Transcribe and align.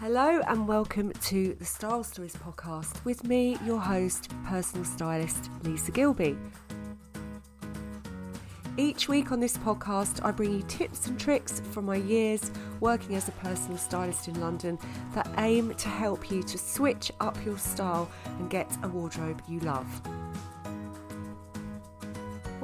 Hello 0.00 0.42
and 0.46 0.68
welcome 0.68 1.10
to 1.22 1.54
the 1.54 1.64
Style 1.64 2.04
Stories 2.04 2.36
podcast 2.36 3.02
with 3.06 3.24
me, 3.24 3.56
your 3.64 3.80
host, 3.80 4.30
personal 4.44 4.84
stylist 4.84 5.48
Lisa 5.62 5.90
Gilby. 5.90 6.36
Each 8.76 9.08
week 9.08 9.32
on 9.32 9.40
this 9.40 9.56
podcast, 9.56 10.22
I 10.22 10.32
bring 10.32 10.52
you 10.52 10.62
tips 10.68 11.06
and 11.06 11.18
tricks 11.18 11.62
from 11.72 11.86
my 11.86 11.96
years 11.96 12.50
working 12.78 13.16
as 13.16 13.26
a 13.28 13.32
personal 13.32 13.78
stylist 13.78 14.28
in 14.28 14.38
London 14.38 14.78
that 15.14 15.30
aim 15.38 15.74
to 15.76 15.88
help 15.88 16.30
you 16.30 16.42
to 16.42 16.58
switch 16.58 17.10
up 17.20 17.42
your 17.46 17.56
style 17.56 18.10
and 18.26 18.50
get 18.50 18.70
a 18.82 18.88
wardrobe 18.88 19.40
you 19.48 19.60
love. 19.60 19.88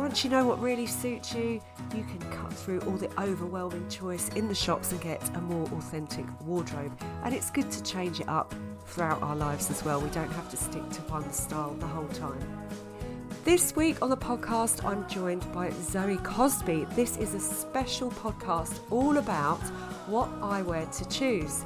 Once 0.03 0.25
you 0.25 0.31
know 0.31 0.45
what 0.45 0.61
really 0.61 0.85
suits 0.85 1.33
you, 1.33 1.61
you 1.95 2.03
can 2.03 2.19
cut 2.33 2.53
through 2.53 2.81
all 2.81 2.97
the 2.97 3.09
overwhelming 3.21 3.89
choice 3.89 4.31
in 4.31 4.49
the 4.49 4.55
shops 4.55 4.91
and 4.91 5.01
get 5.01 5.37
a 5.37 5.41
more 5.41 5.63
authentic 5.79 6.27
wardrobe. 6.45 6.91
And 7.23 7.33
it's 7.33 7.53
good 7.53 7.71
to 7.71 7.81
change 7.85 8.19
it 8.19 8.29
up 8.29 8.53
throughout 8.85 9.23
our 9.23 9.37
lives 9.37 9.71
as 9.71 9.85
well. 9.85 10.01
We 10.01 10.11
don't 10.11 10.33
have 10.33 10.51
to 10.51 10.57
stick 10.57 10.91
to 10.91 11.01
one 11.03 11.33
style 11.33 11.75
the 11.75 11.87
whole 11.87 12.09
time. 12.09 12.41
This 13.45 13.77
week 13.77 14.03
on 14.03 14.11
the 14.11 14.17
podcast, 14.17 14.85
I'm 14.85 15.09
joined 15.09 15.51
by 15.53 15.71
Zoe 15.71 16.17
Cosby. 16.17 16.89
This 16.97 17.17
is 17.19 17.35
a 17.35 17.41
special 17.41 18.11
podcast 18.11 18.81
all 18.91 19.19
about 19.19 19.61
what 20.09 20.29
eyewear 20.41 20.91
to 20.99 21.09
choose. 21.11 21.65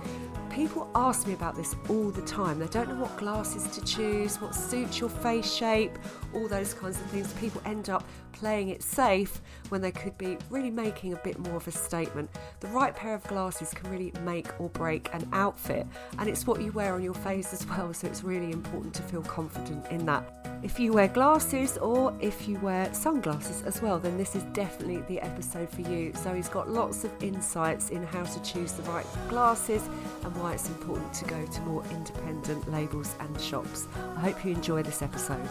People 0.57 0.91
ask 0.95 1.27
me 1.27 1.35
about 1.35 1.55
this 1.55 1.77
all 1.91 2.11
the 2.11 2.23
time. 2.23 2.59
They 2.59 2.67
don't 2.69 2.89
know 2.89 2.95
what 2.95 3.15
glasses 3.19 3.67
to 3.77 3.85
choose, 3.85 4.41
what 4.41 4.55
suits 4.55 4.99
your 4.99 5.11
face 5.11 5.53
shape, 5.53 5.99
all 6.33 6.49
those 6.49 6.73
kinds 6.73 6.99
of 6.99 7.05
things. 7.11 7.31
People 7.35 7.61
end 7.67 7.91
up 7.91 8.09
playing 8.33 8.71
it 8.71 8.83
safe 8.83 9.43
when 9.69 9.83
they 9.83 9.91
could 9.91 10.17
be 10.17 10.39
really 10.49 10.71
making 10.71 11.13
a 11.13 11.17
bit 11.17 11.39
more 11.41 11.57
of 11.57 11.69
a 11.69 11.71
statement. 11.71 12.31
The 12.61 12.69
right 12.69 12.97
pair 12.97 13.15
of 13.15 13.23
glasses 13.25 13.75
can 13.75 13.91
really 13.91 14.15
make 14.25 14.59
or 14.59 14.71
break 14.71 15.11
an 15.13 15.29
outfit, 15.35 15.87
and 16.19 16.27
it's 16.27 16.47
what 16.47 16.63
you 16.63 16.73
wear 16.73 16.95
on 16.95 17.03
your 17.03 17.13
face 17.13 17.53
as 17.53 17.67
well, 17.67 17.93
so 17.93 18.07
it's 18.07 18.25
really 18.25 18.51
important 18.51 18.95
to 18.95 19.03
feel 19.03 19.23
confident 19.23 19.85
in 19.91 20.07
that. 20.07 20.56
If 20.67 20.81
you 20.81 20.93
wear 20.93 21.07
glasses 21.07 21.79
or 21.79 22.13
if 22.21 22.49
you 22.49 22.59
wear 22.59 22.93
sunglasses 22.93 23.63
as 23.63 23.81
well, 23.81 24.01
then 24.01 24.19
this 24.19 24.35
is 24.35 24.43
definitely 24.53 25.01
the 25.03 25.21
episode 25.21 25.71
for 25.71 25.83
you. 25.83 26.13
Zoe's 26.17 26.49
got 26.49 26.69
lots 26.69 27.05
of 27.05 27.13
insights 27.23 27.91
in 27.91 28.03
how 28.03 28.25
to 28.25 28.43
choose 28.43 28.73
the 28.73 28.83
right 28.83 29.07
glasses 29.29 29.89
and 30.25 30.37
why 30.39 30.55
it's 30.55 30.69
important 30.69 31.15
to 31.15 31.25
go 31.27 31.47
to 31.47 31.61
more 31.61 31.85
independent 31.93 32.69
labels 32.73 33.15
and 33.21 33.41
shops. 33.41 33.87
I 34.17 34.23
hope 34.23 34.45
you 34.45 34.51
enjoy 34.51 34.83
this 34.83 35.03
episode. 35.03 35.49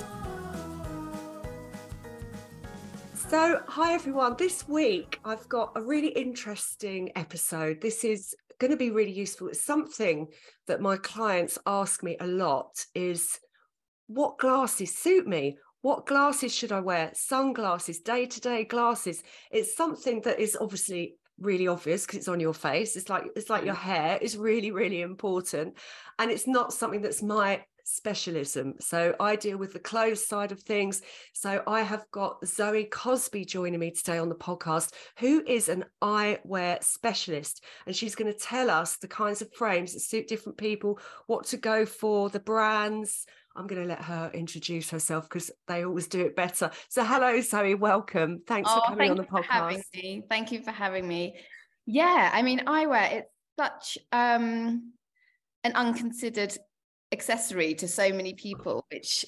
So, 3.14 3.62
hi 3.70 3.94
everyone. 3.94 4.36
This 4.38 4.68
week 4.68 5.22
I've 5.24 5.48
got 5.48 5.72
a 5.78 5.82
really 5.82 6.10
interesting 6.10 7.14
episode. 7.16 7.80
This 7.80 8.04
is 8.04 8.36
going 8.60 8.72
to 8.72 8.78
be 8.78 8.92
really 8.92 9.14
useful. 9.14 9.48
It's 9.48 9.64
something 9.64 10.28
that 10.68 10.82
my 10.82 10.98
clients 10.98 11.58
ask 11.66 12.04
me 12.04 12.18
a 12.20 12.28
lot 12.28 12.86
is 12.94 13.40
what 14.08 14.38
glasses 14.38 14.96
suit 14.96 15.28
me? 15.28 15.58
What 15.82 16.08
glasses 16.08 16.54
should 16.54 16.72
I 16.72 16.80
wear? 16.80 17.12
Sunglasses, 17.14 18.00
day-to-day 18.00 18.66
glasses. 18.66 19.22
It's 19.52 19.76
something 19.76 20.22
that 20.22 20.40
is 20.40 20.58
obviously 20.60 21.16
really 21.40 21.68
obvious 21.68 22.06
because 22.06 22.20
it's 22.20 22.28
on 22.28 22.40
your 22.40 22.54
face. 22.54 22.96
It's 22.96 23.10
like 23.10 23.26
it's 23.36 23.50
like 23.50 23.66
your 23.66 23.76
mm. 23.76 23.80
hair 23.80 24.18
is 24.22 24.38
really, 24.38 24.72
really 24.72 25.02
important. 25.02 25.78
And 26.18 26.32
it's 26.32 26.48
not 26.48 26.74
something 26.74 27.02
that's 27.02 27.22
my 27.22 27.64
specialism. 27.84 28.74
So 28.80 29.16
I 29.20 29.36
deal 29.36 29.58
with 29.58 29.74
the 29.74 29.80
clothes 29.80 30.26
side 30.26 30.52
of 30.52 30.60
things. 30.60 31.02
So 31.34 31.62
I 31.68 31.82
have 31.82 32.06
got 32.12 32.46
Zoe 32.48 32.86
Cosby 32.86 33.46
joining 33.46 33.80
me 33.80 33.92
today 33.92 34.18
on 34.18 34.30
the 34.30 34.36
podcast, 34.36 34.92
who 35.20 35.44
is 35.46 35.70
an 35.70 35.86
eyewear 36.02 36.84
specialist. 36.84 37.64
And 37.86 37.96
she's 37.96 38.16
going 38.16 38.32
to 38.32 38.40
tell 38.40 38.72
us 38.72 38.98
the 38.98 39.08
kinds 39.08 39.44
of 39.44 39.54
frames 39.54 39.94
that 39.94 40.00
suit 40.00 40.28
different 40.28 40.58
people, 40.58 41.00
what 41.28 41.46
to 41.48 41.58
go 41.58 41.86
for, 41.86 42.30
the 42.30 42.40
brands. 42.40 43.26
I'm 43.56 43.68
going 43.68 43.82
to 43.82 43.88
let 43.88 44.02
her 44.02 44.30
introduce 44.34 44.90
herself 44.90 45.30
because 45.30 45.50
they 45.68 45.86
always 45.86 46.08
do 46.08 46.26
it 46.26 46.36
better. 46.36 46.72
So, 46.90 47.04
hello, 47.06 47.40
Zoe. 47.42 47.76
Welcome. 47.76 48.42
Thanks 48.46 48.70
oh, 48.72 48.82
for 48.82 48.88
coming 48.88 49.10
thank 49.10 49.12
on 49.12 49.18
the 49.18 49.48
podcast. 49.48 50.28
Thank 50.30 50.52
you 50.52 50.62
for 50.62 50.72
having 50.72 51.08
me. 51.08 51.36
Yeah, 51.86 52.32
I 52.34 52.42
mean, 52.42 52.64
eyewear, 52.66 53.14
it's 53.14 53.30
such 53.58 53.98
um, 54.12 54.92
an 55.64 55.72
unconsidered 55.74 56.58
accessory 57.12 57.76
to 57.76 57.88
so 57.88 58.12
many 58.12 58.34
people, 58.34 58.86
which 58.92 59.26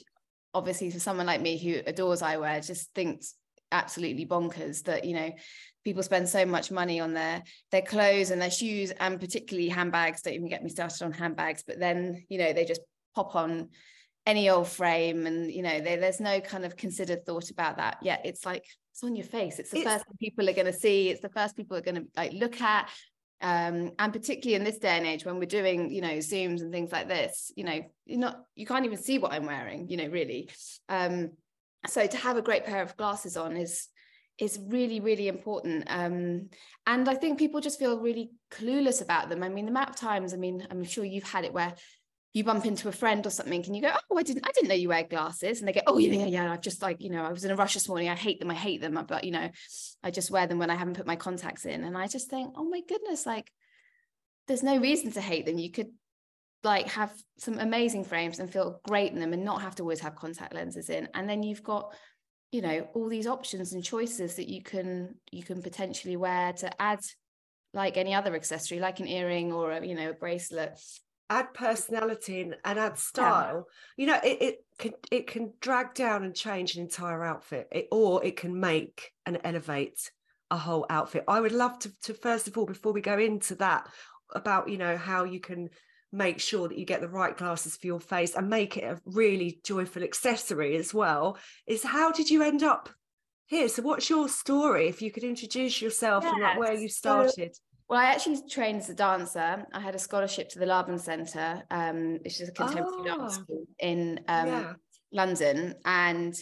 obviously 0.53 0.91
for 0.91 0.99
someone 0.99 1.25
like 1.25 1.41
me 1.41 1.57
who 1.57 1.81
adores 1.85 2.21
eyewear 2.21 2.65
just 2.65 2.93
thinks 2.93 3.35
absolutely 3.71 4.25
bonkers 4.25 4.83
that 4.83 5.03
you 5.03 5.13
know 5.13 5.29
people 5.83 6.01
spend 6.01 6.27
so 6.27 6.45
much 6.45 6.71
money 6.71 7.01
on 7.01 7.13
their 7.13 7.43
their 7.69 7.81
clothes 7.81 8.31
and 8.31 8.41
their 8.41 8.49
shoes 8.49 8.91
and 8.91 9.19
particularly 9.19 9.67
handbags 9.67 10.21
don't 10.21 10.33
even 10.33 10.47
get 10.47 10.63
me 10.63 10.69
started 10.69 11.03
on 11.03 11.11
handbags 11.11 11.63
but 11.67 11.77
then 11.77 12.23
you 12.29 12.37
know 12.37 12.53
they 12.53 12.63
just 12.63 12.79
pop 13.13 13.35
on 13.35 13.67
any 14.27 14.49
old 14.49 14.67
frame 14.67 15.25
and 15.25 15.49
you 15.49 15.63
know 15.63 15.79
they, 15.79 15.95
there's 15.95 16.19
no 16.19 16.41
kind 16.41 16.65
of 16.65 16.75
considered 16.75 17.25
thought 17.25 17.49
about 17.49 17.77
that 17.77 17.97
yet. 18.03 18.21
It's 18.25 18.45
like 18.45 18.65
it's 18.91 19.03
on 19.03 19.15
your 19.15 19.25
face. 19.25 19.57
It's 19.57 19.71
the 19.71 19.79
it's, 19.79 19.89
first 19.89 20.05
thing 20.05 20.17
people 20.19 20.47
are 20.49 20.53
going 20.53 20.67
to 20.67 20.73
see. 20.73 21.09
It's 21.09 21.21
the 21.21 21.29
first 21.29 21.55
people 21.55 21.77
are 21.77 21.81
going 21.81 21.95
to 21.95 22.05
like 22.15 22.33
look 22.33 22.61
at. 22.61 22.89
Um, 23.39 23.91
and 23.97 24.11
particularly 24.11 24.55
in 24.55 24.63
this 24.63 24.79
day 24.79 24.97
and 24.97 25.05
age 25.05 25.23
when 25.23 25.37
we're 25.37 25.45
doing 25.45 25.91
you 25.91 26.01
know 26.01 26.17
zooms 26.17 26.61
and 26.61 26.71
things 26.71 26.91
like 26.91 27.07
this 27.07 27.51
you 27.55 27.63
know 27.63 27.79
you're 28.07 28.19
not 28.19 28.43
you 28.55 28.65
can't 28.65 28.83
even 28.83 28.97
see 28.97 29.19
what 29.19 29.31
i'm 29.31 29.45
wearing 29.45 29.87
you 29.89 29.97
know 29.97 30.07
really. 30.07 30.49
Um, 30.89 31.31
so 31.85 32.05
to 32.05 32.17
have 32.17 32.35
a 32.35 32.41
great 32.41 32.65
pair 32.65 32.81
of 32.81 32.97
glasses 32.97 33.37
on 33.37 33.55
is 33.55 33.87
is 34.39 34.59
really 34.67 34.99
really 34.99 35.29
important. 35.29 35.85
Um, 35.87 36.49
and 36.85 37.07
i 37.07 37.15
think 37.15 37.39
people 37.39 37.61
just 37.61 37.79
feel 37.79 38.01
really 38.01 38.31
clueless 38.51 39.01
about 39.01 39.29
them. 39.29 39.41
I 39.41 39.49
mean 39.49 39.65
the 39.65 39.71
amount 39.71 39.91
of 39.91 39.95
times 39.95 40.33
i 40.33 40.37
mean 40.37 40.67
i'm 40.69 40.83
sure 40.83 41.05
you've 41.05 41.31
had 41.31 41.45
it 41.45 41.53
where 41.53 41.73
you 42.37 42.43
bump 42.43 42.65
into 42.65 42.87
a 42.87 42.91
friend 42.91 43.25
or 43.25 43.29
something 43.29 43.63
and 43.65 43.75
you 43.75 43.81
go 43.81 43.91
oh 44.11 44.17
i 44.17 44.23
didn't 44.23 44.45
i 44.47 44.51
didn't 44.51 44.69
know 44.69 44.75
you 44.75 44.89
wear 44.89 45.03
glasses. 45.03 45.59
And 45.59 45.67
they 45.67 45.73
go 45.73 45.81
oh 45.87 45.97
yeah 45.97 46.13
yeah 46.13 46.25
yeah 46.25 46.51
i've 46.51 46.61
just 46.61 46.81
like 46.81 47.01
you 47.01 47.09
know 47.09 47.23
i 47.23 47.31
was 47.31 47.43
in 47.43 47.51
a 47.51 47.55
rush 47.55 47.73
this 47.73 47.87
morning. 47.87 48.09
I 48.09 48.15
hate 48.15 48.39
them 48.39 48.51
i 48.51 48.55
hate 48.55 48.81
them 48.81 49.03
but 49.07 49.23
you 49.23 49.31
know 49.31 49.49
i 50.03 50.11
just 50.11 50.31
wear 50.31 50.47
them 50.47 50.59
when 50.59 50.69
i 50.69 50.75
haven't 50.75 50.97
put 50.97 51.07
my 51.07 51.15
contacts 51.15 51.65
in. 51.65 51.83
And 51.83 51.97
i 51.97 52.07
just 52.07 52.29
think 52.29 52.53
oh 52.55 52.65
my 52.65 52.81
goodness 52.87 53.25
like 53.25 53.51
there's 54.47 54.63
no 54.63 54.77
reason 54.77 55.11
to 55.11 55.21
hate 55.21 55.45
them. 55.45 55.57
You 55.57 55.71
could 55.71 55.91
like 56.63 56.87
have 56.87 57.13
some 57.37 57.59
amazing 57.59 58.03
frames 58.03 58.39
and 58.39 58.51
feel 58.51 58.79
great 58.87 59.11
in 59.11 59.19
them 59.19 59.33
and 59.33 59.43
not 59.43 59.61
have 59.61 59.75
to 59.75 59.83
always 59.83 59.99
have 59.99 60.15
contact 60.15 60.53
lenses 60.53 60.89
in. 60.89 61.07
And 61.13 61.29
then 61.29 61.43
you've 61.43 61.63
got 61.63 61.93
you 62.51 62.61
know 62.61 62.87
all 62.93 63.09
these 63.09 63.27
options 63.27 63.73
and 63.73 63.83
choices 63.83 64.35
that 64.35 64.47
you 64.47 64.63
can 64.63 65.15
you 65.31 65.43
can 65.43 65.61
potentially 65.61 66.15
wear 66.15 66.53
to 66.53 66.81
add 66.81 66.99
like 67.73 67.97
any 67.97 68.13
other 68.13 68.35
accessory 68.35 68.79
like 68.79 69.01
an 69.01 69.07
earring 69.07 69.51
or 69.51 69.71
a 69.71 69.85
you 69.85 69.95
know 69.95 70.11
a 70.11 70.13
bracelet 70.13 70.79
add 71.29 71.53
personality 71.53 72.41
and, 72.41 72.55
and 72.63 72.79
add 72.79 72.97
style 72.97 73.67
yeah. 73.97 74.03
you 74.03 74.07
know 74.07 74.19
it, 74.23 74.41
it 74.41 74.65
can 74.77 74.93
it 75.11 75.27
can 75.27 75.53
drag 75.59 75.93
down 75.93 76.23
and 76.23 76.35
change 76.35 76.75
an 76.75 76.83
entire 76.83 77.23
outfit. 77.23 77.67
It, 77.71 77.87
or 77.91 78.23
it 78.23 78.37
can 78.37 78.59
make 78.59 79.11
and 79.25 79.39
elevate 79.43 80.11
a 80.49 80.57
whole 80.57 80.85
outfit. 80.89 81.23
I 81.27 81.41
would 81.41 81.51
love 81.51 81.79
to, 81.79 81.91
to 82.03 82.13
first 82.13 82.47
of 82.47 82.57
all 82.57 82.65
before 82.65 82.93
we 82.93 83.01
go 83.01 83.17
into 83.17 83.55
that 83.55 83.89
about 84.33 84.69
you 84.69 84.77
know 84.77 84.97
how 84.97 85.23
you 85.23 85.39
can 85.39 85.69
make 86.11 86.39
sure 86.39 86.67
that 86.67 86.77
you 86.77 86.85
get 86.85 87.01
the 87.01 87.07
right 87.07 87.35
glasses 87.35 87.75
for 87.75 87.87
your 87.87 87.99
face 87.99 88.35
and 88.35 88.49
make 88.49 88.77
it 88.77 88.83
a 88.83 89.01
really 89.05 89.59
joyful 89.63 90.03
accessory 90.03 90.77
as 90.77 90.93
well 90.93 91.37
is 91.65 91.83
how 91.83 92.11
did 92.11 92.29
you 92.29 92.41
end 92.41 92.63
up 92.63 92.89
here? 93.45 93.67
So 93.67 93.81
what's 93.81 94.09
your 94.09 94.29
story? 94.29 94.87
If 94.87 95.01
you 95.01 95.11
could 95.11 95.23
introduce 95.23 95.81
yourself 95.81 96.23
yes. 96.23 96.33
and 96.33 96.43
like 96.43 96.59
where 96.59 96.73
you 96.73 96.87
started. 96.87 97.55
so- 97.55 97.61
well, 97.89 97.99
I 97.99 98.05
actually 98.05 98.41
trained 98.49 98.79
as 98.79 98.89
a 98.89 98.95
dancer. 98.95 99.65
I 99.73 99.79
had 99.79 99.95
a 99.95 99.99
scholarship 99.99 100.49
to 100.49 100.59
the 100.59 100.65
Laban 100.65 100.99
Centre, 100.99 101.63
um, 101.71 102.19
which 102.23 102.41
is 102.41 102.49
a 102.49 102.51
contemporary 102.51 102.97
oh, 102.99 103.17
dance 103.17 103.35
school 103.35 103.65
in 103.79 104.19
um, 104.27 104.47
yeah. 104.47 104.73
London, 105.13 105.75
and 105.85 106.35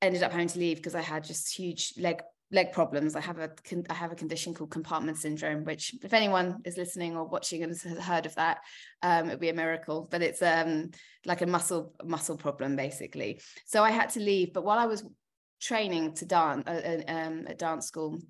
ended 0.00 0.22
up 0.22 0.30
having 0.30 0.48
to 0.48 0.58
leave 0.58 0.76
because 0.76 0.94
I 0.94 1.00
had 1.00 1.24
just 1.24 1.54
huge 1.54 1.94
leg 1.98 2.22
leg 2.52 2.72
problems. 2.72 3.16
I 3.16 3.20
have 3.20 3.38
a 3.38 3.50
I 3.90 3.94
have 3.94 4.12
a 4.12 4.16
condition 4.16 4.54
called 4.54 4.70
compartment 4.70 5.18
syndrome, 5.18 5.64
which 5.64 5.94
if 6.02 6.14
anyone 6.14 6.60
is 6.64 6.76
listening 6.76 7.16
or 7.16 7.24
watching 7.24 7.64
and 7.64 7.72
has 7.72 7.82
heard 7.82 8.26
of 8.26 8.34
that, 8.36 8.58
um, 9.02 9.26
it'd 9.26 9.40
be 9.40 9.48
a 9.48 9.54
miracle. 9.54 10.06
But 10.08 10.22
it's 10.22 10.40
um, 10.40 10.90
like 11.24 11.42
a 11.42 11.46
muscle 11.46 11.94
muscle 12.04 12.36
problem 12.36 12.76
basically. 12.76 13.40
So 13.66 13.82
I 13.82 13.90
had 13.90 14.10
to 14.10 14.20
leave. 14.20 14.52
But 14.52 14.64
while 14.64 14.78
I 14.78 14.86
was 14.86 15.04
training 15.60 16.14
to 16.14 16.24
dance 16.24 16.62
uh, 16.68 17.00
uh 17.08 17.12
um, 17.12 17.46
at 17.48 17.58
dance 17.58 17.86
school 17.86 18.20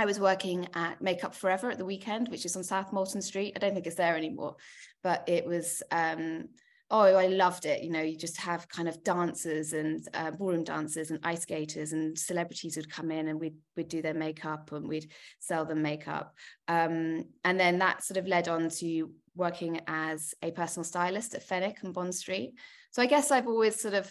I 0.00 0.06
was 0.06 0.18
working 0.18 0.66
at 0.72 1.02
Makeup 1.02 1.34
Forever 1.34 1.70
at 1.70 1.76
the 1.76 1.84
weekend, 1.84 2.28
which 2.28 2.46
is 2.46 2.56
on 2.56 2.64
South 2.64 2.90
Molton 2.90 3.22
Street. 3.22 3.52
I 3.54 3.58
don't 3.58 3.74
think 3.74 3.86
it's 3.86 3.96
there 3.96 4.16
anymore, 4.16 4.56
but 5.02 5.28
it 5.28 5.44
was. 5.44 5.82
Um, 5.90 6.48
oh, 6.90 7.02
I 7.02 7.26
loved 7.26 7.66
it. 7.66 7.82
You 7.82 7.90
know, 7.90 8.00
you 8.00 8.16
just 8.16 8.38
have 8.38 8.66
kind 8.68 8.88
of 8.88 9.04
dancers 9.04 9.74
and 9.74 10.02
uh, 10.14 10.30
ballroom 10.30 10.64
dancers 10.64 11.10
and 11.10 11.20
ice 11.22 11.42
skaters 11.42 11.92
and 11.92 12.18
celebrities 12.18 12.76
would 12.76 12.90
come 12.90 13.10
in 13.10 13.28
and 13.28 13.38
we'd, 13.38 13.56
we'd 13.76 13.88
do 13.88 14.00
their 14.00 14.14
makeup 14.14 14.72
and 14.72 14.88
we'd 14.88 15.12
sell 15.38 15.66
them 15.66 15.82
makeup. 15.82 16.34
Um, 16.66 17.26
and 17.44 17.60
then 17.60 17.78
that 17.80 18.02
sort 18.02 18.16
of 18.16 18.26
led 18.26 18.48
on 18.48 18.70
to 18.70 19.10
working 19.36 19.82
as 19.86 20.34
a 20.42 20.50
personal 20.50 20.84
stylist 20.84 21.34
at 21.34 21.42
Fenwick 21.42 21.76
and 21.82 21.92
Bond 21.92 22.14
Street. 22.14 22.54
So 22.90 23.02
I 23.02 23.06
guess 23.06 23.30
I've 23.30 23.46
always 23.46 23.78
sort 23.78 23.94
of 23.94 24.10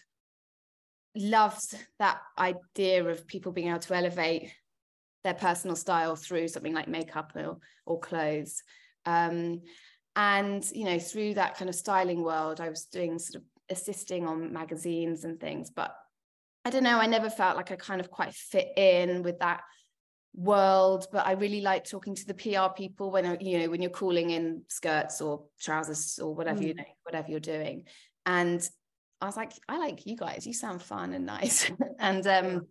loved 1.16 1.76
that 1.98 2.20
idea 2.38 3.04
of 3.04 3.26
people 3.28 3.52
being 3.52 3.70
able 3.70 3.80
to 3.80 3.96
elevate 3.96 4.54
their 5.24 5.34
personal 5.34 5.76
style 5.76 6.16
through 6.16 6.48
something 6.48 6.74
like 6.74 6.88
makeup 6.88 7.34
or, 7.36 7.58
or 7.86 8.00
clothes. 8.00 8.64
Um, 9.06 9.62
and 10.16 10.70
you 10.72 10.84
know 10.84 11.00
through 11.00 11.34
that 11.34 11.58
kind 11.58 11.70
of 11.70 11.76
styling 11.76 12.24
world 12.24 12.60
i 12.60 12.70
was 12.70 12.86
doing 12.86 13.18
sort 13.20 13.42
of 13.42 13.48
assisting 13.70 14.28
on 14.28 14.52
magazines 14.52 15.24
and 15.24 15.40
things 15.40 15.70
but 15.70 15.96
i 16.66 16.70
don't 16.70 16.84
know 16.84 17.00
i 17.00 17.06
never 17.06 17.30
felt 17.30 17.56
like 17.56 17.72
i 17.72 17.76
kind 17.76 18.02
of 18.02 18.12
quite 18.12 18.34
fit 18.34 18.68
in 18.76 19.24
with 19.24 19.40
that 19.40 19.62
world 20.36 21.08
but 21.12 21.26
i 21.26 21.32
really 21.32 21.62
like 21.62 21.84
talking 21.84 22.16
to 22.16 22.26
the 22.26 22.34
pr 22.34 22.74
people 22.76 23.12
when 23.12 23.38
you 23.40 23.60
know 23.60 23.70
when 23.70 23.82
you're 23.82 23.90
calling 23.90 24.32
in 24.32 24.62
skirts 24.68 25.22
or 25.22 25.46
trousers 25.60 26.20
or 26.20 26.36
whatever 26.36 26.60
mm. 26.60 26.68
you 26.68 26.74
know 26.74 26.84
whatever 27.04 27.30
you're 27.30 27.40
doing 27.40 27.84
and 28.26 28.68
i 29.22 29.26
was 29.26 29.38
like 29.38 29.54
i 29.68 29.78
like 29.78 30.06
you 30.06 30.16
guys 30.16 30.46
you 30.46 30.54
sound 30.54 30.82
fun 30.82 31.14
and 31.14 31.26
nice 31.26 31.72
and 32.00 32.28
um 32.28 32.68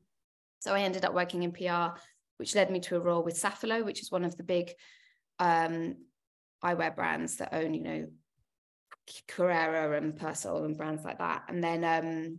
so 0.60 0.74
i 0.74 0.80
ended 0.80 1.04
up 1.04 1.14
working 1.14 1.42
in 1.42 1.52
pr 1.52 1.98
which 2.38 2.54
led 2.54 2.70
me 2.70 2.80
to 2.80 2.96
a 2.96 3.00
role 3.00 3.22
with 3.22 3.40
Safilo, 3.40 3.84
which 3.84 4.00
is 4.00 4.10
one 4.10 4.24
of 4.24 4.36
the 4.36 4.42
big 4.42 4.72
um, 5.38 5.96
eyewear 6.64 6.94
brands 6.94 7.36
that 7.36 7.54
own, 7.54 7.74
you 7.74 7.82
know, 7.82 8.06
Carrera 9.26 9.96
and 9.96 10.18
Persol 10.18 10.64
and 10.64 10.76
brands 10.76 11.04
like 11.04 11.18
that. 11.18 11.44
And 11.48 11.62
then 11.62 11.84
um, 11.84 12.38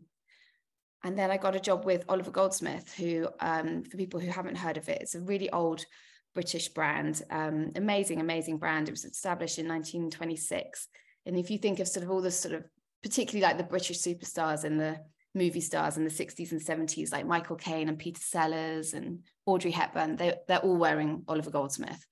and 1.03 1.17
then 1.17 1.31
I 1.31 1.37
got 1.37 1.55
a 1.55 1.59
job 1.59 1.85
with 1.85 2.03
Oliver 2.09 2.31
Goldsmith, 2.31 2.93
who 2.93 3.27
um, 3.39 3.83
for 3.83 3.97
people 3.97 4.19
who 4.19 4.29
haven't 4.29 4.57
heard 4.57 4.77
of 4.77 4.89
it, 4.89 5.01
it's 5.01 5.15
a 5.15 5.21
really 5.21 5.49
old 5.51 5.85
British 6.33 6.69
brand, 6.69 7.21
um, 7.31 7.71
amazing, 7.75 8.19
amazing 8.19 8.57
brand. 8.57 8.87
It 8.87 8.91
was 8.91 9.05
established 9.05 9.59
in 9.59 9.67
1926. 9.67 10.87
And 11.25 11.37
if 11.37 11.49
you 11.49 11.57
think 11.57 11.79
of 11.79 11.87
sort 11.87 12.03
of 12.03 12.11
all 12.11 12.21
the 12.21 12.31
sort 12.31 12.53
of 12.53 12.65
particularly 13.01 13.41
like 13.41 13.57
the 13.57 13.63
British 13.63 13.99
superstars 13.99 14.65
in 14.65 14.77
the 14.77 14.99
movie 15.35 15.61
stars 15.61 15.97
in 15.97 16.03
the 16.03 16.09
60s 16.09 16.51
and 16.51 16.61
70s, 16.61 17.11
like 17.11 17.25
Michael 17.25 17.55
Caine 17.55 17.89
and 17.89 17.99
Peter 17.99 18.21
Sellers 18.21 18.93
and 18.93 19.19
Audrey 19.45 19.71
Hepburn, 19.71 20.15
they, 20.15 20.35
they're 20.47 20.59
all 20.59 20.77
wearing 20.77 21.23
Oliver 21.27 21.51
Goldsmith. 21.51 22.05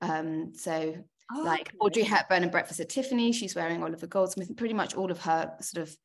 Um, 0.00 0.52
so 0.54 0.94
oh, 1.34 1.42
like 1.42 1.68
okay. 1.68 1.76
Audrey 1.80 2.02
Hepburn 2.02 2.42
and 2.42 2.52
Breakfast 2.52 2.80
at 2.80 2.88
Tiffany, 2.88 3.32
she's 3.32 3.54
wearing 3.54 3.82
Oliver 3.82 4.06
Goldsmith, 4.06 4.48
and 4.48 4.56
pretty 4.56 4.74
much 4.74 4.94
all 4.94 5.10
of 5.10 5.20
her 5.20 5.52
sort 5.60 5.86
of 5.86 5.96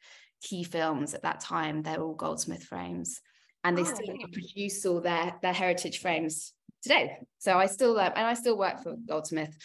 key 0.41 0.63
films 0.63 1.13
at 1.13 1.23
that 1.23 1.39
time, 1.39 1.81
they're 1.81 2.01
all 2.01 2.15
Goldsmith 2.15 2.63
frames. 2.63 3.21
And 3.63 3.77
they 3.77 3.83
oh. 3.83 3.85
still 3.85 4.15
produce 4.31 4.85
all 4.85 5.01
their 5.01 5.35
their 5.43 5.53
heritage 5.53 5.99
frames 5.99 6.53
today. 6.81 7.17
So 7.37 7.57
I 7.57 7.67
still 7.67 7.99
and 7.99 8.13
I 8.17 8.33
still 8.33 8.57
work 8.57 8.81
for 8.81 8.95
Goldsmith. 9.07 9.55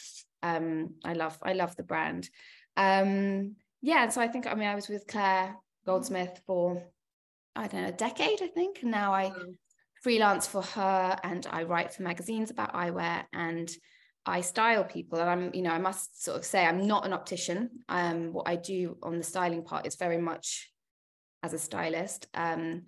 Um, 0.43 0.95
I 1.03 1.15
love 1.15 1.39
I 1.43 1.55
love 1.55 1.77
the 1.77 1.83
brand. 1.83 2.29
Um, 2.77 3.57
yeah, 3.81 4.09
so 4.09 4.21
I 4.21 4.29
think 4.29 4.47
I 4.47 4.55
mean 4.55 4.69
I 4.69 4.75
was 4.75 4.89
with 4.89 5.07
Claire 5.07 5.57
Goldsmith 5.87 6.41
for 6.47 6.83
I 7.55 7.69
don't 7.69 7.83
know 7.83 7.89
a 7.89 7.93
decade 7.93 8.43
I 8.43 8.49
think, 8.49 8.83
and 8.83 8.91
now 8.91 9.15
I 9.15 9.33
freelance 10.03 10.47
for 10.47 10.63
her 10.63 11.17
and 11.25 11.47
I 11.51 11.63
write 11.63 11.93
for 11.93 12.03
magazines 12.03 12.51
about 12.51 12.75
eyewear 12.75 13.25
and 13.33 13.71
I 14.27 14.41
style 14.41 14.85
people. 14.85 15.19
And 15.19 15.31
I'm 15.31 15.55
you 15.55 15.63
know 15.63 15.71
I 15.71 15.79
must 15.79 16.23
sort 16.23 16.37
of 16.37 16.45
say 16.45 16.65
I'm 16.65 16.87
not 16.87 17.07
an 17.07 17.13
optician. 17.13 17.71
Um 17.89 18.33
what 18.33 18.49
I 18.49 18.57
do 18.57 18.99
on 19.03 19.19
the 19.19 19.25
styling 19.25 19.65
part 19.65 19.87
is 19.87 19.97
very 19.97 20.19
much 20.19 20.71
as 21.43 21.53
a 21.53 21.59
stylist. 21.59 22.27
Um 22.35 22.83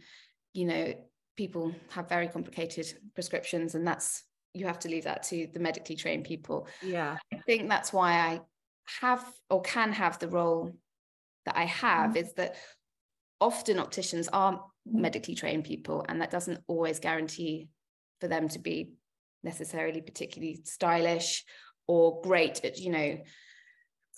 you 0.52 0.66
know 0.66 0.94
people 1.36 1.72
have 1.90 2.08
very 2.08 2.28
complicated 2.28 2.86
prescriptions 3.14 3.74
and 3.74 3.86
that's 3.86 4.24
you 4.54 4.66
have 4.66 4.80
to 4.80 4.88
leave 4.88 5.04
that 5.04 5.22
to 5.22 5.46
the 5.52 5.60
medically 5.60 5.96
trained 5.96 6.24
people. 6.24 6.66
Yeah. 6.82 7.16
I 7.32 7.38
think 7.46 7.68
that's 7.68 7.92
why 7.92 8.12
I 8.12 8.40
have 9.00 9.24
or 9.50 9.62
can 9.62 9.92
have 9.92 10.18
the 10.18 10.28
role 10.28 10.72
that 11.46 11.56
I 11.56 11.64
have 11.64 12.10
mm-hmm. 12.10 12.18
is 12.18 12.32
that 12.34 12.56
often 13.40 13.78
opticians 13.78 14.28
are 14.28 14.64
medically 14.86 15.34
trained 15.34 15.64
people 15.64 16.04
and 16.08 16.20
that 16.20 16.30
doesn't 16.30 16.60
always 16.66 16.98
guarantee 16.98 17.68
for 18.20 18.28
them 18.28 18.48
to 18.48 18.58
be 18.58 18.92
necessarily 19.42 20.00
particularly 20.00 20.60
stylish 20.64 21.44
or 21.86 22.20
great 22.22 22.64
at 22.64 22.78
you 22.78 22.90
know 22.90 23.18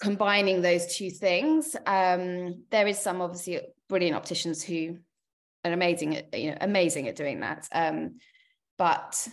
combining 0.01 0.63
those 0.63 0.97
two 0.97 1.11
things. 1.11 1.77
Um, 1.87 2.65
there 2.71 2.87
is 2.87 2.99
some 2.99 3.21
obviously 3.21 3.61
brilliant 3.89 4.17
opticians 4.17 4.63
who 4.63 4.97
are 5.65 5.73
amazing 5.73 6.17
at 6.17 6.39
you 6.39 6.53
know 6.53 6.59
amazing 6.61 7.09
at 7.09 7.17
doing 7.17 7.41
that. 7.41 7.69
Um, 7.73 8.17
but 8.79 9.29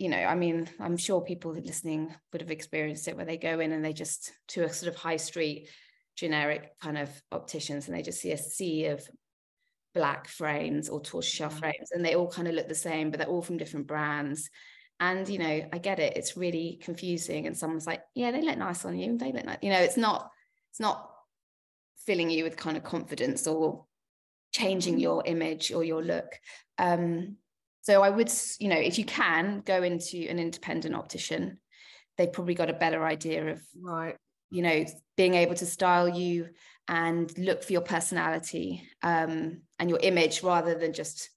you 0.00 0.08
know 0.08 0.18
i 0.18 0.34
mean 0.34 0.68
i'm 0.80 0.96
sure 0.96 1.20
people 1.20 1.52
listening 1.52 2.14
would 2.32 2.40
have 2.40 2.50
experienced 2.50 3.06
it 3.06 3.16
where 3.16 3.26
they 3.26 3.36
go 3.36 3.60
in 3.60 3.70
and 3.70 3.84
they 3.84 3.92
just 3.92 4.32
to 4.48 4.64
a 4.64 4.72
sort 4.72 4.92
of 4.92 4.98
high 4.98 5.16
street 5.16 5.68
generic 6.16 6.72
kind 6.82 6.98
of 6.98 7.08
opticians 7.30 7.86
and 7.86 7.96
they 7.96 8.02
just 8.02 8.20
see 8.20 8.32
a 8.32 8.38
sea 8.38 8.86
of 8.86 9.06
black 9.94 10.28
frames 10.28 10.88
or 10.88 11.00
tortoiseshell 11.00 11.50
frames 11.50 11.90
and 11.92 12.04
they 12.04 12.14
all 12.14 12.30
kind 12.30 12.48
of 12.48 12.54
look 12.54 12.68
the 12.68 12.74
same 12.74 13.10
but 13.10 13.18
they're 13.18 13.28
all 13.28 13.42
from 13.42 13.56
different 13.56 13.86
brands. 13.86 14.50
And 15.00 15.26
you 15.28 15.38
know 15.38 15.66
i 15.72 15.78
get 15.78 15.98
it 15.98 16.14
it's 16.14 16.36
really 16.36 16.78
confusing 16.82 17.46
and 17.46 17.56
someone's 17.56 17.86
like 17.86 18.02
yeah 18.14 18.32
they 18.32 18.42
look 18.42 18.58
nice 18.58 18.84
on 18.84 18.98
you 18.98 19.16
they 19.16 19.32
look 19.32 19.46
nice 19.46 19.56
you 19.62 19.70
know 19.70 19.80
it's 19.80 19.96
not 19.96 20.30
it's 20.70 20.80
not 20.80 21.10
filling 22.04 22.28
you 22.28 22.44
with 22.44 22.58
kind 22.58 22.76
of 22.76 22.84
confidence 22.84 23.46
or 23.46 23.86
changing 24.52 24.94
mm-hmm. 24.94 25.00
your 25.00 25.22
image 25.24 25.72
or 25.72 25.84
your 25.84 26.02
look. 26.02 26.38
Um 26.76 27.36
so 27.82 28.02
i 28.02 28.10
would 28.10 28.30
you 28.58 28.68
know 28.68 28.76
if 28.76 28.98
you 28.98 29.04
can 29.04 29.62
go 29.64 29.82
into 29.82 30.26
an 30.28 30.38
independent 30.38 30.94
optician 30.94 31.58
they've 32.16 32.32
probably 32.32 32.54
got 32.54 32.70
a 32.70 32.74
better 32.74 33.04
idea 33.04 33.52
of 33.52 33.62
right 33.80 34.16
you 34.50 34.62
know 34.62 34.84
being 35.16 35.34
able 35.34 35.54
to 35.54 35.66
style 35.66 36.08
you 36.08 36.48
and 36.88 37.36
look 37.38 37.62
for 37.62 37.72
your 37.72 37.82
personality 37.82 38.82
um, 39.02 39.62
and 39.78 39.88
your 39.88 40.00
image 40.02 40.42
rather 40.42 40.74
than 40.74 40.92
just 40.92 41.30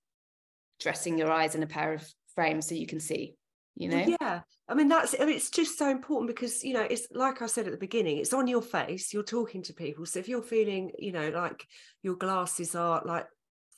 dressing 0.80 1.18
your 1.18 1.32
eyes 1.32 1.56
in 1.56 1.64
a 1.64 1.68
pair 1.68 1.94
of 1.94 2.08
frames 2.34 2.68
so 2.68 2.76
you 2.76 2.88
can 2.88 3.00
see 3.00 3.36
you 3.76 3.90
know? 3.90 4.16
yeah. 4.22 4.42
I 4.68 4.76
mean 4.76 4.88
that's 4.88 5.16
I 5.20 5.26
mean, 5.26 5.36
it's 5.36 5.50
just 5.50 5.78
so 5.78 5.90
important 5.90 6.28
because 6.28 6.64
you 6.64 6.74
know 6.74 6.82
it's 6.90 7.08
like 7.12 7.42
i 7.42 7.48
said 7.48 7.66
at 7.66 7.72
the 7.72 7.78
beginning 7.78 8.18
it's 8.18 8.34
on 8.34 8.48
your 8.48 8.62
face 8.62 9.14
you're 9.14 9.24
talking 9.24 9.62
to 9.64 9.74
people. 9.74 10.06
So 10.06 10.20
if 10.20 10.28
you're 10.28 10.42
feeling 10.42 10.92
you 11.00 11.12
know 11.12 11.30
like 11.30 11.66
your 12.02 12.16
glasses 12.16 12.76
are 12.76 13.02
like 13.06 13.26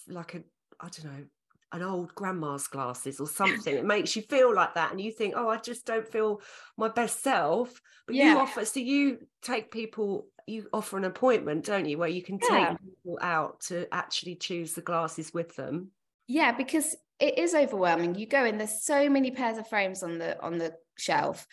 like 0.07 0.35
a 0.35 0.43
i 0.79 0.89
don't 0.89 1.05
know 1.05 1.25
an 1.71 1.81
old 1.81 2.13
grandma's 2.15 2.67
glasses 2.67 3.19
or 3.19 3.27
something. 3.41 3.75
It 3.75 3.85
makes 3.85 4.15
you 4.15 4.21
feel 4.21 4.53
like 4.53 4.75
that 4.75 4.91
and 4.91 5.01
you 5.01 5.11
think 5.11 5.33
oh 5.35 5.49
i 5.49 5.57
just 5.57 5.85
don't 5.85 6.07
feel 6.07 6.41
my 6.77 6.89
best 6.89 7.23
self. 7.23 7.81
But 8.07 8.15
yeah. 8.15 8.33
you 8.33 8.39
offer 8.39 8.65
so 8.65 8.79
you 8.79 9.19
take 9.41 9.71
people 9.71 10.27
you 10.47 10.67
offer 10.71 10.97
an 10.97 11.05
appointment 11.05 11.65
don't 11.65 11.85
you 11.85 11.97
where 11.97 12.09
you 12.09 12.21
can 12.21 12.39
yeah. 12.49 12.69
take 12.69 12.77
people 12.79 13.17
out 13.21 13.61
to 13.61 13.87
actually 13.93 14.35
choose 14.35 14.73
the 14.73 14.81
glasses 14.81 15.33
with 15.33 15.55
them? 15.55 15.89
Yeah 16.27 16.51
because 16.51 16.95
it 17.19 17.37
is 17.37 17.55
overwhelming. 17.55 18.15
You 18.15 18.27
go 18.27 18.45
in 18.45 18.57
there's 18.57 18.83
so 18.83 19.09
many 19.09 19.31
pairs 19.31 19.57
of 19.57 19.67
frames 19.67 20.03
on 20.03 20.17
the 20.17 20.41
on 20.41 20.57
the 20.57 20.75
shelf 20.97 21.47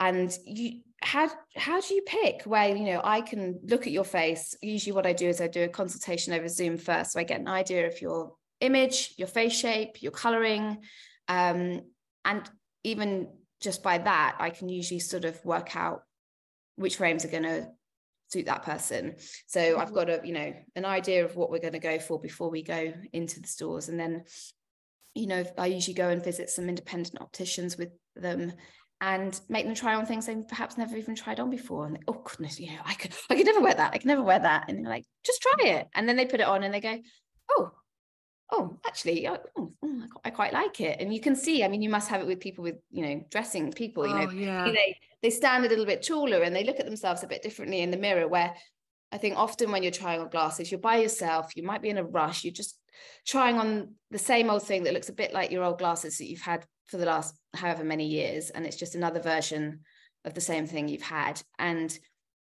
and 0.00 0.36
you 0.44 0.80
how 1.00 1.30
how 1.56 1.80
do 1.80 1.94
you 1.94 2.02
pick 2.02 2.42
where 2.42 2.74
you 2.74 2.84
know 2.84 3.00
i 3.04 3.20
can 3.20 3.60
look 3.64 3.86
at 3.86 3.92
your 3.92 4.04
face 4.04 4.56
usually 4.62 4.92
what 4.92 5.06
i 5.06 5.12
do 5.12 5.28
is 5.28 5.40
i 5.40 5.46
do 5.46 5.62
a 5.62 5.68
consultation 5.68 6.32
over 6.32 6.48
zoom 6.48 6.76
first. 6.76 7.12
So 7.12 7.20
i 7.20 7.24
get 7.24 7.40
an 7.40 7.48
idea 7.48 7.86
of 7.86 8.00
your 8.00 8.32
image, 8.60 9.14
your 9.16 9.28
face 9.28 9.56
shape, 9.56 10.02
your 10.02 10.12
coloring. 10.12 10.78
Um, 11.28 11.82
and 12.24 12.50
even 12.84 13.28
just 13.60 13.82
by 13.82 13.98
that, 13.98 14.36
I 14.38 14.50
can 14.50 14.68
usually 14.68 15.00
sort 15.00 15.24
of 15.24 15.44
work 15.44 15.76
out 15.76 16.02
which 16.76 16.96
frames 16.96 17.24
are 17.24 17.28
going 17.28 17.42
to 17.42 17.68
suit 18.28 18.46
that 18.46 18.62
person. 18.62 19.16
So 19.46 19.60
mm-hmm. 19.60 19.80
I've 19.80 19.92
got 19.92 20.08
a, 20.08 20.20
you 20.24 20.32
know, 20.32 20.52
an 20.76 20.84
idea 20.84 21.24
of 21.24 21.36
what 21.36 21.50
we're 21.50 21.58
going 21.58 21.72
to 21.72 21.78
go 21.78 21.98
for 21.98 22.20
before 22.20 22.50
we 22.50 22.62
go 22.62 22.92
into 23.12 23.40
the 23.40 23.48
stores. 23.48 23.88
And 23.88 23.98
then, 23.98 24.24
you 25.14 25.26
know, 25.26 25.44
I 25.56 25.66
usually 25.66 25.94
go 25.94 26.08
and 26.08 26.22
visit 26.22 26.50
some 26.50 26.68
independent 26.68 27.20
opticians 27.20 27.76
with 27.76 27.90
them 28.14 28.52
and 29.00 29.40
make 29.48 29.64
them 29.64 29.74
try 29.74 29.94
on 29.94 30.06
things 30.06 30.26
they've 30.26 30.46
perhaps 30.46 30.76
never 30.76 30.96
even 30.96 31.14
tried 31.14 31.40
on 31.40 31.50
before. 31.50 31.86
And 31.86 31.96
they, 31.96 32.00
oh 32.08 32.22
goodness, 32.24 32.60
you 32.60 32.68
know, 32.68 32.80
I 32.84 32.94
could, 32.94 33.14
I 33.30 33.36
could 33.36 33.46
never 33.46 33.60
wear 33.60 33.74
that. 33.74 33.92
I 33.94 33.98
could 33.98 34.06
never 34.06 34.22
wear 34.22 34.38
that. 34.38 34.66
And 34.68 34.84
they're 34.84 34.92
like, 34.92 35.04
just 35.24 35.42
try 35.42 35.68
it. 35.68 35.88
And 35.94 36.08
then 36.08 36.16
they 36.16 36.26
put 36.26 36.40
it 36.40 36.46
on 36.46 36.62
and 36.62 36.74
they 36.74 36.80
go, 36.80 36.98
oh, 37.50 37.72
oh 38.52 38.78
actually 38.86 39.28
oh, 39.28 39.38
oh, 39.56 39.72
oh 39.84 40.02
i 40.24 40.30
quite 40.30 40.52
like 40.52 40.80
it. 40.80 41.00
And 41.00 41.12
you 41.12 41.20
can 41.20 41.36
see 41.36 41.64
i 41.64 41.68
mean 41.68 41.82
you 41.82 41.90
must 41.90 42.08
have 42.08 42.20
it 42.20 42.26
with 42.26 42.40
people 42.40 42.64
with 42.64 42.76
you 42.90 43.06
know 43.06 43.24
dressing 43.30 43.72
people 43.72 44.06
you 44.06 44.14
oh, 44.14 44.24
know 44.24 44.30
yeah. 44.30 44.64
they 44.64 44.96
they 45.22 45.30
stand 45.30 45.64
a 45.64 45.68
little 45.68 45.86
bit 45.86 46.06
taller 46.06 46.42
and 46.42 46.54
they 46.54 46.64
look 46.64 46.80
at 46.80 46.86
themselves 46.86 47.22
a 47.22 47.26
bit 47.26 47.42
differently 47.42 47.80
in 47.80 47.90
the 47.90 47.96
mirror 47.96 48.28
where 48.28 48.54
i 49.12 49.18
think 49.18 49.36
often 49.36 49.70
when 49.70 49.82
you're 49.82 49.92
trying 49.92 50.20
on 50.20 50.28
glasses 50.28 50.70
you're 50.70 50.80
by 50.80 50.96
yourself 50.96 51.56
you 51.56 51.62
might 51.62 51.82
be 51.82 51.90
in 51.90 51.98
a 51.98 52.04
rush 52.04 52.44
you're 52.44 52.52
just 52.52 52.78
trying 53.26 53.58
on 53.58 53.94
the 54.10 54.18
same 54.18 54.50
old 54.50 54.62
thing 54.62 54.84
that 54.84 54.94
looks 54.94 55.08
a 55.08 55.12
bit 55.14 55.32
like 55.32 55.50
your 55.50 55.64
old 55.64 55.78
glasses 55.78 56.18
that 56.18 56.28
you've 56.28 56.40
had 56.40 56.64
for 56.86 56.96
the 56.96 57.06
last 57.06 57.34
however 57.54 57.84
many 57.84 58.06
years 58.06 58.50
and 58.50 58.66
it's 58.66 58.76
just 58.76 58.94
another 58.94 59.20
version 59.20 59.80
of 60.24 60.34
the 60.34 60.40
same 60.40 60.66
thing 60.66 60.88
you've 60.88 61.02
had. 61.02 61.42
And 61.58 61.96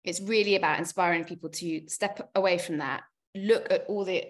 it's 0.04 0.20
really 0.20 0.56
about 0.56 0.78
inspiring 0.78 1.24
people 1.24 1.50
to 1.50 1.88
step 1.88 2.30
away 2.34 2.58
from 2.58 2.78
that 2.78 3.02
look 3.34 3.70
at 3.70 3.84
all 3.86 4.04
the 4.04 4.24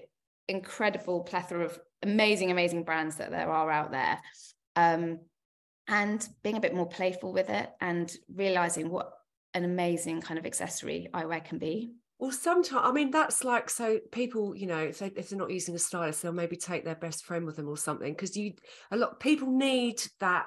incredible 0.51 1.21
plethora 1.21 1.65
of 1.65 1.79
amazing, 2.03 2.51
amazing 2.51 2.85
brands 2.85 3.17
that 3.17 3.31
there 3.31 3.51
are 3.51 3.71
out 3.71 3.93
there. 3.93 4.21
Um, 4.77 5.21
and 5.89 6.27
being 6.43 6.57
a 6.57 6.61
bit 6.61 6.75
more 6.75 6.89
playful 6.89 7.33
with 7.33 7.51
it 7.51 7.69
and 7.81 8.11
realizing 8.33 8.91
what 8.91 9.13
an 9.55 9.65
amazing 9.65 10.21
kind 10.21 10.39
of 10.39 10.47
accessory 10.47 11.09
eyewear 11.13 11.45
can 11.45 11.59
be. 11.59 11.93
Well, 12.21 12.31
sometimes 12.31 12.83
I 12.85 12.93
mean 12.93 13.11
that's 13.11 13.45
like 13.45 13.71
so 13.71 13.99
people, 14.13 14.55
you 14.55 14.67
know, 14.67 14.79
if 14.79 14.99
they 14.99 15.07
if 15.17 15.31
they're 15.31 15.39
not 15.39 15.51
using 15.51 15.75
a 15.75 15.79
stylist, 15.79 16.23
they'll 16.23 16.33
maybe 16.33 16.57
take 16.57 16.85
their 16.85 16.95
best 16.95 17.25
friend 17.25 17.47
with 17.47 17.57
them 17.57 17.67
or 17.69 17.79
something. 17.79 18.13
Because 18.13 18.37
you 18.37 18.53
a 18.91 18.97
lot 18.97 19.21
people 19.21 19.51
need 19.51 20.03
that 20.21 20.47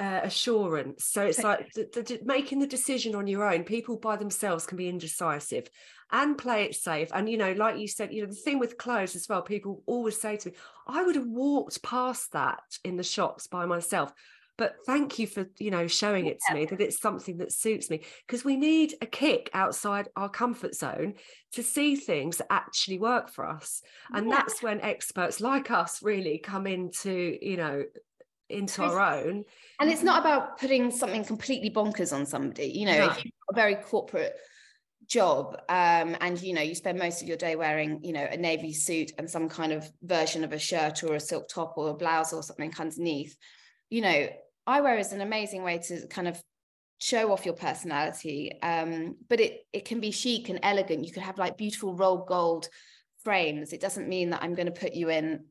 uh, 0.00 0.20
assurance. 0.22 1.04
So 1.04 1.24
it's 1.24 1.42
like 1.42 1.72
the, 1.72 1.88
the, 1.92 2.20
making 2.24 2.58
the 2.58 2.66
decision 2.66 3.14
on 3.14 3.26
your 3.26 3.48
own. 3.48 3.64
People 3.64 3.96
by 3.96 4.16
themselves 4.16 4.66
can 4.66 4.76
be 4.76 4.88
indecisive 4.88 5.68
and 6.10 6.36
play 6.38 6.64
it 6.64 6.74
safe. 6.74 7.10
And, 7.12 7.28
you 7.28 7.36
know, 7.36 7.52
like 7.52 7.78
you 7.78 7.88
said, 7.88 8.12
you 8.12 8.22
know, 8.22 8.28
the 8.28 8.34
thing 8.34 8.58
with 8.58 8.78
clothes 8.78 9.16
as 9.16 9.28
well, 9.28 9.42
people 9.42 9.82
always 9.86 10.20
say 10.20 10.36
to 10.36 10.48
me, 10.48 10.54
I 10.86 11.04
would 11.04 11.16
have 11.16 11.26
walked 11.26 11.82
past 11.82 12.32
that 12.32 12.62
in 12.84 12.96
the 12.96 13.02
shops 13.02 13.46
by 13.46 13.66
myself. 13.66 14.12
But 14.56 14.76
thank 14.86 15.18
you 15.18 15.26
for, 15.26 15.46
you 15.58 15.72
know, 15.72 15.88
showing 15.88 16.26
it 16.26 16.38
to 16.46 16.54
me 16.54 16.64
that 16.66 16.80
it's 16.80 17.00
something 17.00 17.38
that 17.38 17.52
suits 17.52 17.90
me 17.90 18.02
because 18.24 18.44
we 18.44 18.56
need 18.56 18.94
a 19.00 19.06
kick 19.06 19.50
outside 19.52 20.08
our 20.14 20.28
comfort 20.28 20.76
zone 20.76 21.14
to 21.54 21.62
see 21.64 21.96
things 21.96 22.36
that 22.36 22.52
actually 22.52 23.00
work 23.00 23.30
for 23.30 23.48
us. 23.48 23.82
And 24.12 24.28
yeah. 24.28 24.36
that's 24.36 24.62
when 24.62 24.80
experts 24.80 25.40
like 25.40 25.72
us 25.72 26.04
really 26.04 26.38
come 26.38 26.68
into, 26.68 27.36
you 27.42 27.56
know, 27.56 27.82
into 28.48 28.82
our 28.82 29.00
own. 29.00 29.44
And 29.80 29.90
it's 29.90 30.02
not 30.02 30.20
about 30.20 30.58
putting 30.58 30.90
something 30.90 31.24
completely 31.24 31.70
bonkers 31.70 32.12
on 32.12 32.26
somebody. 32.26 32.66
You 32.66 32.86
know, 32.86 32.98
no. 32.98 33.10
if 33.10 33.24
you've 33.24 33.32
got 33.48 33.52
a 33.52 33.54
very 33.54 33.74
corporate 33.76 34.34
job 35.06 35.56
um, 35.68 36.16
and 36.20 36.40
you 36.40 36.52
know 36.52 36.62
you 36.62 36.74
spend 36.74 36.98
most 36.98 37.22
of 37.22 37.28
your 37.28 37.36
day 37.36 37.56
wearing 37.56 38.00
you 38.02 38.12
know 38.12 38.26
a 38.30 38.36
navy 38.36 38.72
suit 38.72 39.12
and 39.18 39.28
some 39.28 39.48
kind 39.48 39.72
of 39.72 39.90
version 40.02 40.44
of 40.44 40.52
a 40.52 40.58
shirt 40.58 41.02
or 41.02 41.14
a 41.14 41.20
silk 41.20 41.48
top 41.48 41.74
or 41.76 41.90
a 41.90 41.94
blouse 41.94 42.32
or 42.32 42.42
something 42.42 42.72
underneath 42.78 43.36
you 43.90 44.00
know 44.00 44.28
eyewear 44.68 44.98
is 44.98 45.12
an 45.12 45.20
amazing 45.20 45.62
way 45.62 45.78
to 45.78 46.06
kind 46.08 46.28
of 46.28 46.40
show 46.98 47.32
off 47.32 47.44
your 47.44 47.54
personality 47.54 48.52
um, 48.62 49.16
but 49.28 49.40
it 49.40 49.66
it 49.72 49.84
can 49.84 50.00
be 50.00 50.10
chic 50.10 50.48
and 50.48 50.60
elegant 50.62 51.04
you 51.04 51.12
could 51.12 51.22
have 51.22 51.38
like 51.38 51.58
beautiful 51.58 51.94
rolled 51.94 52.26
gold 52.26 52.68
frames 53.22 53.72
it 53.72 53.80
doesn't 53.80 54.08
mean 54.08 54.30
that 54.30 54.42
i'm 54.42 54.54
going 54.54 54.66
to 54.66 54.72
put 54.72 54.94
you 54.94 55.10
in 55.10 55.44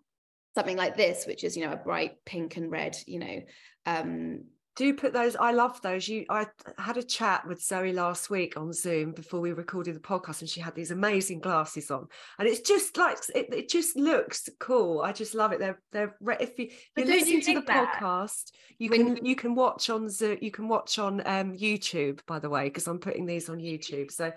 something 0.55 0.77
like 0.77 0.97
this, 0.97 1.25
which 1.25 1.43
is, 1.43 1.57
you 1.57 1.65
know, 1.65 1.73
a 1.73 1.77
bright 1.77 2.23
pink 2.25 2.57
and 2.57 2.71
red, 2.71 2.97
you 3.07 3.19
know, 3.19 3.41
um, 3.85 4.43
do 4.75 4.93
put 4.93 5.13
those 5.13 5.35
i 5.35 5.51
love 5.51 5.79
those. 5.81 6.07
You 6.07 6.25
i 6.29 6.47
had 6.77 6.97
a 6.97 7.03
chat 7.03 7.47
with 7.47 7.61
zoe 7.61 7.93
last 7.93 8.29
week 8.29 8.57
on 8.57 8.73
zoom 8.73 9.11
before 9.11 9.39
we 9.39 9.51
recorded 9.51 9.95
the 9.95 9.99
podcast 9.99 10.41
and 10.41 10.49
she 10.49 10.61
had 10.61 10.73
these 10.73 10.91
amazing 10.91 11.39
glasses 11.39 11.91
on. 11.91 12.07
And 12.39 12.47
it's 12.47 12.61
just 12.61 12.97
like 12.97 13.17
it, 13.35 13.53
it 13.53 13.69
just 13.69 13.95
looks 13.95 14.49
cool. 14.59 15.01
I 15.01 15.11
just 15.11 15.35
love 15.35 15.51
it. 15.51 15.59
They're 15.59 15.79
they're 15.91 16.15
if 16.39 16.57
you, 16.57 16.69
you 16.97 17.05
listen 17.05 17.33
you 17.33 17.41
to 17.41 17.53
the 17.55 17.61
podcast 17.61 18.51
you 18.79 18.89
can 18.89 19.23
you 19.23 19.35
can 19.35 19.53
watch 19.53 19.89
on 19.89 20.09
zoom 20.09 20.37
you 20.41 20.49
can 20.51 20.67
watch 20.67 20.97
on 20.97 21.21
um, 21.25 21.53
youtube 21.53 22.19
by 22.25 22.39
the 22.39 22.49
way 22.49 22.63
because 22.63 22.87
i'm 22.87 22.99
putting 22.99 23.25
these 23.25 23.49
on 23.49 23.59
youtube. 23.59 24.11
So 24.11 24.31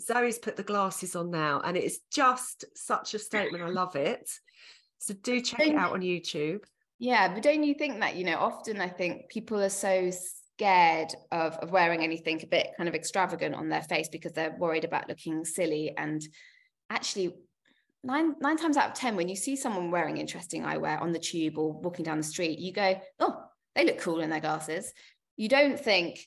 zoe's 0.00 0.38
put 0.38 0.56
the 0.56 0.62
glasses 0.62 1.16
on 1.16 1.30
now 1.30 1.62
and 1.64 1.76
it's 1.76 1.98
just 2.12 2.64
such 2.74 3.14
a 3.14 3.18
statement. 3.18 3.64
I 3.64 3.68
love 3.68 3.96
it 3.96 4.30
so 4.98 5.14
do 5.14 5.40
check 5.40 5.60
don't, 5.60 5.74
it 5.74 5.76
out 5.76 5.92
on 5.92 6.00
YouTube. 6.00 6.60
Yeah, 6.98 7.32
but 7.32 7.42
don't 7.42 7.62
you 7.62 7.74
think 7.74 8.00
that, 8.00 8.16
you 8.16 8.24
know, 8.24 8.36
often 8.36 8.80
I 8.80 8.88
think 8.88 9.28
people 9.28 9.60
are 9.62 9.68
so 9.68 10.10
scared 10.10 11.14
of, 11.30 11.54
of 11.58 11.70
wearing 11.70 12.02
anything 12.02 12.40
a 12.42 12.46
bit 12.46 12.70
kind 12.76 12.88
of 12.88 12.94
extravagant 12.94 13.54
on 13.54 13.68
their 13.68 13.82
face 13.82 14.08
because 14.08 14.32
they're 14.32 14.56
worried 14.58 14.84
about 14.84 15.08
looking 15.08 15.44
silly. 15.44 15.94
And 15.96 16.20
actually, 16.90 17.34
nine 18.02 18.34
nine 18.40 18.56
times 18.56 18.76
out 18.76 18.90
of 18.90 18.94
ten, 18.94 19.14
when 19.14 19.28
you 19.28 19.36
see 19.36 19.54
someone 19.54 19.90
wearing 19.90 20.16
interesting 20.16 20.62
eyewear 20.62 21.00
on 21.00 21.12
the 21.12 21.18
tube 21.18 21.56
or 21.58 21.72
walking 21.72 22.04
down 22.04 22.18
the 22.18 22.24
street, 22.24 22.58
you 22.58 22.72
go, 22.72 23.00
oh, 23.20 23.36
they 23.76 23.84
look 23.84 23.98
cool 23.98 24.20
in 24.20 24.30
their 24.30 24.40
glasses. 24.40 24.92
You 25.36 25.48
don't 25.48 25.78
think, 25.78 26.18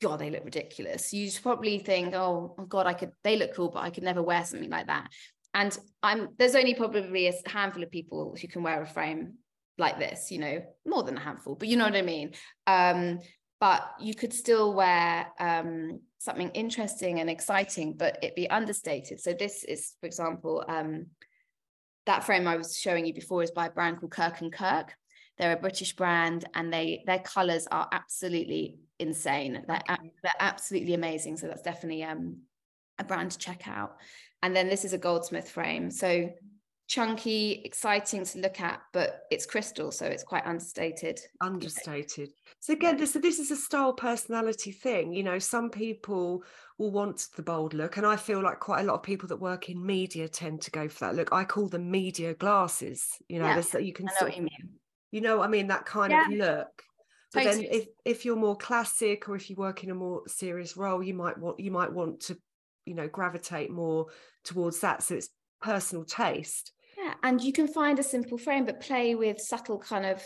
God, 0.00 0.20
they 0.20 0.30
look 0.30 0.44
ridiculous. 0.44 1.12
You 1.12 1.28
probably 1.42 1.80
think, 1.80 2.14
oh, 2.14 2.54
oh 2.56 2.66
God, 2.66 2.86
I 2.86 2.92
could, 2.92 3.10
they 3.24 3.36
look 3.36 3.54
cool, 3.56 3.70
but 3.70 3.82
I 3.82 3.90
could 3.90 4.04
never 4.04 4.22
wear 4.22 4.44
something 4.44 4.70
like 4.70 4.86
that 4.86 5.08
and 5.54 5.78
i'm 6.02 6.28
there's 6.38 6.54
only 6.54 6.74
probably 6.74 7.28
a 7.28 7.32
handful 7.46 7.82
of 7.82 7.90
people 7.90 8.36
who 8.40 8.48
can 8.48 8.62
wear 8.62 8.82
a 8.82 8.86
frame 8.86 9.34
like 9.78 9.98
this 9.98 10.30
you 10.30 10.38
know 10.38 10.62
more 10.86 11.02
than 11.02 11.16
a 11.16 11.20
handful 11.20 11.54
but 11.54 11.68
you 11.68 11.76
know 11.76 11.84
what 11.84 11.96
i 11.96 12.02
mean. 12.02 12.32
Um, 12.66 13.18
but 13.60 13.82
you 14.00 14.14
could 14.14 14.32
still 14.32 14.72
wear 14.72 15.26
um, 15.38 16.00
something 16.18 16.48
interesting 16.50 17.20
and 17.20 17.28
exciting 17.28 17.94
but 17.94 18.18
it 18.22 18.34
be 18.34 18.48
understated. 18.48 19.20
So 19.20 19.34
this 19.34 19.64
is 19.64 19.94
for 20.00 20.06
example 20.06 20.64
um, 20.68 21.06
that 22.06 22.24
frame 22.24 22.48
i 22.48 22.56
was 22.56 22.78
showing 22.78 23.04
you 23.04 23.12
before 23.12 23.42
is 23.42 23.50
by 23.50 23.66
a 23.66 23.70
brand 23.70 23.98
called 23.98 24.12
kirk 24.12 24.40
and 24.40 24.52
kirk. 24.52 24.94
They're 25.38 25.52
a 25.52 25.60
british 25.60 25.94
brand 25.96 26.46
and 26.54 26.72
they 26.72 27.02
their 27.06 27.18
colors 27.18 27.66
are 27.70 27.88
absolutely 27.92 28.78
insane. 28.98 29.64
They're, 29.66 29.82
they're 29.88 30.32
absolutely 30.40 30.94
amazing. 30.94 31.36
So 31.38 31.46
that's 31.46 31.62
definitely 31.62 32.04
um, 32.04 32.42
a 33.00 33.04
brand 33.04 33.32
to 33.32 33.38
check 33.38 33.66
out 33.66 33.96
and 34.42 34.54
then 34.54 34.68
this 34.68 34.84
is 34.84 34.92
a 34.92 34.98
goldsmith 34.98 35.48
frame. 35.50 35.90
So 35.90 36.30
chunky, 36.88 37.62
exciting 37.64 38.24
to 38.24 38.38
look 38.38 38.60
at, 38.60 38.80
but 38.92 39.22
it's 39.30 39.46
crystal, 39.46 39.92
so 39.92 40.06
it's 40.06 40.24
quite 40.24 40.46
understated. 40.46 41.20
Understated. 41.40 42.30
So 42.58 42.72
again, 42.72 42.96
this, 42.96 43.12
this 43.12 43.38
is 43.38 43.50
a 43.50 43.56
style 43.56 43.92
personality 43.92 44.72
thing. 44.72 45.12
You 45.12 45.22
know, 45.22 45.38
some 45.38 45.70
people 45.70 46.42
will 46.78 46.90
want 46.90 47.26
the 47.36 47.42
bold 47.42 47.74
look, 47.74 47.96
and 47.96 48.06
I 48.06 48.16
feel 48.16 48.42
like 48.42 48.60
quite 48.60 48.80
a 48.80 48.84
lot 48.84 48.94
of 48.94 49.02
people 49.02 49.28
that 49.28 49.36
work 49.36 49.68
in 49.68 49.84
media 49.84 50.28
tend 50.28 50.62
to 50.62 50.70
go 50.70 50.88
for 50.88 51.06
that 51.06 51.14
look. 51.14 51.32
I 51.32 51.44
call 51.44 51.68
them 51.68 51.90
media 51.90 52.34
glasses. 52.34 53.06
You 53.28 53.40
know, 53.40 53.46
yeah, 53.46 53.78
you 53.78 53.92
can. 53.92 54.08
I 54.08 54.24
know 54.24 54.34
you. 54.34 54.48
You 55.12 55.20
know, 55.20 55.42
I 55.42 55.48
mean 55.48 55.66
that 55.68 55.86
kind 55.86 56.12
yeah. 56.12 56.26
of 56.26 56.32
look. 56.32 56.82
But 57.32 57.44
totally. 57.44 57.66
then, 57.66 57.80
if 57.80 57.86
if 58.04 58.24
you're 58.24 58.36
more 58.36 58.56
classic, 58.56 59.28
or 59.28 59.36
if 59.36 59.50
you 59.50 59.56
work 59.56 59.84
in 59.84 59.90
a 59.90 59.94
more 59.94 60.22
serious 60.26 60.76
role, 60.76 61.02
you 61.02 61.14
might 61.14 61.38
want 61.38 61.60
you 61.60 61.70
might 61.70 61.92
want 61.92 62.20
to 62.22 62.36
you 62.84 62.94
know 62.94 63.08
gravitate 63.08 63.70
more 63.70 64.06
towards 64.44 64.80
that 64.80 65.02
so 65.02 65.14
it's 65.14 65.28
personal 65.60 66.04
taste. 66.04 66.72
Yeah 66.96 67.14
and 67.22 67.40
you 67.40 67.52
can 67.52 67.68
find 67.68 67.98
a 67.98 68.02
simple 68.02 68.38
frame 68.38 68.64
but 68.64 68.80
play 68.80 69.14
with 69.14 69.40
subtle 69.40 69.78
kind 69.78 70.06
of 70.06 70.22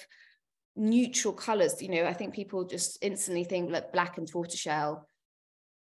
neutral 0.77 1.33
colors 1.33 1.81
you 1.81 1.89
know 1.89 2.05
i 2.05 2.13
think 2.13 2.35
people 2.35 2.65
just 2.65 2.99
instantly 3.01 3.45
think 3.45 3.71
like 3.71 3.93
black 3.93 4.19
and 4.19 4.27
tortoiseshell 4.27 5.07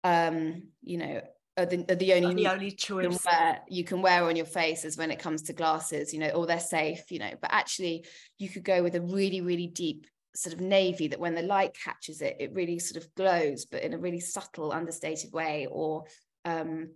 um 0.03 0.63
you 0.83 0.99
know 0.99 1.21
are 1.57 1.67
the, 1.67 1.85
are 1.91 1.97
the 1.97 2.15
only 2.15 2.35
the 2.35 2.51
only 2.51 2.71
choice 2.71 3.05
you 3.05 3.11
can, 3.11 3.19
wear, 3.27 3.61
you 3.69 3.85
can 3.85 4.03
wear 4.03 4.25
on 4.25 4.37
your 4.37 4.47
face 4.47 4.85
is 4.85 4.97
when 4.97 5.11
it 5.11 5.19
comes 5.19 5.43
to 5.43 5.53
glasses 5.53 6.13
you 6.13 6.19
know 6.19 6.31
or 6.31 6.47
they're 6.47 6.59
safe 6.59 7.11
you 7.11 7.19
know. 7.19 7.31
But 7.41 7.53
actually 7.53 8.07
you 8.39 8.49
could 8.49 8.65
go 8.65 8.83
with 8.83 8.95
a 8.95 9.03
really 9.03 9.43
really 9.43 9.67
deep 9.67 10.07
sort 10.35 10.55
of 10.55 10.61
navy 10.61 11.09
that 11.09 11.21
when 11.21 11.35
the 11.35 11.43
light 11.43 11.77
catches 11.85 12.23
it 12.23 12.37
it 12.41 12.55
really 12.55 12.79
sort 12.79 13.05
of 13.05 13.15
glows 13.15 13.67
but 13.67 13.83
in 13.83 13.93
a 13.93 13.99
really 13.99 14.21
subtle 14.21 14.73
understated 14.73 15.31
way 15.33 15.67
or 15.71 16.05
um, 16.45 16.91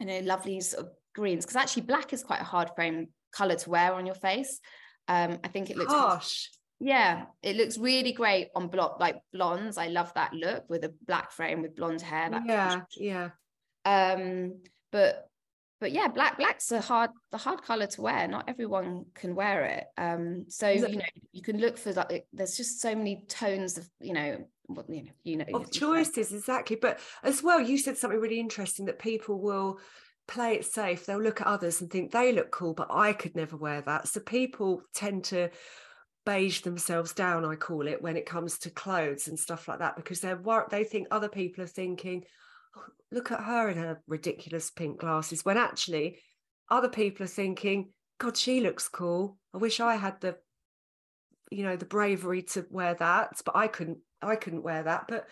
you 0.00 0.06
know, 0.06 0.20
lovely 0.20 0.60
sort 0.60 0.86
of 0.86 0.92
greens. 1.14 1.44
Because 1.44 1.56
actually, 1.56 1.82
black 1.82 2.12
is 2.12 2.22
quite 2.22 2.40
a 2.40 2.44
hard 2.44 2.70
frame 2.74 3.08
color 3.32 3.56
to 3.56 3.70
wear 3.70 3.94
on 3.94 4.06
your 4.06 4.14
face. 4.14 4.60
Um, 5.08 5.38
I 5.44 5.48
think 5.48 5.70
it 5.70 5.76
looks 5.76 5.92
harsh. 5.92 6.48
Yeah, 6.78 7.26
it 7.42 7.56
looks 7.56 7.78
really 7.78 8.12
great 8.12 8.48
on 8.54 8.68
block 8.68 9.00
like 9.00 9.16
blondes. 9.32 9.78
I 9.78 9.88
love 9.88 10.12
that 10.14 10.34
look 10.34 10.64
with 10.68 10.84
a 10.84 10.92
black 11.06 11.32
frame 11.32 11.62
with 11.62 11.74
blonde 11.74 12.02
hair. 12.02 12.30
yeah, 12.46 12.80
yeah. 12.98 13.30
Um, 13.84 14.60
but 14.92 15.28
but 15.80 15.92
yeah, 15.92 16.08
black 16.08 16.38
black's 16.38 16.72
a 16.72 16.80
hard 16.80 17.10
the 17.32 17.38
hard 17.38 17.62
color 17.62 17.86
to 17.86 18.02
wear. 18.02 18.28
Not 18.28 18.48
everyone 18.48 19.06
can 19.14 19.34
wear 19.34 19.64
it. 19.64 19.84
Um, 19.96 20.46
so 20.48 20.68
you 20.68 20.96
know 20.96 21.04
you 21.32 21.42
can 21.42 21.58
look 21.58 21.78
for 21.78 21.92
like 21.92 22.26
there's 22.32 22.56
just 22.56 22.80
so 22.80 22.94
many 22.94 23.24
tones 23.28 23.78
of 23.78 23.88
you 24.00 24.12
know 24.12 24.44
what 24.66 24.88
you 24.88 25.04
know 25.04 25.10
you 25.24 25.36
know 25.36 25.44
of 25.54 25.70
choices 25.70 26.32
exactly. 26.32 26.76
But 26.76 27.00
as 27.22 27.42
well 27.42 27.60
you 27.60 27.78
said 27.78 27.96
something 27.96 28.20
really 28.20 28.40
interesting 28.40 28.86
that 28.86 28.98
people 28.98 29.40
will 29.40 29.78
play 30.28 30.54
it 30.54 30.64
safe. 30.64 31.06
They'll 31.06 31.22
look 31.22 31.40
at 31.40 31.46
others 31.46 31.80
and 31.80 31.90
think 31.90 32.10
they 32.10 32.32
look 32.32 32.50
cool 32.50 32.74
but 32.74 32.88
i 32.90 33.12
could 33.12 33.36
never 33.36 33.56
wear 33.56 33.80
that. 33.82 34.08
So 34.08 34.20
people 34.20 34.82
tend 34.94 35.24
to 35.24 35.50
beige 36.26 36.62
themselves 36.62 37.12
down 37.12 37.44
i 37.44 37.54
call 37.54 37.86
it 37.86 38.02
when 38.02 38.16
it 38.16 38.26
comes 38.26 38.58
to 38.58 38.68
clothes 38.68 39.28
and 39.28 39.38
stuff 39.38 39.68
like 39.68 39.78
that 39.78 39.94
because 39.94 40.20
they're 40.20 40.36
worried 40.36 40.66
they 40.70 40.82
think 40.82 41.06
other 41.10 41.28
people 41.28 41.62
are 41.62 41.68
thinking 41.68 42.24
oh, 42.76 42.82
look 43.12 43.30
at 43.30 43.44
her 43.44 43.70
in 43.70 43.78
her 43.78 44.02
ridiculous 44.08 44.68
pink 44.72 44.98
glasses 44.98 45.44
when 45.44 45.56
actually 45.56 46.18
other 46.68 46.88
people 46.88 47.22
are 47.22 47.28
thinking 47.28 47.90
god 48.18 48.36
she 48.36 48.60
looks 48.60 48.88
cool. 48.88 49.38
I 49.54 49.58
wish 49.58 49.78
i 49.78 49.94
had 49.94 50.20
the 50.20 50.36
you 51.52 51.62
know 51.62 51.76
the 51.76 51.84
bravery 51.84 52.42
to 52.42 52.66
wear 52.70 52.94
that 52.94 53.40
but 53.44 53.54
i 53.54 53.68
couldn't 53.68 53.98
I 54.22 54.36
couldn't 54.36 54.62
wear 54.62 54.82
that, 54.82 55.06
but 55.08 55.28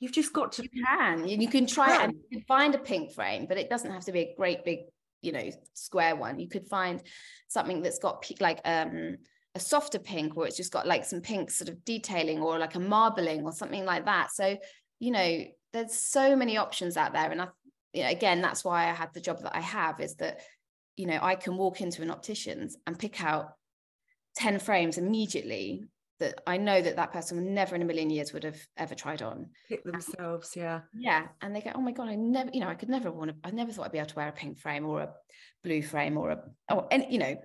you've 0.00 0.12
just 0.12 0.32
got 0.32 0.52
to. 0.52 0.62
You 0.62 0.84
can. 0.84 1.28
You 1.28 1.48
can 1.48 1.66
try 1.66 1.88
yeah. 1.88 2.04
and 2.04 2.12
you 2.14 2.38
can 2.38 2.46
find 2.46 2.74
a 2.74 2.78
pink 2.78 3.12
frame, 3.12 3.46
but 3.46 3.58
it 3.58 3.70
doesn't 3.70 3.90
have 3.90 4.04
to 4.04 4.12
be 4.12 4.20
a 4.20 4.34
great 4.36 4.64
big, 4.64 4.80
you 5.22 5.32
know, 5.32 5.50
square 5.74 6.16
one. 6.16 6.38
You 6.38 6.48
could 6.48 6.66
find 6.66 7.02
something 7.48 7.82
that's 7.82 7.98
got 7.98 8.24
like 8.40 8.60
um 8.64 9.16
a 9.54 9.60
softer 9.60 9.98
pink, 9.98 10.36
or 10.36 10.46
it's 10.46 10.56
just 10.56 10.72
got 10.72 10.86
like 10.86 11.04
some 11.04 11.20
pink 11.20 11.50
sort 11.50 11.70
of 11.70 11.84
detailing, 11.84 12.40
or 12.40 12.58
like 12.58 12.74
a 12.74 12.80
marbling, 12.80 13.44
or 13.44 13.52
something 13.52 13.84
like 13.84 14.04
that. 14.04 14.30
So 14.32 14.56
you 14.98 15.10
know, 15.10 15.44
there's 15.72 15.94
so 15.94 16.36
many 16.36 16.56
options 16.56 16.96
out 16.96 17.12
there, 17.12 17.30
and 17.30 17.42
I, 17.42 17.48
you 17.92 18.02
know, 18.02 18.10
again, 18.10 18.40
that's 18.40 18.64
why 18.64 18.88
I 18.88 18.92
had 18.92 19.12
the 19.14 19.20
job 19.20 19.40
that 19.42 19.56
I 19.56 19.60
have 19.60 20.00
is 20.00 20.16
that 20.16 20.40
you 20.96 21.06
know 21.06 21.18
I 21.20 21.34
can 21.36 21.56
walk 21.56 21.80
into 21.80 22.02
an 22.02 22.10
optician's 22.10 22.76
and 22.86 22.98
pick 22.98 23.22
out 23.22 23.52
10 24.36 24.58
frames 24.58 24.98
immediately 24.98 25.84
that 26.18 26.40
I 26.46 26.56
know 26.56 26.80
that 26.80 26.96
that 26.96 27.12
person 27.12 27.54
never 27.54 27.74
in 27.74 27.82
a 27.82 27.84
million 27.84 28.10
years 28.10 28.32
would 28.32 28.44
have 28.44 28.58
ever 28.76 28.94
tried 28.94 29.22
on. 29.22 29.50
Pick 29.68 29.84
themselves, 29.84 30.54
yeah. 30.56 30.80
Yeah. 30.94 31.26
And 31.42 31.54
they 31.54 31.60
go, 31.60 31.72
oh 31.74 31.80
my 31.80 31.92
God, 31.92 32.08
I 32.08 32.14
never, 32.14 32.50
you 32.52 32.60
know, 32.60 32.68
I 32.68 32.74
could 32.74 32.88
never 32.88 33.10
want 33.12 33.30
to, 33.30 33.36
I 33.44 33.50
never 33.50 33.70
thought 33.70 33.86
I'd 33.86 33.92
be 33.92 33.98
able 33.98 34.08
to 34.08 34.16
wear 34.16 34.28
a 34.28 34.32
pink 34.32 34.58
frame 34.58 34.86
or 34.86 35.02
a 35.02 35.10
blue 35.62 35.82
frame 35.82 36.16
or 36.16 36.30
a, 36.30 36.42
or 36.72 36.86
any, 36.90 37.12
you 37.12 37.18
know. 37.18 37.36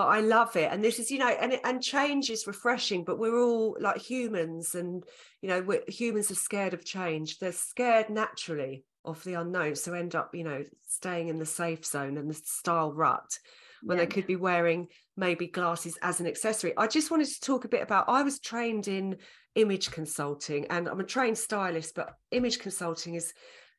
but 0.00 0.06
I 0.06 0.20
love 0.20 0.56
it. 0.56 0.72
And 0.72 0.82
this 0.82 0.98
is, 0.98 1.10
you 1.10 1.18
know, 1.18 1.28
and 1.28 1.60
and 1.62 1.82
change 1.82 2.30
is 2.30 2.46
refreshing, 2.46 3.04
but 3.04 3.18
we're 3.18 3.38
all 3.38 3.76
like 3.78 3.98
humans, 3.98 4.74
and 4.74 5.04
you 5.42 5.48
know, 5.50 5.60
we're, 5.60 5.82
humans 5.88 6.30
are 6.30 6.36
scared 6.36 6.72
of 6.72 6.86
change. 6.86 7.38
They're 7.38 7.52
scared 7.52 8.08
naturally 8.08 8.84
of 9.04 9.22
the 9.24 9.34
unknown, 9.34 9.74
so 9.76 9.92
end 9.92 10.14
up, 10.14 10.34
you 10.34 10.44
know, 10.44 10.64
staying 10.88 11.28
in 11.28 11.38
the 11.38 11.44
safe 11.44 11.84
zone 11.84 12.16
and 12.16 12.30
the 12.30 12.34
style 12.34 12.94
rut 12.94 13.38
when 13.82 13.98
yeah. 13.98 14.04
they 14.04 14.10
could 14.10 14.26
be 14.26 14.36
wearing 14.36 14.88
maybe 15.20 15.46
glasses 15.46 15.96
as 16.02 16.18
an 16.18 16.26
accessory. 16.26 16.72
I 16.76 16.88
just 16.88 17.10
wanted 17.12 17.28
to 17.28 17.40
talk 17.40 17.64
a 17.64 17.68
bit 17.68 17.82
about. 17.82 18.08
I 18.08 18.24
was 18.24 18.40
trained 18.40 18.88
in 18.88 19.18
image 19.54 19.92
consulting, 19.92 20.66
and 20.66 20.88
I'm 20.88 20.98
a 20.98 21.04
trained 21.04 21.38
stylist, 21.38 21.94
but 21.94 22.14
image 22.32 22.58
consulting 22.58 23.14
is 23.14 23.32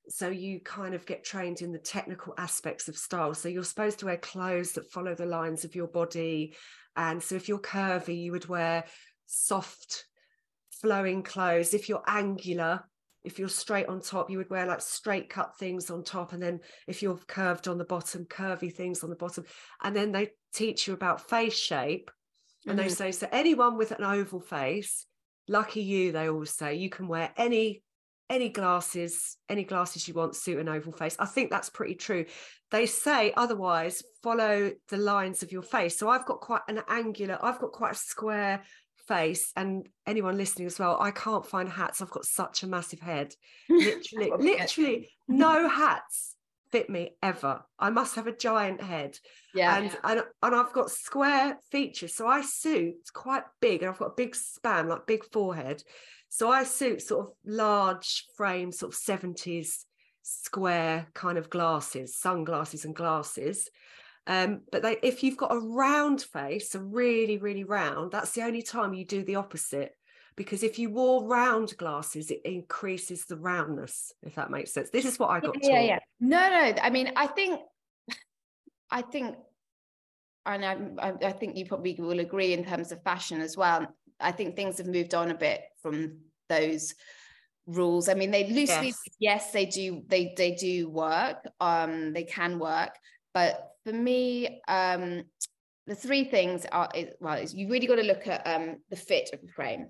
so 0.07 0.29
you 0.29 0.59
kind 0.59 0.95
of 0.95 1.05
get 1.05 1.23
trained 1.23 1.61
in 1.61 1.71
the 1.71 1.79
technical 1.79 2.33
aspects 2.37 2.87
of 2.87 2.97
style 2.97 3.35
so 3.35 3.47
you're 3.47 3.63
supposed 3.63 3.99
to 3.99 4.05
wear 4.05 4.17
clothes 4.17 4.71
that 4.71 4.91
follow 4.91 5.13
the 5.13 5.27
lines 5.27 5.63
of 5.63 5.75
your 5.75 5.87
body 5.87 6.55
and 6.95 7.21
so 7.21 7.35
if 7.35 7.47
you're 7.47 7.59
curvy 7.59 8.23
you 8.23 8.31
would 8.31 8.47
wear 8.47 8.83
soft 9.27 10.05
flowing 10.81 11.21
clothes 11.21 11.75
if 11.75 11.87
you're 11.87 12.03
angular 12.07 12.83
if 13.23 13.37
you're 13.39 13.49
straight 13.49 13.87
on 13.87 14.01
top 14.01 14.29
you 14.29 14.37
would 14.37 14.49
wear 14.49 14.65
like 14.65 14.81
straight 14.81 15.29
cut 15.29 15.57
things 15.57 15.89
on 15.89 16.03
top 16.03 16.33
and 16.33 16.41
then 16.41 16.59
if 16.87 17.01
you're 17.01 17.19
curved 17.27 17.67
on 17.67 17.77
the 17.77 17.85
bottom 17.85 18.25
curvy 18.25 18.73
things 18.73 19.03
on 19.03 19.09
the 19.09 19.15
bottom 19.15 19.43
and 19.83 19.95
then 19.95 20.11
they 20.11 20.29
teach 20.53 20.87
you 20.87 20.93
about 20.93 21.29
face 21.29 21.57
shape 21.57 22.11
and 22.65 22.77
mm-hmm. 22.77 22.87
they 22.87 22.93
say 22.93 23.11
so 23.11 23.27
anyone 23.31 23.77
with 23.77 23.91
an 23.91 24.03
oval 24.03 24.39
face 24.39 25.05
lucky 25.47 25.81
you 25.81 26.11
they 26.11 26.29
always 26.29 26.51
say 26.51 26.75
you 26.75 26.89
can 26.89 27.07
wear 27.07 27.31
any 27.37 27.81
any 28.31 28.47
glasses, 28.47 29.35
any 29.49 29.65
glasses 29.65 30.07
you 30.07 30.13
want 30.13 30.37
suit 30.37 30.57
an 30.57 30.69
oval 30.69 30.93
face. 30.93 31.17
I 31.19 31.25
think 31.25 31.51
that's 31.51 31.69
pretty 31.69 31.95
true. 31.95 32.25
They 32.71 32.85
say 32.85 33.33
otherwise, 33.35 34.01
follow 34.23 34.71
the 34.87 34.97
lines 34.97 35.43
of 35.43 35.51
your 35.51 35.63
face. 35.63 35.99
So 35.99 36.07
I've 36.07 36.25
got 36.25 36.39
quite 36.39 36.61
an 36.69 36.81
angular, 36.87 37.37
I've 37.41 37.59
got 37.59 37.73
quite 37.73 37.91
a 37.91 37.95
square 37.95 38.63
face. 39.07 39.51
And 39.55 39.87
anyone 40.05 40.37
listening 40.37 40.67
as 40.67 40.79
well, 40.79 40.97
I 40.99 41.11
can't 41.11 41.45
find 41.45 41.69
hats. 41.69 42.01
I've 42.01 42.09
got 42.09 42.25
such 42.25 42.63
a 42.63 42.67
massive 42.67 42.99
head. 42.99 43.33
Literally, 43.69 44.31
literally 44.37 45.09
no 45.27 45.67
hats 45.67 46.35
fit 46.71 46.89
me 46.89 47.15
ever. 47.21 47.63
I 47.77 47.89
must 47.89 48.15
have 48.15 48.27
a 48.27 48.35
giant 48.35 48.81
head. 48.81 49.17
Yeah. 49.53 49.77
And, 49.77 49.97
and 50.03 50.23
and 50.41 50.55
I've 50.55 50.73
got 50.73 50.89
square 50.89 51.57
features. 51.69 52.15
So 52.15 52.27
I 52.27 52.41
suit 52.41 52.95
quite 53.13 53.43
big 53.59 53.81
and 53.81 53.91
I've 53.91 53.99
got 53.99 54.11
a 54.11 54.15
big 54.15 54.35
span, 54.35 54.87
like 54.87 55.05
big 55.05 55.23
forehead. 55.31 55.83
So 56.29 56.49
I 56.49 56.63
suit 56.63 57.01
sort 57.01 57.27
of 57.27 57.33
large 57.45 58.25
frame, 58.37 58.71
sort 58.71 58.93
of 58.93 58.99
70s 58.99 59.83
square 60.23 61.07
kind 61.13 61.37
of 61.37 61.49
glasses, 61.49 62.15
sunglasses 62.15 62.85
and 62.85 62.95
glasses. 62.95 63.69
Um, 64.27 64.61
but 64.71 64.83
they, 64.83 64.97
if 65.01 65.23
you've 65.23 65.37
got 65.37 65.53
a 65.53 65.59
round 65.59 66.21
face, 66.21 66.75
a 66.75 66.79
really, 66.79 67.37
really 67.37 67.63
round, 67.63 68.11
that's 68.11 68.31
the 68.31 68.43
only 68.43 68.61
time 68.61 68.93
you 68.93 69.05
do 69.05 69.23
the 69.23 69.35
opposite. 69.35 69.95
Because 70.37 70.63
if 70.63 70.79
you 70.79 70.89
wore 70.89 71.27
round 71.27 71.75
glasses, 71.77 72.31
it 72.31 72.41
increases 72.45 73.25
the 73.25 73.35
roundness, 73.35 74.13
if 74.23 74.35
that 74.35 74.49
makes 74.49 74.73
sense. 74.73 74.89
This 74.89 75.05
is 75.05 75.19
what 75.19 75.29
I 75.29 75.39
got. 75.39 75.57
Yeah, 75.61 75.69
taught. 75.69 75.85
yeah. 75.85 75.99
No, 76.19 76.49
no. 76.49 76.81
I 76.81 76.89
mean, 76.89 77.11
I 77.15 77.27
think, 77.27 77.59
I 78.89 79.01
think, 79.01 79.35
and 80.45 80.65
I, 80.99 81.13
I 81.23 81.31
think 81.33 81.57
you 81.57 81.65
probably 81.65 81.95
will 81.99 82.19
agree 82.19 82.53
in 82.53 82.63
terms 82.63 82.91
of 82.91 83.03
fashion 83.03 83.41
as 83.41 83.57
well. 83.57 83.85
I 84.19 84.31
think 84.31 84.55
things 84.55 84.77
have 84.77 84.87
moved 84.87 85.13
on 85.13 85.31
a 85.31 85.35
bit 85.35 85.61
from 85.81 86.19
those 86.47 86.95
rules. 87.65 88.07
I 88.07 88.13
mean, 88.13 88.31
they 88.31 88.47
loosely, 88.47 88.87
yes, 88.87 89.01
yes 89.19 89.51
they 89.51 89.65
do, 89.65 90.03
they 90.07 90.33
they 90.37 90.55
do 90.55 90.89
work. 90.89 91.37
Um, 91.59 92.13
they 92.13 92.23
can 92.23 92.57
work, 92.57 92.95
but 93.33 93.70
for 93.85 93.93
me, 93.93 94.61
um, 94.67 95.23
the 95.87 95.95
three 95.95 96.23
things 96.23 96.65
are 96.71 96.89
well, 97.19 97.37
is 97.37 97.53
you 97.53 97.69
really 97.69 97.87
got 97.87 97.95
to 97.95 98.03
look 98.03 98.27
at 98.27 98.45
um 98.45 98.77
the 98.89 98.95
fit 98.95 99.29
of 99.33 99.41
the 99.41 99.51
frame. 99.51 99.87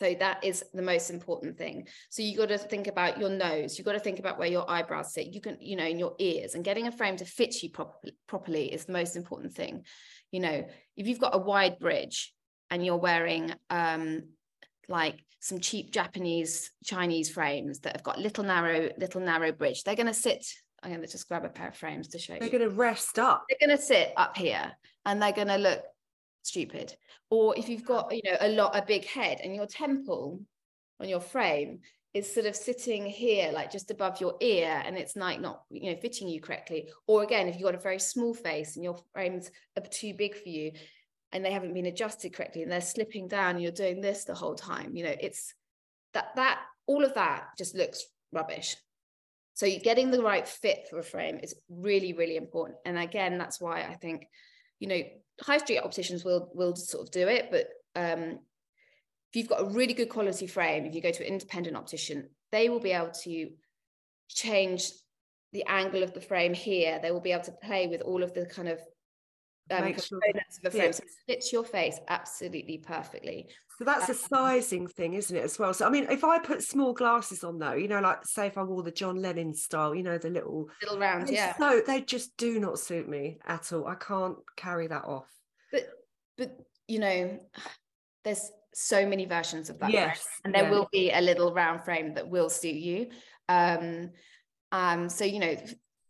So 0.00 0.14
that 0.20 0.44
is 0.44 0.62
the 0.72 0.82
most 0.82 1.10
important 1.10 1.58
thing. 1.58 1.88
So 2.08 2.22
you 2.22 2.36
got 2.36 2.50
to 2.50 2.58
think 2.58 2.86
about 2.86 3.18
your 3.18 3.30
nose. 3.30 3.76
You 3.76 3.84
got 3.84 3.94
to 3.94 3.98
think 3.98 4.20
about 4.20 4.38
where 4.38 4.46
your 4.46 4.70
eyebrows 4.70 5.12
sit. 5.12 5.34
You 5.34 5.40
can, 5.40 5.56
you 5.60 5.74
know, 5.74 5.86
in 5.86 5.98
your 5.98 6.14
ears 6.20 6.54
and 6.54 6.64
getting 6.64 6.86
a 6.86 6.92
frame 6.92 7.16
to 7.16 7.24
fit 7.24 7.60
you 7.64 7.70
properly, 7.70 8.16
properly 8.28 8.72
is 8.72 8.84
the 8.84 8.92
most 8.92 9.16
important 9.16 9.54
thing. 9.54 9.82
You 10.30 10.38
know, 10.38 10.64
if 10.96 11.08
you've 11.08 11.18
got 11.18 11.34
a 11.34 11.38
wide 11.38 11.80
bridge, 11.80 12.32
and 12.70 12.84
you're 12.84 12.96
wearing 12.96 13.52
um, 13.70 14.24
like 14.88 15.24
some 15.40 15.60
cheap 15.60 15.92
Japanese 15.92 16.70
Chinese 16.84 17.30
frames 17.30 17.80
that 17.80 17.94
have 17.94 18.02
got 18.02 18.18
little 18.18 18.44
narrow, 18.44 18.90
little 18.98 19.20
narrow 19.20 19.52
bridge, 19.52 19.82
they're 19.82 19.94
going 19.94 20.06
to 20.06 20.14
sit. 20.14 20.44
I'm 20.82 20.90
going 20.90 21.02
to 21.02 21.08
just 21.08 21.28
grab 21.28 21.44
a 21.44 21.48
pair 21.48 21.68
of 21.68 21.76
frames 21.76 22.08
to 22.08 22.18
show 22.18 22.34
they're 22.34 22.44
you. 22.44 22.50
They're 22.50 22.58
going 22.60 22.70
to 22.70 22.76
rest 22.76 23.18
up. 23.18 23.44
They're 23.48 23.66
going 23.68 23.76
to 23.76 23.82
sit 23.82 24.12
up 24.16 24.36
here 24.36 24.72
and 25.04 25.20
they're 25.20 25.32
going 25.32 25.48
to 25.48 25.56
look 25.56 25.82
stupid. 26.42 26.94
Or 27.30 27.56
if 27.56 27.68
you've 27.68 27.84
got, 27.84 28.14
you 28.14 28.22
know, 28.24 28.36
a 28.40 28.48
lot, 28.48 28.76
a 28.76 28.84
big 28.84 29.06
head 29.06 29.40
and 29.42 29.54
your 29.54 29.66
temple 29.66 30.40
on 31.00 31.08
your 31.08 31.20
frame 31.20 31.80
is 32.14 32.32
sort 32.32 32.46
of 32.46 32.56
sitting 32.56 33.06
here, 33.06 33.52
like 33.52 33.70
just 33.70 33.90
above 33.90 34.20
your 34.20 34.36
ear, 34.40 34.82
and 34.84 34.96
it's 34.96 35.14
like 35.14 35.40
not, 35.40 35.62
you 35.70 35.90
know, 35.90 36.00
fitting 36.00 36.28
you 36.28 36.40
correctly. 36.40 36.88
Or 37.06 37.22
again, 37.22 37.48
if 37.48 37.56
you've 37.56 37.64
got 37.64 37.74
a 37.74 37.78
very 37.78 37.98
small 37.98 38.32
face 38.32 38.76
and 38.76 38.84
your 38.84 38.96
frames 39.12 39.50
are 39.76 39.82
too 39.82 40.14
big 40.14 40.34
for 40.34 40.48
you, 40.48 40.72
and 41.32 41.44
they 41.44 41.52
haven't 41.52 41.74
been 41.74 41.86
adjusted 41.86 42.32
correctly 42.32 42.62
and 42.62 42.72
they're 42.72 42.80
slipping 42.80 43.28
down 43.28 43.60
you're 43.60 43.72
doing 43.72 44.00
this 44.00 44.24
the 44.24 44.34
whole 44.34 44.54
time 44.54 44.94
you 44.94 45.04
know 45.04 45.14
it's 45.20 45.54
that 46.14 46.34
that 46.36 46.60
all 46.86 47.04
of 47.04 47.14
that 47.14 47.48
just 47.56 47.74
looks 47.74 48.06
rubbish 48.32 48.76
so 49.58 49.66
getting 49.82 50.12
the 50.12 50.22
right 50.22 50.46
fit 50.46 50.86
for 50.88 50.98
a 51.00 51.02
frame 51.02 51.40
is 51.42 51.54
really 51.68 52.12
really 52.12 52.36
important. 52.36 52.78
And 52.84 52.98
again 52.98 53.38
that's 53.38 53.60
why 53.60 53.82
i 53.82 53.94
think 53.94 54.26
you 54.78 54.88
know 54.88 55.00
high 55.40 55.58
street 55.58 55.78
opticians 55.78 56.24
will 56.24 56.50
will 56.54 56.76
sort 56.76 57.06
of 57.06 57.10
do 57.12 57.26
it 57.28 57.48
but 57.50 57.66
um 57.96 58.38
if 59.30 59.36
you've 59.36 59.48
got 59.48 59.60
a 59.60 59.70
really 59.78 59.94
good 59.94 60.08
quality 60.08 60.46
frame 60.46 60.86
if 60.86 60.94
you 60.94 61.02
go 61.02 61.10
to 61.10 61.22
an 61.24 61.32
independent 61.32 61.76
optician 61.76 62.28
they 62.52 62.68
will 62.68 62.80
be 62.80 62.92
able 62.92 63.10
to 63.10 63.50
change 64.28 64.90
the 65.52 65.64
angle 65.66 66.02
of 66.02 66.12
the 66.12 66.20
frame 66.20 66.54
here. 66.54 66.98
They 67.00 67.10
will 67.10 67.20
be 67.20 67.32
able 67.32 67.44
to 67.44 67.52
play 67.52 67.86
with 67.86 68.02
all 68.02 68.22
of 68.22 68.34
the 68.34 68.46
kind 68.46 68.68
of 68.68 68.80
um, 69.70 69.82
components 69.82 70.08
sure. 70.08 70.18
of 70.18 70.64
a 70.66 70.70
frame. 70.70 70.84
Yeah. 70.84 70.90
So 70.92 71.02
it 71.02 71.10
fits 71.26 71.52
your 71.52 71.64
face 71.64 71.98
absolutely 72.08 72.78
perfectly. 72.78 73.48
So 73.78 73.84
that's 73.84 74.08
um, 74.08 74.14
a 74.14 74.18
sizing 74.18 74.86
thing, 74.88 75.14
isn't 75.14 75.36
it, 75.36 75.44
as 75.44 75.58
well? 75.58 75.72
So 75.72 75.86
I 75.86 75.90
mean, 75.90 76.06
if 76.10 76.24
I 76.24 76.38
put 76.38 76.62
small 76.62 76.92
glasses 76.92 77.44
on 77.44 77.58
though, 77.58 77.74
you 77.74 77.86
know, 77.86 78.00
like 78.00 78.24
say 78.24 78.46
if 78.46 78.58
I 78.58 78.62
wore 78.62 78.82
the 78.82 78.90
John 78.90 79.22
Lennon 79.22 79.54
style, 79.54 79.94
you 79.94 80.02
know, 80.02 80.18
the 80.18 80.30
little 80.30 80.68
little 80.82 80.98
round, 80.98 81.30
yeah. 81.30 81.56
So 81.56 81.80
they 81.86 82.00
just 82.00 82.36
do 82.36 82.58
not 82.58 82.78
suit 82.78 83.08
me 83.08 83.38
at 83.46 83.72
all. 83.72 83.86
I 83.86 83.94
can't 83.94 84.36
carry 84.56 84.88
that 84.88 85.04
off. 85.04 85.28
But 85.70 85.88
but 86.36 86.56
you 86.88 86.98
know, 86.98 87.38
there's 88.24 88.50
so 88.74 89.06
many 89.06 89.26
versions 89.26 89.70
of 89.70 89.78
that. 89.78 89.90
Yes. 89.90 90.26
And 90.44 90.54
there 90.54 90.64
yeah. 90.64 90.70
will 90.70 90.88
be 90.90 91.10
a 91.10 91.20
little 91.20 91.52
round 91.52 91.84
frame 91.84 92.14
that 92.14 92.28
will 92.28 92.48
suit 92.48 92.76
you. 92.76 93.08
Um, 93.48 94.10
um, 94.72 95.08
so 95.08 95.24
you 95.24 95.38
know, 95.38 95.56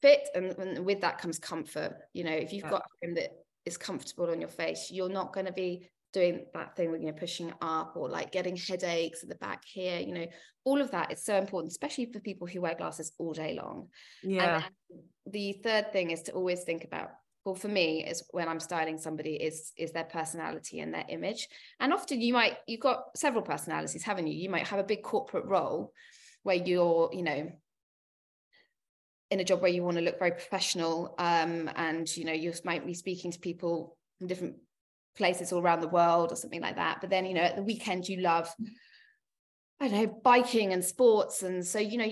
fit 0.00 0.28
and, 0.34 0.52
and 0.58 0.86
with 0.86 1.00
that 1.02 1.18
comes 1.18 1.38
comfort. 1.38 1.96
You 2.12 2.24
know, 2.24 2.32
if 2.32 2.52
you've 2.52 2.64
yeah. 2.64 2.70
got 2.70 2.82
a 2.82 2.98
frame 2.98 3.14
that 3.16 3.30
is 3.68 3.76
comfortable 3.76 4.30
on 4.30 4.40
your 4.40 4.50
face 4.50 4.90
you're 4.90 5.08
not 5.08 5.32
going 5.32 5.46
to 5.46 5.52
be 5.52 5.88
doing 6.12 6.46
that 6.54 6.74
thing 6.74 6.90
with 6.90 7.00
you 7.00 7.06
know 7.06 7.12
pushing 7.12 7.52
up 7.60 7.94
or 7.96 8.08
like 8.08 8.32
getting 8.32 8.56
headaches 8.56 9.22
at 9.22 9.28
the 9.28 9.34
back 9.36 9.62
here 9.64 10.00
you 10.00 10.12
know. 10.12 10.26
All 10.64 10.80
of 10.80 10.90
that 10.90 11.12
is 11.12 11.24
so 11.24 11.36
important 11.36 11.70
especially 11.70 12.12
for 12.12 12.20
people 12.20 12.46
who 12.46 12.60
wear 12.60 12.74
glasses 12.74 13.12
all 13.18 13.32
day 13.32 13.54
long. 13.54 13.88
Yeah. 14.22 14.56
Um, 14.56 14.64
the 15.30 15.52
third 15.64 15.92
thing 15.92 16.10
is 16.10 16.22
to 16.22 16.32
always 16.32 16.62
think 16.64 16.84
about 16.84 17.10
well 17.44 17.54
for 17.54 17.68
me 17.68 18.04
is 18.04 18.22
when 18.32 18.48
i'm 18.48 18.60
styling 18.60 18.98
somebody 18.98 19.34
is 19.34 19.72
is 19.78 19.92
their 19.92 20.04
personality 20.04 20.80
and 20.80 20.92
their 20.92 21.04
image. 21.08 21.48
And 21.80 21.92
often 21.92 22.20
you 22.20 22.32
might 22.32 22.56
you've 22.66 22.80
got 22.80 23.16
several 23.16 23.42
personalities 23.42 24.02
haven't 24.02 24.26
you? 24.26 24.34
You 24.34 24.50
might 24.50 24.66
have 24.66 24.80
a 24.80 24.84
big 24.84 25.02
corporate 25.02 25.46
role 25.46 25.92
where 26.42 26.56
you're 26.56 27.10
you 27.12 27.22
know 27.22 27.52
in 29.30 29.40
a 29.40 29.44
job 29.44 29.60
where 29.60 29.70
you 29.70 29.82
want 29.82 29.96
to 29.96 30.02
look 30.02 30.18
very 30.18 30.30
professional 30.30 31.14
um, 31.18 31.70
and 31.76 32.16
you 32.16 32.24
know 32.24 32.32
you 32.32 32.52
might 32.64 32.86
be 32.86 32.94
speaking 32.94 33.30
to 33.30 33.38
people 33.38 33.96
from 34.18 34.26
different 34.26 34.56
places 35.16 35.52
all 35.52 35.60
around 35.60 35.80
the 35.80 35.88
world 35.88 36.32
or 36.32 36.36
something 36.36 36.60
like 36.60 36.76
that 36.76 36.98
but 37.00 37.10
then 37.10 37.26
you 37.26 37.34
know 37.34 37.40
at 37.40 37.56
the 37.56 37.62
weekend 37.62 38.08
you 38.08 38.20
love 38.20 38.48
i 39.80 39.88
don't 39.88 40.00
know 40.00 40.20
biking 40.22 40.72
and 40.72 40.84
sports 40.84 41.42
and 41.42 41.66
so 41.66 41.78
you 41.78 41.98
know 41.98 42.10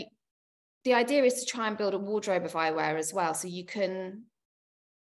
the 0.84 0.94
idea 0.94 1.24
is 1.24 1.34
to 1.34 1.46
try 1.46 1.68
and 1.68 1.78
build 1.78 1.94
a 1.94 1.98
wardrobe 1.98 2.44
of 2.44 2.52
eyewear 2.52 2.98
as 2.98 3.14
well 3.14 3.32
so 3.32 3.48
you 3.48 3.64
can 3.64 4.22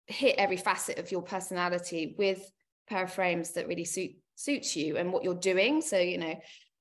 hit 0.08 0.36
every 0.38 0.58
facet 0.58 1.00
of 1.00 1.12
your 1.12 1.22
personality 1.22 2.16
with 2.18 2.52
pair 2.88 3.04
of 3.04 3.14
frames 3.14 3.54
that 3.54 3.68
really 3.68 3.86
suit 3.86 4.12
suits 4.36 4.76
you 4.76 4.98
and 4.98 5.12
what 5.12 5.24
you're 5.24 5.34
doing 5.34 5.82
so 5.82 5.98
you 5.98 6.18
know 6.18 6.36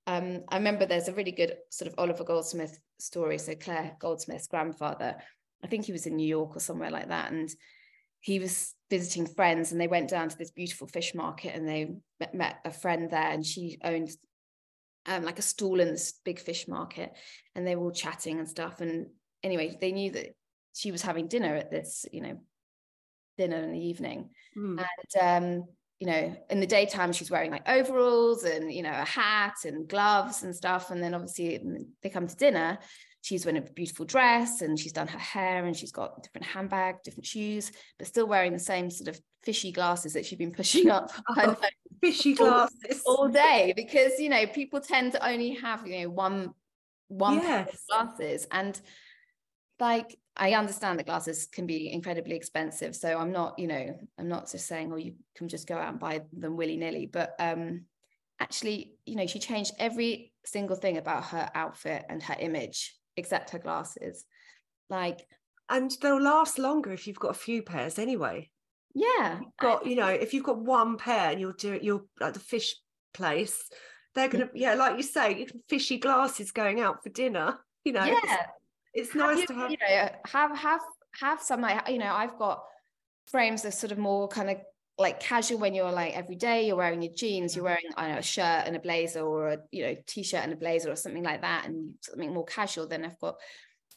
um, 0.07 0.43
I 0.49 0.57
remember 0.57 0.87
there's 0.87 1.09
a 1.09 1.15
really 1.15 1.33
good 1.33 1.57
sort 1.71 1.91
of 1.91 1.95
Oliver 1.99 2.25
Goldsmith 2.25 2.79
story. 2.99 3.39
So 3.39 3.55
Claire 3.55 3.97
Goldsmith's 4.01 4.49
grandfather, 4.49 5.17
I 5.63 5.67
think 5.67 5.87
he 5.87 5.93
was 5.93 6.07
in 6.07 6.17
New 6.17 6.27
York 6.27 6.57
or 6.57 6.61
somewhere 6.61 6.91
like 6.91 7.09
that, 7.09 7.33
and 7.33 7.49
he 8.21 8.39
was 8.39 8.75
visiting 8.91 9.27
friends, 9.27 9.73
and 9.73 9.81
they 9.81 9.89
went 9.89 10.11
down 10.11 10.29
to 10.29 10.39
this 10.39 10.51
beautiful 10.51 10.87
fish 10.87 11.15
market, 11.15 11.55
and 11.55 11.69
they 11.69 11.97
met, 12.21 12.35
met 12.35 12.57
a 12.65 12.71
friend 12.71 13.11
there, 13.11 13.31
and 13.31 13.45
she 13.45 13.79
owned 13.83 14.11
um, 15.07 15.25
like 15.25 15.39
a 15.39 15.43
stall 15.43 15.81
in 15.81 15.89
this 15.89 16.15
big 16.25 16.39
fish 16.39 16.69
market, 16.69 17.13
and 17.55 17.67
they 17.67 17.77
were 17.77 17.85
all 17.85 17.91
chatting 17.91 18.39
and 18.39 18.49
stuff. 18.49 18.81
And 18.81 19.09
anyway, 19.43 19.77
they 19.81 19.93
knew 19.93 20.11
that 20.13 20.37
she 20.75 20.91
was 20.91 21.03
having 21.03 21.29
dinner 21.29 21.55
at 21.55 21.71
this, 21.71 22.07
you 22.13 22.21
know, 22.21 22.39
dinner 23.39 23.59
in 23.59 23.73
the 23.73 23.87
evening. 23.87 24.31
Mm. 24.57 24.85
And 25.19 25.45
um, 25.45 25.65
you 26.01 26.07
know, 26.07 26.37
in 26.51 26.61
the 26.61 26.67
daytime 26.67 27.13
she's 27.13 27.31
wearing 27.31 27.51
like 27.51 27.69
overalls 27.69 28.45
and 28.45 28.73
you 28.73 28.83
know 28.83 28.93
a 28.93 29.05
hat 29.05 29.55
and 29.65 29.89
gloves 29.89 30.43
and 30.43 30.55
stuff. 30.55 30.91
And 30.91 31.03
then 31.03 31.15
obviously 31.15 31.59
mm, 31.59 31.87
they 32.03 32.11
come 32.11 32.27
to 32.27 32.37
dinner. 32.37 32.79
She's 33.23 33.47
wearing 33.47 33.63
a 33.63 33.73
beautiful 33.73 34.05
dress 34.05 34.61
and 34.61 34.79
she's 34.79 34.93
done 34.93 35.09
her 35.09 35.19
hair 35.19 35.65
and 35.65 35.75
she's 35.75 35.93
got 35.93 36.23
different 36.23 36.47
handbag, 36.47 36.97
different 37.05 37.25
shoes, 37.25 37.73
but 37.99 38.07
still 38.07 38.27
wearing 38.27 38.53
the 38.53 38.59
same 38.59 38.91
sort 38.91 39.09
of 39.09 39.19
fishy 39.43 39.73
glasses 39.73 40.13
that 40.15 40.27
she's 40.27 40.39
been 40.39 40.53
pushing 40.53 40.91
up 40.91 41.11
oh, 41.37 41.57
fishy 42.03 42.35
glasses 42.35 43.03
all, 43.07 43.17
all 43.17 43.29
day 43.29 43.73
because 43.77 44.19
you 44.19 44.29
know 44.29 44.47
people 44.47 44.81
tend 44.81 45.13
to 45.13 45.27
only 45.27 45.51
have 45.51 45.87
you 45.87 46.01
know 46.01 46.11
one 46.11 46.51
one 47.09 47.35
yes. 47.37 47.47
pair 47.47 47.61
of 47.61 47.79
glasses 47.89 48.47
and 48.51 48.81
like 49.79 50.19
I 50.37 50.55
understand 50.55 50.99
that 50.99 51.07
glasses 51.07 51.47
can 51.47 51.67
be 51.67 51.93
incredibly 51.93 52.35
expensive. 52.35 52.97
So 52.97 53.17
I'm 53.17 53.31
not, 53.31 53.59
you 53.59 53.69
know, 53.69 53.97
I'm 54.19 54.29
not 54.29 54.51
just 54.51 54.67
saying, 54.67 54.93
oh, 54.93 54.97
you 54.97 55.15
can 55.37 55.49
just 55.49 55.69
go 55.69 55.77
out 55.77 55.91
and 55.91 56.01
buy 56.01 56.23
them 56.33 56.57
willy 56.57 56.77
nilly. 56.77 57.07
But 57.07 57.35
um, 57.39 57.83
actually, 58.41 58.95
you 59.07 59.15
know, 59.15 59.27
she 59.27 59.39
changed 59.39 59.73
every 59.79 60.33
single 60.45 60.77
thing 60.77 60.99
about 60.99 61.25
her 61.27 61.49
outfit 61.55 62.05
and 62.09 62.23
her 62.23 62.37
image 62.41 62.97
except 63.17 63.51
her 63.51 63.61
glasses. 63.61 64.25
Like, 64.91 65.25
and 65.69 65.93
they'll 66.03 66.21
last 66.21 66.59
longer 66.59 66.93
if 66.93 67.07
you've 67.07 67.19
got 67.19 67.31
a 67.31 67.35
few 67.35 67.63
pairs 67.63 67.99
anyway. 67.99 68.51
Yeah. 68.93 69.39
You've 69.39 69.57
got, 69.61 69.87
you 69.87 69.95
know, 69.95 70.09
if 70.09 70.35
you've 70.35 70.45
got 70.45 70.59
one 70.59 70.97
pair 70.97 71.31
and 71.31 71.41
you're 71.41 71.53
doing, 71.53 71.77
it, 71.77 71.85
you're 71.85 72.05
at 72.21 72.35
the 72.35 72.41
fish 72.41 72.75
place, 73.13 73.69
they're 74.17 74.29
gonna, 74.29 74.51
yeah, 74.55 74.75
like 74.75 74.97
you 74.97 75.03
say, 75.05 75.39
you 75.39 75.47
can 75.47 75.63
fishy 75.69 75.99
glasses 75.99 76.51
going 76.51 76.81
out 76.81 77.03
for 77.05 77.09
dinner. 77.09 77.59
You 77.85 77.93
know, 77.93 78.05
yeah 78.05 78.47
it's 78.95 79.15
nice 79.15 79.47
to 79.47 79.55
have 79.55 79.71
you 79.71 79.77
know 79.81 80.09
have 80.27 80.57
have 80.57 80.81
have 81.21 81.43
some 81.43 81.67
you 81.89 81.99
know 81.99 82.13
I've 82.13 82.39
got 82.39 82.65
frames 83.27 83.63
that 83.63 83.75
sort 83.75 83.93
of 83.93 83.99
more 83.99 84.29
kind 84.29 84.51
of 84.51 84.59
like 84.97 85.19
casual 85.19 85.59
when 85.59 85.75
you're 85.75 85.91
like 85.91 86.17
every 86.17 86.37
day 86.37 86.67
you're 86.67 86.77
wearing 86.77 87.03
your 87.03 87.13
jeans 87.13 87.57
you're 87.57 87.65
wearing 87.65 87.83
I 87.97 88.13
know 88.13 88.19
a 88.19 88.23
shirt 88.23 88.67
and 88.67 88.77
a 88.77 88.81
blazer 88.81 89.21
or 89.23 89.49
a 89.49 89.59
you 89.73 89.85
know 89.85 89.97
t-shirt 90.07 90.45
and 90.45 90.53
a 90.53 90.57
blazer 90.57 90.91
or 90.91 90.97
something 90.97 91.25
like 91.25 91.41
that 91.41 91.67
and 91.67 91.95
something 92.01 92.33
more 92.33 92.45
casual 92.45 92.87
then 92.87 93.05
I've 93.05 93.19
got 93.19 93.37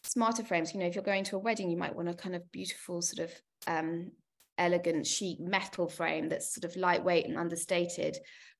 smarter 0.03 0.43
frames. 0.43 0.73
You 0.73 0.79
know 0.79 0.87
if 0.87 0.95
you're 0.95 1.03
going 1.03 1.23
to 1.25 1.35
a 1.35 1.39
wedding 1.39 1.69
you 1.69 1.77
might 1.77 1.95
want 1.95 2.09
a 2.09 2.13
kind 2.13 2.35
of 2.35 2.51
beautiful 2.51 3.01
sort 3.01 3.29
of 3.29 3.41
um 3.67 4.11
elegant 4.57 5.05
chic 5.05 5.39
metal 5.39 5.87
frame 5.87 6.29
that's 6.29 6.55
sort 6.55 6.65
of 6.65 6.75
lightweight 6.75 7.25
and 7.27 7.37
understated 7.37 8.17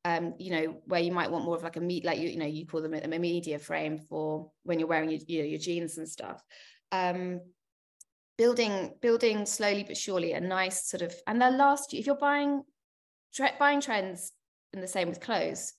um, 0.08 0.36
you 0.40 0.52
know, 0.52 0.78
where 0.86 1.02
you 1.02 1.12
might 1.12 1.30
want 1.30 1.44
more 1.44 1.58
of 1.58 1.64
like 1.64 1.76
a 1.76 1.82
meat, 1.82 2.06
like 2.06 2.18
you, 2.18 2.30
you 2.30 2.40
know, 2.40 2.46
you 2.46 2.66
call 2.66 2.82
them 2.82 2.94
a, 2.94 3.00
a 3.00 3.20
media 3.20 3.60
frame 3.60 3.98
for 3.98 4.50
when 4.64 4.80
you're 4.80 4.88
wearing 4.88 5.10
your, 5.10 5.20
you 5.28 5.40
know, 5.40 5.48
your 5.50 5.60
jeans 5.60 5.98
and 5.98 6.08
stuff. 6.08 6.42
Um, 6.94 7.42
building, 8.38 8.94
building 9.02 9.46
slowly 9.46 9.84
but 9.84 9.98
surely 9.98 10.32
a 10.32 10.40
nice 10.40 10.90
sort 10.90 11.02
of, 11.02 11.14
and 11.28 11.42
they'll 11.42 11.58
last 11.58 11.92
you. 11.92 12.00
If 12.00 12.06
you're 12.06 12.16
buying, 12.16 12.64
tre- 13.36 13.58
buying 13.60 13.82
trends, 13.82 14.32
and 14.72 14.82
the 14.82 14.88
same 14.88 15.10
with 15.10 15.20
clothes, 15.20 15.74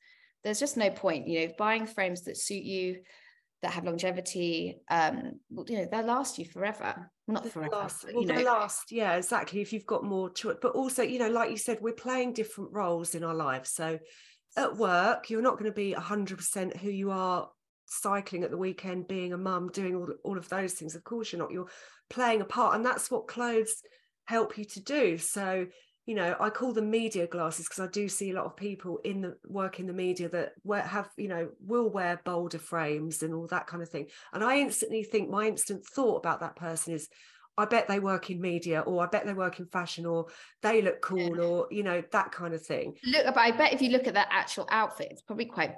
there's 0.44 0.60
just 0.60 0.76
no 0.76 0.90
point, 0.90 1.26
you 1.26 1.46
know, 1.46 1.54
buying 1.56 1.86
frames 1.86 2.24
that 2.24 2.36
suit 2.36 2.64
you, 2.64 3.00
that 3.62 3.72
have 3.72 3.84
longevity, 3.84 4.82
um, 4.90 5.40
you 5.68 5.78
know, 5.78 5.88
they'll 5.90 6.04
last 6.04 6.38
you 6.38 6.44
forever. 6.44 7.10
Not 7.28 7.46
forever. 7.46 7.76
Last, 7.76 8.04
well, 8.04 8.22
you 8.22 8.26
know. 8.26 8.34
they 8.34 8.44
last, 8.44 8.90
yeah, 8.90 9.16
exactly. 9.16 9.60
If 9.60 9.72
you've 9.72 9.86
got 9.86 10.02
more 10.02 10.30
choice, 10.30 10.56
but 10.62 10.72
also, 10.72 11.02
you 11.02 11.18
know, 11.18 11.28
like 11.28 11.50
you 11.50 11.58
said, 11.58 11.78
we're 11.80 11.92
playing 11.92 12.32
different 12.32 12.72
roles 12.72 13.14
in 13.14 13.22
our 13.22 13.34
lives. 13.34 13.70
So 13.70 13.98
at 14.56 14.76
work, 14.76 15.28
you're 15.28 15.42
not 15.42 15.58
going 15.58 15.70
to 15.70 15.74
be 15.74 15.94
100% 15.94 16.76
who 16.78 16.90
you 16.90 17.10
are 17.10 17.50
cycling 17.86 18.44
at 18.44 18.50
the 18.50 18.56
weekend, 18.56 19.08
being 19.08 19.34
a 19.34 19.38
mum, 19.38 19.70
doing 19.72 19.94
all, 19.94 20.08
all 20.24 20.38
of 20.38 20.48
those 20.48 20.72
things. 20.72 20.94
Of 20.94 21.04
course, 21.04 21.30
you're 21.30 21.38
not. 21.38 21.50
You're 21.50 21.68
playing 22.08 22.40
a 22.40 22.46
part, 22.46 22.74
and 22.74 22.84
that's 22.84 23.10
what 23.10 23.28
clothes 23.28 23.74
help 24.24 24.56
you 24.56 24.64
to 24.64 24.80
do. 24.82 25.18
So 25.18 25.66
you 26.08 26.14
know 26.14 26.34
i 26.40 26.48
call 26.48 26.72
them 26.72 26.90
media 26.90 27.26
glasses 27.26 27.66
because 27.66 27.80
i 27.80 27.86
do 27.90 28.08
see 28.08 28.30
a 28.30 28.34
lot 28.34 28.46
of 28.46 28.56
people 28.56 28.98
in 29.04 29.20
the 29.20 29.36
work 29.46 29.78
in 29.78 29.86
the 29.86 29.92
media 29.92 30.26
that 30.28 30.52
wear, 30.64 30.80
have 30.80 31.10
you 31.18 31.28
know 31.28 31.48
will 31.60 31.90
wear 31.90 32.18
bolder 32.24 32.58
frames 32.58 33.22
and 33.22 33.34
all 33.34 33.46
that 33.46 33.66
kind 33.66 33.82
of 33.82 33.90
thing 33.90 34.06
and 34.32 34.42
i 34.42 34.56
instantly 34.56 35.02
think 35.02 35.28
my 35.28 35.46
instant 35.46 35.84
thought 35.84 36.16
about 36.16 36.40
that 36.40 36.56
person 36.56 36.94
is 36.94 37.10
i 37.58 37.66
bet 37.66 37.86
they 37.88 38.00
work 38.00 38.30
in 38.30 38.40
media 38.40 38.80
or 38.80 39.04
i 39.04 39.06
bet 39.06 39.26
they 39.26 39.34
work 39.34 39.60
in 39.60 39.66
fashion 39.66 40.06
or 40.06 40.26
they 40.62 40.80
look 40.80 41.02
cool 41.02 41.36
Yeah. 41.36 41.44
or 41.44 41.66
you 41.70 41.82
know 41.82 42.02
that 42.12 42.32
kind 42.32 42.54
of 42.54 42.64
thing 42.64 42.94
Look, 43.04 43.26
but 43.26 43.36
I 43.36 43.50
bet 43.50 43.74
if 43.74 43.82
you 43.82 43.90
look 43.90 44.06
at 44.06 44.14
that 44.14 44.28
actual 44.30 44.66
outfit, 44.70 45.08
it's 45.10 45.22
probably 45.22 45.44
quite 45.44 45.74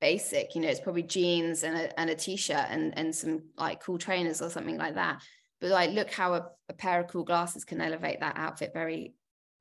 basic. 0.00 0.54
You 0.54 0.60
know, 0.60 0.68
it's 0.68 0.80
probably 0.80 1.04
jeans 1.04 1.62
and 1.64 1.76
a, 1.76 2.00
and 2.00 2.10
a 2.10 2.14
t-shirt 2.14 2.66
and 2.68 2.96
and 2.98 3.14
some 3.14 3.42
like 3.56 3.82
cool 3.82 3.98
trainers 3.98 4.42
or 4.42 4.50
something 4.50 4.76
like 4.76 4.94
that. 4.94 5.22
But 5.60 5.70
like, 5.70 5.90
look 5.90 6.10
how 6.10 6.34
a, 6.34 6.48
a 6.68 6.72
pair 6.72 7.00
of 7.00 7.08
cool 7.08 7.24
glasses 7.24 7.64
can 7.64 7.80
elevate 7.80 8.20
that 8.20 8.36
outfit 8.36 8.72
very. 8.74 9.14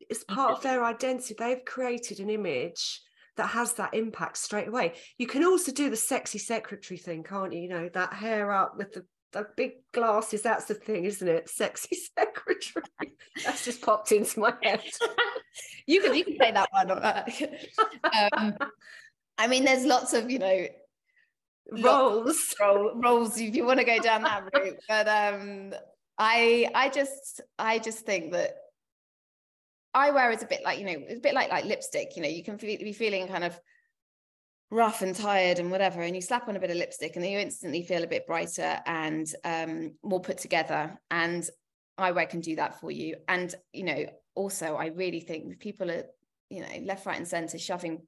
It's 0.10 0.24
part 0.24 0.52
of 0.52 0.64
their 0.64 0.84
identity. 0.84 1.36
They've 1.38 1.64
created 1.66 2.20
an 2.20 2.30
image 2.30 3.02
that 3.38 3.48
has 3.48 3.74
that 3.74 3.94
impact 3.94 4.38
straight 4.38 4.68
away. 4.68 4.94
You 5.18 5.28
can 5.28 5.44
also 5.44 5.72
do 5.72 5.90
the 5.90 5.96
sexy 5.96 6.38
secretary 6.38 6.98
thing 6.98 7.24
can't 7.24 7.54
you? 7.54 7.62
You 7.62 7.70
know 7.70 7.90
that 7.94 8.14
hair 8.14 8.52
up 8.52 8.78
with 8.78 8.94
the 8.94 9.06
the 9.32 9.48
big 9.56 9.72
glasses 9.94 10.42
that's 10.42 10.66
the 10.66 10.74
thing 10.74 11.06
isn't 11.06 11.28
it? 11.28 11.50
Sexy 11.62 11.98
secretary. 12.18 12.86
That's 13.46 13.64
just 13.64 13.82
popped 13.82 14.12
into 14.12 14.42
my 14.42 14.54
head. 14.62 14.82
You 15.88 16.02
can 16.02 16.16
you 16.16 16.26
can 16.26 16.38
say 16.38 16.52
that 16.52 16.70
one. 16.72 16.92
um, 16.92 18.58
I 19.38 19.48
mean, 19.48 19.66
there's 19.66 19.86
lots 19.86 20.14
of 20.14 20.30
you 20.30 20.40
know 20.40 20.68
roles. 21.72 22.54
role, 22.62 22.92
roles 22.96 23.40
if 23.40 23.56
you 23.56 23.66
want 23.66 23.80
to 23.80 23.86
go 23.86 24.00
down 24.00 24.24
that 24.24 24.44
route. 24.54 24.78
But 24.88 25.08
um, 25.08 25.74
I 26.18 26.70
I 26.76 26.90
just 26.90 27.42
I 27.58 27.80
just 27.80 28.06
think 28.06 28.34
that 28.34 28.56
eyewear 29.96 30.34
is 30.34 30.44
a 30.44 30.48
bit 30.48 30.64
like 30.64 30.80
you 30.80 30.86
know 30.86 30.96
it's 31.08 31.20
a 31.20 31.22
bit 31.22 31.34
like 31.34 31.50
like 31.50 31.66
lipstick. 31.66 32.16
You 32.16 32.24
know, 32.24 32.30
you 32.30 32.44
can 32.44 32.58
feel, 32.58 32.78
be 32.78 32.94
feeling 32.94 33.28
kind 33.28 33.44
of 33.44 33.60
rough 34.70 35.02
and 35.02 35.16
tired 35.16 35.60
and 35.60 35.72
whatever, 35.72 36.02
and 36.02 36.16
you 36.16 36.22
slap 36.22 36.48
on 36.48 36.56
a 36.56 36.60
bit 36.60 36.72
of 36.72 36.78
lipstick, 36.78 37.16
and 37.16 37.24
then 37.24 37.32
you 37.32 37.40
instantly 37.40 37.84
feel 37.84 38.04
a 38.04 38.08
bit 38.08 38.28
brighter 38.28 38.80
and 38.86 39.28
um, 39.44 39.94
more 40.04 40.22
put 40.22 40.38
together. 40.38 41.00
And 41.10 41.48
eyewear 42.00 42.30
can 42.30 42.42
do 42.42 42.56
that 42.56 42.80
for 42.80 42.92
you. 42.92 43.18
And 43.28 43.54
you 43.74 43.84
know, 43.84 44.06
also 44.36 44.76
I 44.76 44.88
really 44.88 45.20
think 45.20 45.60
people 45.60 45.92
are 45.92 46.04
you 46.50 46.62
know 46.62 46.80
left, 46.84 47.06
right, 47.06 47.18
and 47.18 47.28
centre 47.28 47.58
shoving 47.58 48.02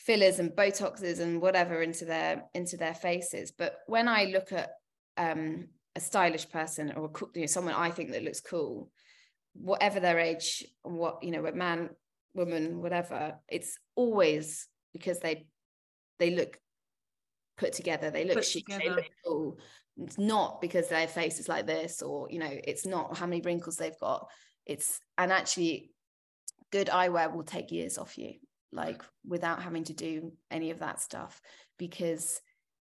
fillers 0.00 0.38
and 0.38 0.52
botoxes 0.52 1.20
and 1.20 1.42
whatever 1.42 1.82
into 1.82 2.06
their 2.06 2.44
into 2.54 2.78
their 2.78 2.94
faces 2.94 3.52
but 3.56 3.80
when 3.86 4.08
i 4.08 4.24
look 4.24 4.50
at 4.50 4.70
um 5.18 5.68
a 5.94 6.00
stylish 6.00 6.48
person 6.48 6.90
or 6.96 7.04
a, 7.04 7.24
you 7.34 7.42
know 7.42 7.46
someone 7.46 7.74
i 7.74 7.90
think 7.90 8.10
that 8.10 8.22
looks 8.22 8.40
cool 8.40 8.90
whatever 9.54 10.00
their 10.00 10.18
age 10.18 10.64
what 10.82 11.22
you 11.22 11.30
know 11.30 11.44
a 11.46 11.52
man 11.52 11.90
woman 12.34 12.80
whatever 12.80 13.34
it's 13.48 13.78
always 13.96 14.68
because 14.92 15.18
they 15.18 15.46
they 16.18 16.30
look 16.30 16.58
put 17.60 17.72
together 17.74 18.10
they 18.10 18.24
look 18.24 18.36
Put 18.36 18.44
chic 18.44 18.66
they 18.66 18.88
look 18.88 19.10
cool. 19.24 19.58
It's 20.02 20.18
not 20.18 20.62
because 20.62 20.88
their 20.88 21.06
face 21.06 21.38
is 21.38 21.48
like 21.48 21.66
this 21.66 22.00
or 22.00 22.28
you 22.30 22.38
know 22.38 22.50
it's 22.50 22.86
not 22.86 23.16
how 23.16 23.26
many 23.26 23.42
wrinkles 23.42 23.76
they've 23.76 23.98
got. 24.00 24.28
It's 24.64 24.98
and 25.18 25.30
actually 25.30 25.90
good 26.72 26.88
eyewear 26.88 27.32
will 27.32 27.42
take 27.42 27.70
years 27.70 27.98
off 27.98 28.16
you 28.16 28.34
like 28.72 29.02
without 29.26 29.62
having 29.62 29.84
to 29.84 29.92
do 29.92 30.32
any 30.50 30.70
of 30.70 30.78
that 30.78 31.00
stuff 31.00 31.40
because 31.78 32.40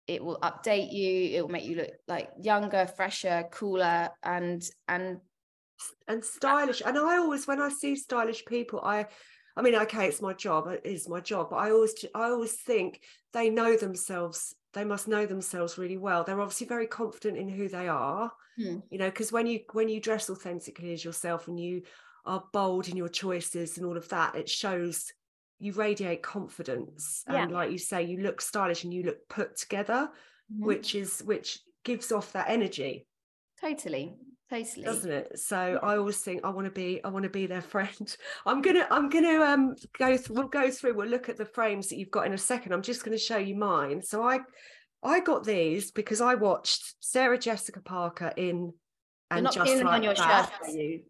it 0.06 0.22
will 0.22 0.38
update 0.40 0.92
you 0.92 1.36
it 1.36 1.42
will 1.42 1.50
make 1.50 1.64
you 1.64 1.76
look 1.76 1.90
like 2.08 2.30
younger 2.42 2.86
fresher 2.86 3.44
cooler 3.52 4.10
and 4.22 4.68
and 4.88 5.18
and 6.08 6.24
stylish 6.24 6.82
and 6.84 6.96
i 6.98 7.16
always 7.16 7.46
when 7.46 7.60
i 7.60 7.68
see 7.68 7.94
stylish 7.96 8.44
people 8.44 8.80
i 8.82 9.06
i 9.56 9.62
mean 9.62 9.74
okay 9.74 10.06
it's 10.08 10.22
my 10.22 10.32
job 10.32 10.66
it 10.68 10.80
is 10.84 11.08
my 11.08 11.20
job 11.20 11.50
but 11.50 11.56
i 11.56 11.70
always 11.70 11.94
i 12.14 12.24
always 12.30 12.52
think 12.60 13.00
they 13.32 13.50
know 13.50 13.76
themselves 13.76 14.54
they 14.74 14.84
must 14.84 15.08
know 15.08 15.24
themselves 15.26 15.78
really 15.78 15.96
well 15.96 16.24
they're 16.24 16.40
obviously 16.40 16.66
very 16.66 16.86
confident 16.86 17.36
in 17.38 17.48
who 17.48 17.68
they 17.68 17.88
are 17.88 18.32
Hmm. 18.56 18.78
you 18.90 18.98
know 18.98 19.08
because 19.08 19.30
when 19.30 19.46
you 19.46 19.60
when 19.72 19.88
you 19.88 20.00
dress 20.00 20.28
authentically 20.28 20.92
as 20.92 21.04
yourself 21.04 21.46
and 21.46 21.60
you 21.60 21.82
are 22.26 22.42
bold 22.52 22.88
in 22.88 22.96
your 22.96 23.08
choices 23.08 23.76
and 23.78 23.86
all 23.86 23.96
of 23.96 24.08
that 24.08 24.34
it 24.34 24.48
shows 24.48 25.12
you 25.60 25.72
radiate 25.72 26.22
confidence 26.22 27.22
Yeah. 27.30 27.44
and 27.44 27.52
like 27.52 27.70
you 27.70 27.78
say 27.78 28.02
you 28.02 28.18
look 28.18 28.40
stylish 28.40 28.82
and 28.82 28.92
you 28.92 29.04
look 29.04 29.28
put 29.28 29.56
together 29.56 30.10
Mhm. 30.52 30.66
which 30.66 30.94
is 30.96 31.20
which 31.22 31.60
gives 31.84 32.10
off 32.10 32.32
that 32.32 32.48
energy 32.50 33.06
totally 33.60 34.16
totally. 34.50 34.84
doesn't 34.84 35.10
it? 35.10 35.38
So 35.38 35.78
i 35.82 35.96
always 35.96 36.18
think 36.18 36.40
i 36.44 36.50
want 36.50 36.64
to 36.66 36.70
be 36.70 37.02
i 37.04 37.08
want 37.08 37.24
to 37.24 37.30
be 37.30 37.46
their 37.46 37.62
friend. 37.62 38.16
I'm 38.46 38.62
gonna 38.62 38.86
i'm 38.90 39.08
gonna 39.08 39.40
um 39.42 39.74
go 39.98 40.16
through 40.16 40.36
we'll 40.36 40.48
go 40.48 40.70
through 40.70 40.94
we'll 40.94 41.08
look 41.08 41.28
at 41.28 41.36
the 41.36 41.44
frames 41.44 41.88
that 41.88 41.98
you've 41.98 42.10
got 42.10 42.26
in 42.26 42.32
a 42.32 42.38
second. 42.38 42.72
I'm 42.72 42.82
just 42.82 43.04
going 43.04 43.16
to 43.16 43.22
show 43.22 43.38
you 43.38 43.54
mine. 43.54 44.02
So 44.02 44.22
i 44.22 44.40
i 45.04 45.20
got 45.20 45.44
these 45.44 45.92
because 45.92 46.20
i 46.20 46.34
watched 46.34 46.94
sarah 46.98 47.38
jessica 47.38 47.80
parker 47.80 48.32
in 48.36 48.72
and 49.30 49.44
not 49.44 49.54
just 49.54 49.64
cleaning 49.66 49.84
like 49.84 49.94
on 49.94 50.02
your 50.02 50.14
that. 50.14 50.50
shirt, 50.60 50.68
are 50.68 50.72
you? 50.72 51.00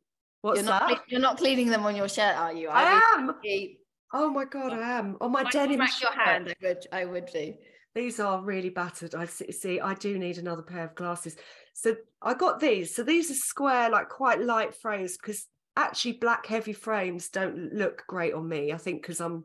what's 0.42 0.61
you're 0.61 0.66
not 0.70 0.88
that? 0.88 1.03
you're 1.09 1.20
not 1.20 1.38
cleaning 1.38 1.68
them 1.68 1.87
on 1.87 1.96
your 1.96 2.09
shirt 2.09 2.37
are 2.37 2.53
you 2.53 2.68
i 2.68 3.01
am. 3.14 3.33
Really- 3.42 3.79
oh 4.12 4.29
my 4.31 4.44
god 4.44 4.72
i 4.74 4.98
am. 4.98 5.16
On 5.22 5.33
my 5.33 5.40
I 5.42 5.51
denim 5.51 5.77
smack 5.77 6.03
your 6.03 6.12
hand 6.12 6.48
i 6.48 6.66
would 6.66 6.87
i 6.92 7.05
would 7.07 7.27
do 7.33 7.55
these 7.94 8.20
are 8.20 8.42
really 8.42 8.68
battered. 8.68 9.14
I 9.14 9.24
see, 9.24 9.51
see 9.51 9.81
i 9.81 9.94
do 9.94 10.18
need 10.18 10.37
another 10.38 10.62
pair 10.62 10.85
of 10.85 10.94
glasses 10.94 11.37
so 11.80 11.94
i 12.22 12.34
got 12.34 12.60
these 12.60 12.94
so 12.94 13.02
these 13.02 13.30
are 13.30 13.34
square 13.34 13.90
like 13.90 14.08
quite 14.08 14.40
light 14.40 14.74
frames 14.74 15.16
because 15.16 15.46
actually 15.78 16.12
black 16.12 16.44
heavy 16.46 16.72
frames 16.72 17.28
don't 17.28 17.72
look 17.72 18.04
great 18.06 18.34
on 18.34 18.46
me. 18.48 18.72
I 18.72 18.76
think 18.76 19.00
because 19.02 19.20
I'm 19.20 19.44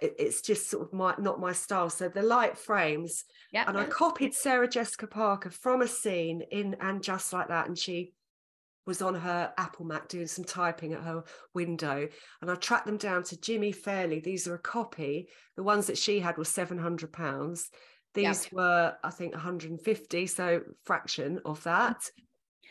it's 0.00 0.42
just 0.42 0.68
sort 0.68 0.86
of 0.86 0.92
my 0.92 1.14
not 1.18 1.40
my 1.40 1.52
style. 1.52 1.90
So 1.90 2.08
the 2.08 2.22
light 2.22 2.56
frames. 2.56 3.24
Yeah. 3.52 3.64
And 3.66 3.76
I 3.76 3.84
copied 3.84 4.34
Sarah 4.34 4.68
Jessica 4.68 5.06
Parker 5.06 5.50
from 5.50 5.82
a 5.82 5.88
scene 5.88 6.42
in 6.50 6.76
and 6.80 7.02
just 7.02 7.32
like 7.32 7.48
that. 7.48 7.66
And 7.66 7.76
she 7.76 8.12
was 8.86 9.02
on 9.02 9.14
her 9.14 9.52
Apple 9.58 9.86
Mac 9.86 10.08
doing 10.08 10.28
some 10.28 10.44
typing 10.44 10.92
at 10.92 11.02
her 11.02 11.24
window. 11.54 12.08
And 12.40 12.50
I 12.50 12.54
tracked 12.54 12.86
them 12.86 12.98
down 12.98 13.24
to 13.24 13.40
Jimmy 13.40 13.72
Fairly. 13.72 14.20
These 14.20 14.46
are 14.46 14.54
a 14.54 14.60
copy. 14.60 15.28
The 15.56 15.64
ones 15.64 15.88
that 15.88 15.98
she 15.98 16.20
had 16.20 16.36
were 16.36 16.44
£700. 16.44 17.62
These 18.16 18.50
were, 18.52 18.94
I 19.02 19.10
think, 19.10 19.32
150, 19.32 20.26
so 20.26 20.62
fraction 20.84 21.40
of 21.44 21.62
that. 21.64 21.98
Mm-hmm. 21.98 22.22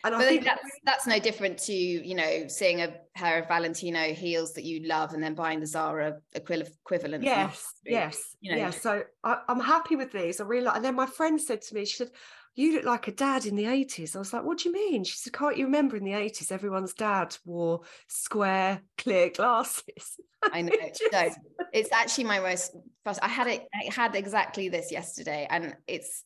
And 0.06 0.14
but 0.14 0.22
I 0.22 0.28
think 0.28 0.44
that's 0.44 0.72
that's 0.84 1.08
no 1.08 1.18
different 1.18 1.58
to 1.64 1.74
you 1.74 2.14
know 2.14 2.48
seeing 2.48 2.82
a 2.82 2.94
pair 3.16 3.42
of 3.42 3.48
Valentino 3.48 4.14
heels 4.14 4.54
that 4.54 4.64
you 4.64 4.88
love 4.88 5.14
and 5.14 5.24
then 5.24 5.34
buying 5.34 5.60
the 5.60 5.66
Zara 5.66 6.18
equivalent. 6.36 7.24
Yes, 7.24 7.66
yes, 7.84 8.36
you 8.40 8.52
know. 8.52 8.58
yeah. 8.58 8.70
So 8.70 9.02
I, 9.24 9.38
am 9.50 9.60
happy 9.60 9.96
with 9.96 10.12
these. 10.12 10.40
I 10.40 10.44
really 10.44 10.66
like. 10.66 10.76
And 10.76 10.86
then 10.86 10.96
my 10.96 11.08
friend 11.08 11.42
said 11.42 11.62
to 11.64 11.74
me, 11.74 11.86
she 11.86 11.96
said, 11.96 12.12
"You 12.56 12.74
look 12.74 12.86
like 12.86 13.08
a 13.08 13.12
dad 13.12 13.46
in 13.46 13.56
the 13.56 13.66
80s." 13.66 14.16
I 14.16 14.20
was 14.20 14.34
like, 14.34 14.44
"What 14.44 14.60
do 14.60 14.70
you 14.70 14.74
mean?" 14.74 15.04
She 15.04 15.18
said, 15.18 15.34
"Can't 15.34 15.58
you 15.58 15.66
remember 15.66 15.98
in 15.98 16.04
the 16.04 16.14
80s 16.14 16.52
everyone's 16.52 16.94
dad 16.94 17.36
wore 17.46 17.82
square 18.08 18.82
clear 18.98 19.30
glasses?" 19.30 20.20
I 20.44 20.62
know. 20.62 20.76
no, 21.12 21.30
it's 21.74 21.92
actually 21.92 22.26
my 22.26 22.40
most. 22.40 22.76
I 23.06 23.28
had 23.28 23.48
it. 23.48 23.64
I 23.74 23.94
had 23.94 24.16
exactly 24.16 24.70
this 24.70 24.92
yesterday, 24.92 25.48
and 25.50 25.76
it's 25.88 26.24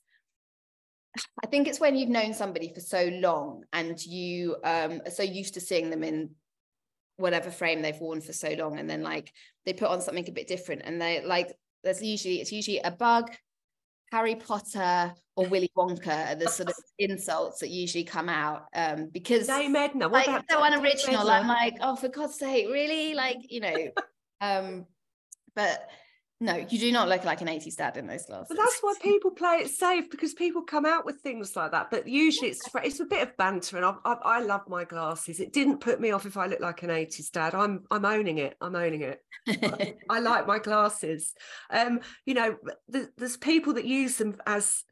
I 1.44 1.48
think 1.48 1.68
it's 1.68 1.80
when 1.80 1.96
you've 1.96 2.10
known 2.10 2.34
somebody 2.34 2.72
for 2.74 2.82
so 2.82 3.10
long 3.14 3.64
and 3.74 4.04
you 4.06 4.58
um, 4.64 5.02
are 5.06 5.12
so 5.12 5.24
used 5.24 5.56
to 5.56 5.62
seeing 5.62 5.90
them 5.90 6.04
in 6.04 6.32
whatever 7.18 7.52
frame 7.52 7.82
they've 7.82 8.00
worn 8.00 8.22
for 8.22 8.34
so 8.34 8.50
long, 8.58 8.80
and 8.80 8.90
then 8.90 9.04
like 9.04 9.32
they 9.66 9.74
put 9.74 9.90
on 9.90 10.02
something 10.02 10.28
a 10.28 10.32
bit 10.32 10.48
different, 10.48 10.84
and 10.86 11.02
they 11.02 11.24
like 11.24 11.52
there's 11.84 12.02
usually 12.02 12.42
it's 12.42 12.52
usually 12.52 12.80
a 12.80 12.92
bug, 12.92 13.32
Harry 14.12 14.36
Potter, 14.36 15.14
or 15.36 15.48
Willy 15.48 15.72
Wonka 15.78 16.32
are 16.32 16.36
the 16.36 16.48
sort 16.48 16.70
of 16.70 16.76
insults 16.98 17.60
that 17.60 17.70
usually 17.70 18.04
come 18.04 18.28
out 18.28 18.66
um, 18.74 19.10
because 19.12 19.48
Dame 19.48 19.76
Edna, 19.76 20.10
what 20.10 20.28
like, 20.28 20.44
so 20.50 20.64
unoriginal. 20.64 21.30
I'm 21.30 21.48
like, 21.48 21.76
oh, 21.82 21.96
for 21.96 22.10
God's 22.10 22.36
sake, 22.36 22.68
really? 22.68 23.14
Like 23.14 23.38
you 23.50 23.62
know, 23.62 23.92
um, 24.42 24.86
but 25.56 25.88
no, 26.42 26.56
you 26.56 26.80
do 26.80 26.92
not 26.94 27.10
look 27.10 27.26
like 27.26 27.42
an 27.42 27.48
80s 27.48 27.76
dad 27.76 27.98
in 27.98 28.08
those 28.08 28.26
glasses. 28.26 28.48
But 28.48 28.58
that's 28.58 28.80
why 28.80 28.94
people 29.02 29.32
play 29.32 29.58
it 29.58 29.72
safe 29.72 30.10
because 30.10 30.34
people 30.34 30.62
come 30.62 30.86
out 30.86 31.06
with 31.06 31.18
things 31.18 31.54
like 31.54 31.72
that. 31.72 31.92
But 31.92 32.08
usually 32.08 32.50
it's 32.50 32.62
it's 32.76 33.02
a 33.02 33.06
bit 33.06 33.24
of 33.24 33.36
banter, 33.36 33.76
and 33.76 33.86
I, 33.86 33.94
I, 34.06 34.14
I 34.14 34.40
love 34.40 34.62
my 34.70 34.86
glasses. 34.86 35.42
It 35.42 35.52
didn't 35.52 35.82
put 35.82 36.00
me 36.00 36.12
off 36.12 36.26
if 36.26 36.38
I 36.38 36.46
look 36.46 36.62
like 36.62 36.82
an 36.84 36.92
80s 36.92 37.32
dad. 37.32 37.56
I'm 37.56 37.84
I'm 37.92 38.06
owning 38.06 38.38
it. 38.38 38.56
I'm 38.62 38.76
owning 38.76 39.02
it. 39.02 39.22
I, 39.48 39.96
I, 40.10 40.20
like 40.22 40.48
my 40.48 40.60
glasses. 40.60 41.34
Um, 41.70 42.00
you 42.26 42.36
know, 42.36 42.56
there's 42.88 43.38
people 43.38 43.74
that 43.74 43.86
use 43.86 44.16
them 44.16 44.38
as 44.48 44.84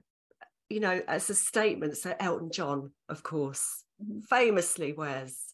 you 0.69 0.81
know 0.81 1.01
as 1.07 1.29
a 1.29 1.36
statement. 1.36 1.95
So 1.95 2.13
Elton 2.19 2.51
John, 2.51 2.91
of 3.07 3.23
course, 3.23 3.86
mm-hmm. 4.03 4.19
famously 4.29 4.91
wears 4.91 5.46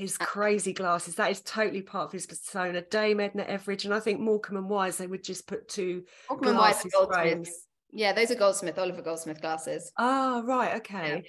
his 0.00 0.16
uh, 0.20 0.24
crazy 0.24 0.72
glasses. 0.72 1.14
That 1.14 1.30
is 1.30 1.40
totally 1.42 1.82
part 1.82 2.06
of 2.06 2.12
his 2.12 2.26
persona. 2.26 2.82
Dame 2.82 3.20
Edna 3.20 3.44
Everage, 3.44 3.84
and 3.84 3.94
I 3.94 4.00
think 4.00 4.20
Morecambe 4.20 4.56
and 4.56 4.68
Wise, 4.68 4.96
they 4.96 5.06
would 5.06 5.22
just 5.22 5.46
put 5.46 5.68
two 5.68 6.04
Morecambe 6.28 6.54
glasses 6.54 6.94
frames. 7.12 7.50
Yeah, 7.92 8.12
those 8.12 8.30
are 8.30 8.36
Goldsmith, 8.36 8.78
Oliver 8.78 9.02
Goldsmith 9.02 9.40
glasses. 9.40 9.92
Oh, 9.98 10.42
right, 10.44 10.76
okay. 10.76 11.24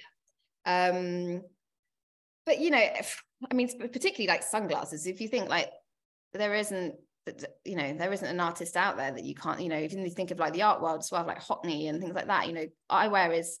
Yeah. 0.64 0.90
Um, 0.90 1.42
but 2.46 2.60
you 2.60 2.70
know, 2.70 2.80
if, 2.80 3.22
I 3.50 3.54
mean, 3.54 3.68
particularly 3.78 4.28
like 4.28 4.42
sunglasses. 4.42 5.06
If 5.06 5.20
you 5.20 5.28
think 5.28 5.48
like 5.48 5.70
there 6.32 6.54
isn't, 6.54 6.94
you 7.64 7.76
know, 7.76 7.94
there 7.94 8.12
isn't 8.12 8.28
an 8.28 8.40
artist 8.40 8.76
out 8.76 8.96
there 8.96 9.12
that 9.12 9.24
you 9.24 9.34
can't, 9.34 9.60
you 9.60 9.68
know, 9.68 9.76
if 9.76 9.92
you 9.92 10.10
think 10.10 10.30
of 10.30 10.38
like 10.38 10.52
the 10.52 10.62
art 10.62 10.80
world 10.80 11.00
as 11.00 11.10
well, 11.10 11.26
like 11.26 11.42
Hockney 11.42 11.88
and 11.88 12.00
things 12.00 12.14
like 12.14 12.28
that. 12.28 12.46
You 12.46 12.54
know, 12.54 12.66
eyewear 12.90 13.38
is 13.38 13.58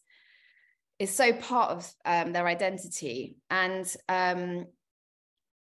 is 0.98 1.14
so 1.14 1.32
part 1.32 1.70
of 1.72 1.94
um, 2.04 2.32
their 2.32 2.46
identity, 2.46 3.36
and 3.50 3.92
um, 4.08 4.66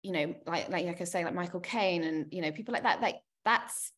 you 0.03 0.13
know, 0.13 0.35
like 0.47 0.69
like 0.69 0.87
like 0.87 1.01
I 1.01 1.05
say, 1.05 1.25
like 1.25 1.35
Michael 1.35 1.61
Caine 1.61 2.05
and 2.05 2.27
you 2.33 2.43
know 2.43 2.53
people 2.53 2.73
like 2.73 2.83
that. 2.83 3.01
Like 3.01 3.17
that's 3.45 3.93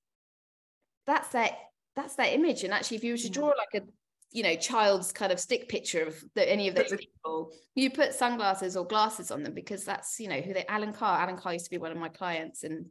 that's 1.07 1.29
their 1.29 1.51
that's 1.97 2.17
their 2.17 2.33
image. 2.33 2.65
And 2.65 2.73
actually, 2.73 2.99
if 2.99 3.05
you 3.05 3.13
were 3.13 3.19
to 3.19 3.31
draw 3.31 3.47
like 3.47 3.83
a 3.83 3.87
you 4.33 4.43
know 4.43 4.57
child's 4.57 5.13
kind 5.13 5.33
of 5.33 5.39
stick 5.39 5.69
picture 5.69 6.03
of 6.05 6.23
the, 6.35 6.51
any 6.51 6.69
of 6.69 6.75
those 6.75 6.93
people, 6.99 7.53
you 7.75 7.91
put 7.91 8.15
sunglasses 8.15 8.77
or 8.77 8.87
glasses 8.87 9.31
on 9.31 9.43
them 9.43 9.55
because 9.55 9.85
that's 9.85 10.19
you 10.21 10.29
know 10.29 10.41
who 10.41 10.53
they. 10.53 10.67
Alan 10.67 10.93
Carr. 10.93 11.21
Alan 11.21 11.37
Carr 11.37 11.55
used 11.55 11.67
to 11.67 11.71
be 11.71 11.79
one 11.79 11.93
of 11.93 11.99
my 11.99 12.09
clients 12.09 12.65
and 12.65 12.87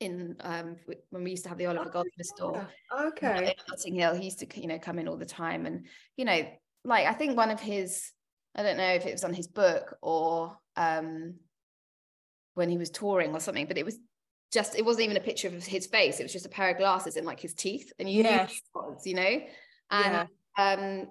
in 0.00 0.36
um 0.40 0.76
when 1.10 1.24
we 1.24 1.30
used 1.30 1.42
to 1.42 1.48
have 1.48 1.58
the 1.58 1.66
Oliver 1.66 1.90
Goldsmith 1.90 2.26
store. 2.26 2.68
Okay. 2.98 3.54
Notting 3.68 3.94
Hill, 3.94 4.14
he 4.14 4.24
used 4.24 4.38
to 4.40 4.60
you 4.60 4.68
know 4.68 4.78
come 4.78 4.98
in 4.98 5.08
all 5.08 5.16
the 5.16 5.26
time, 5.26 5.66
and 5.66 5.86
you 6.16 6.24
know, 6.24 6.46
like 6.84 7.06
I 7.06 7.12
think 7.12 7.36
one 7.36 7.50
of 7.50 7.60
his, 7.60 8.10
I 8.54 8.62
don't 8.62 8.76
know 8.76 8.92
if 8.92 9.06
it 9.06 9.12
was 9.12 9.24
on 9.24 9.34
his 9.34 9.48
book 9.48 9.96
or 10.00 10.56
um 10.76 11.34
when 12.58 12.68
he 12.68 12.76
was 12.76 12.90
touring 12.90 13.32
or 13.34 13.40
something, 13.40 13.66
but 13.66 13.78
it 13.78 13.84
was 13.84 13.98
just 14.52 14.76
it 14.76 14.84
wasn't 14.84 15.04
even 15.04 15.16
a 15.16 15.20
picture 15.20 15.48
of 15.48 15.64
his 15.64 15.86
face. 15.86 16.18
It 16.18 16.24
was 16.24 16.32
just 16.32 16.44
a 16.44 16.50
pair 16.50 16.70
of 16.70 16.76
glasses 16.76 17.16
and 17.16 17.24
like 17.24 17.40
his 17.40 17.54
teeth, 17.54 17.92
and 17.98 18.10
you 18.10 18.24
yes. 18.24 18.60
knew 18.74 18.82
was, 18.82 19.06
you 19.06 19.14
know. 19.14 19.40
And 19.90 20.28
yeah. 20.58 20.72
um, 20.72 21.08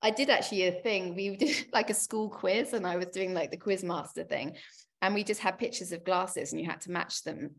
I 0.00 0.10
did 0.10 0.30
actually 0.30 0.68
a 0.68 0.72
thing. 0.72 1.16
We 1.16 1.36
did 1.36 1.66
like 1.72 1.90
a 1.90 1.94
school 1.94 2.30
quiz, 2.30 2.72
and 2.72 2.86
I 2.86 2.96
was 2.96 3.06
doing 3.06 3.34
like 3.34 3.50
the 3.50 3.56
quiz 3.56 3.82
master 3.82 4.24
thing, 4.24 4.56
and 5.02 5.12
we 5.12 5.24
just 5.24 5.40
had 5.40 5.58
pictures 5.58 5.90
of 5.92 6.04
glasses, 6.04 6.52
and 6.52 6.60
you 6.60 6.66
had 6.66 6.80
to 6.82 6.92
match 6.92 7.24
them. 7.24 7.50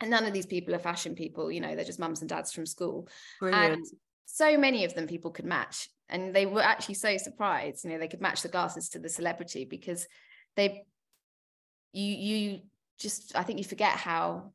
And 0.00 0.10
none 0.10 0.26
of 0.26 0.34
these 0.34 0.44
people 0.44 0.74
are 0.74 0.78
fashion 0.78 1.14
people, 1.14 1.50
you 1.50 1.62
know. 1.62 1.74
They're 1.74 1.84
just 1.84 1.98
mums 1.98 2.20
and 2.20 2.28
dads 2.28 2.52
from 2.52 2.66
school, 2.66 3.08
Brilliant. 3.40 3.74
and 3.74 3.86
so 4.26 4.58
many 4.58 4.84
of 4.84 4.92
them 4.92 5.06
people 5.06 5.30
could 5.30 5.46
match, 5.46 5.88
and 6.10 6.34
they 6.34 6.44
were 6.44 6.60
actually 6.60 6.96
so 6.96 7.16
surprised. 7.16 7.84
You 7.84 7.92
know, 7.92 7.98
they 7.98 8.08
could 8.08 8.20
match 8.20 8.42
the 8.42 8.48
glasses 8.48 8.90
to 8.90 8.98
the 8.98 9.08
celebrity 9.08 9.64
because 9.64 10.06
they 10.56 10.84
you 11.92 12.14
you 12.14 12.60
just 12.98 13.36
I 13.36 13.42
think 13.42 13.58
you 13.58 13.64
forget 13.64 13.92
how 13.92 14.52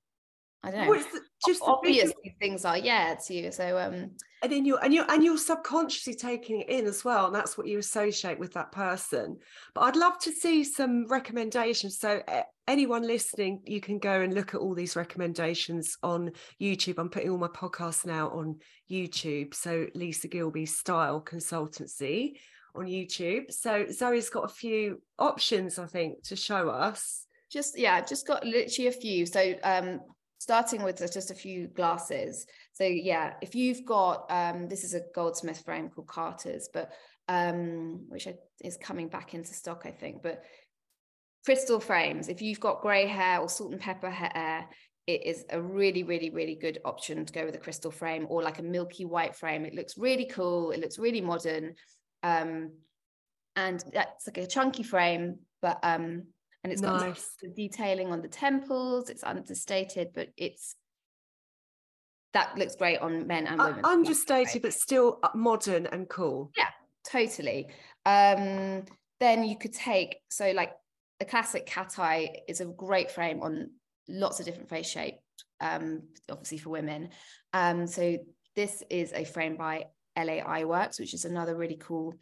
I 0.64 0.72
don't 0.72 0.86
know. 0.86 0.94
the, 0.94 1.22
just 1.46 1.62
obvious 1.64 2.12
these 2.24 2.34
things 2.40 2.66
are, 2.66 2.78
yeah, 2.78 3.16
to 3.26 3.34
you. 3.34 3.52
So 3.52 3.80
um 3.80 4.12
and 4.44 4.52
then 4.52 4.66
you 4.66 4.78
and 4.78 4.94
you 4.94 5.04
and 5.08 5.24
you're 5.24 5.38
subconsciously 5.38 6.16
taking 6.16 6.62
it 6.62 6.70
in 6.70 6.86
as 6.86 7.04
well, 7.04 7.28
and 7.28 7.36
that's 7.36 7.58
what 7.58 7.68
you 7.68 7.80
associate 7.80 8.40
with 8.40 8.54
that 8.54 8.72
person. 8.72 9.38
But 9.74 9.82
I'd 9.82 9.96
love 9.96 10.20
to 10.20 10.32
see 10.32 10.64
some 10.64 11.08
recommendations. 11.08 12.00
So 12.00 12.22
anyone 12.68 13.06
listening, 13.06 13.62
you 13.66 13.82
can 13.82 14.00
go 14.00 14.22
and 14.22 14.34
look 14.34 14.54
at 14.54 14.62
all 14.62 14.74
these 14.74 14.96
recommendations 14.96 15.98
on 16.04 16.32
YouTube. 16.60 16.96
I'm 16.98 17.10
putting 17.10 17.30
all 17.30 17.38
my 17.38 17.48
podcasts 17.48 18.06
now 18.06 18.30
on 18.30 18.60
YouTube. 18.90 19.54
So 19.54 19.88
Lisa 19.94 20.28
Gilbey 20.28 20.68
Style 20.68 21.22
Consultancy 21.22 22.34
on 22.76 22.86
YouTube. 22.86 23.52
So 23.52 23.86
Zoe's 23.90 24.30
got 24.30 24.46
a 24.46 24.54
few 24.54 25.02
options, 25.20 25.80
I 25.80 25.86
think, 25.86 26.24
to 26.24 26.36
show 26.36 26.70
us. 26.70 27.26
Just 27.52 27.78
yeah, 27.78 27.96
I've 27.96 28.08
just 28.08 28.28
got 28.28 28.46
literally 28.46 28.88
a 28.88 28.92
few. 28.92 29.26
So 29.26 29.54
um 29.64 30.02
starting 30.40 30.82
with 30.84 30.98
just 30.98 31.32
a 31.32 31.36
few 31.36 31.68
glasses. 31.68 32.46
So 32.74 32.84
yeah, 32.84 33.34
if 33.42 33.56
you've 33.56 33.86
got 33.86 34.26
um 34.30 34.68
this 34.68 34.84
is 34.84 34.94
a 34.94 35.02
Goldsmith 35.14 35.64
frame 35.64 35.90
called 35.90 36.08
Carter's, 36.08 36.70
but 36.74 36.92
um 37.28 38.06
which 38.10 38.28
is 38.64 38.78
coming 38.78 39.08
back 39.08 39.34
into 39.34 39.54
stock, 39.54 39.84
I 39.86 39.92
think. 39.92 40.24
But 40.24 40.44
crystal 41.46 41.80
frames, 41.80 42.28
if 42.28 42.42
you've 42.42 42.60
got 42.60 42.82
grey 42.82 43.08
hair 43.08 43.40
or 43.40 43.50
salt 43.50 43.72
and 43.72 43.82
pepper 43.82 44.10
hair, 44.10 44.68
it 45.08 45.26
is 45.26 45.46
a 45.50 45.62
really, 45.62 46.04
really, 46.04 46.30
really 46.30 46.56
good 46.56 46.80
option 46.86 47.26
to 47.26 47.34
go 47.34 47.46
with 47.46 47.56
a 47.56 47.60
crystal 47.60 47.92
frame 47.92 48.28
or 48.30 48.44
like 48.44 48.60
a 48.60 48.64
milky 48.64 49.06
white 49.06 49.36
frame. 49.36 49.66
It 49.66 49.74
looks 49.74 49.98
really 49.98 50.26
cool. 50.26 50.72
It 50.72 50.80
looks 50.80 51.00
really 51.00 51.22
modern. 51.22 51.76
Um, 52.24 52.72
and 53.56 53.84
that's 53.94 54.28
like 54.28 54.38
a 54.38 54.48
chunky 54.48 54.84
frame, 54.84 55.40
but 55.62 55.80
um, 55.84 56.24
and 56.64 56.72
it's 56.72 56.82
got 56.82 57.02
nice. 57.02 57.36
the 57.42 57.50
detailing 57.50 58.12
on 58.12 58.22
the 58.22 58.28
temples. 58.28 59.10
It's 59.10 59.24
understated, 59.24 60.10
but 60.14 60.30
it's 60.38 60.76
that 62.34 62.58
looks 62.58 62.76
great 62.76 63.00
on 63.00 63.28
men 63.28 63.48
and 63.48 63.60
women. 63.60 63.84
Uh, 63.84 63.88
understated, 63.90 64.62
but 64.62 64.74
still 64.74 65.20
uh, 65.24 65.30
modern 65.36 65.86
and 65.88 66.08
cool. 66.08 66.52
Yeah, 66.58 66.70
totally. 67.10 67.68
Um, 68.06 68.86
then 69.20 69.44
you 69.44 69.58
could 69.58 69.74
take 69.74 70.18
so 70.30 70.52
like 70.52 70.72
the 71.20 71.26
classic 71.26 71.66
cat 71.66 71.94
eye 71.98 72.38
is 72.48 72.62
a 72.62 72.66
great 72.66 73.12
frame 73.12 73.42
on 73.42 73.72
lots 74.08 74.40
of 74.40 74.46
different 74.46 74.70
face 74.70 74.90
shapes. 74.90 75.20
Um, 75.60 76.04
obviously 76.30 76.58
for 76.58 76.70
women. 76.70 77.10
Um, 77.54 77.86
so 77.86 78.18
this 78.56 78.84
is 78.90 79.14
a 79.14 79.24
frame 79.26 79.58
by 79.58 79.86
LA 80.18 80.44
Eyeworks, 80.44 81.00
which 81.00 81.14
is 81.14 81.26
another 81.26 81.56
really 81.56 81.78
cool 81.78 82.16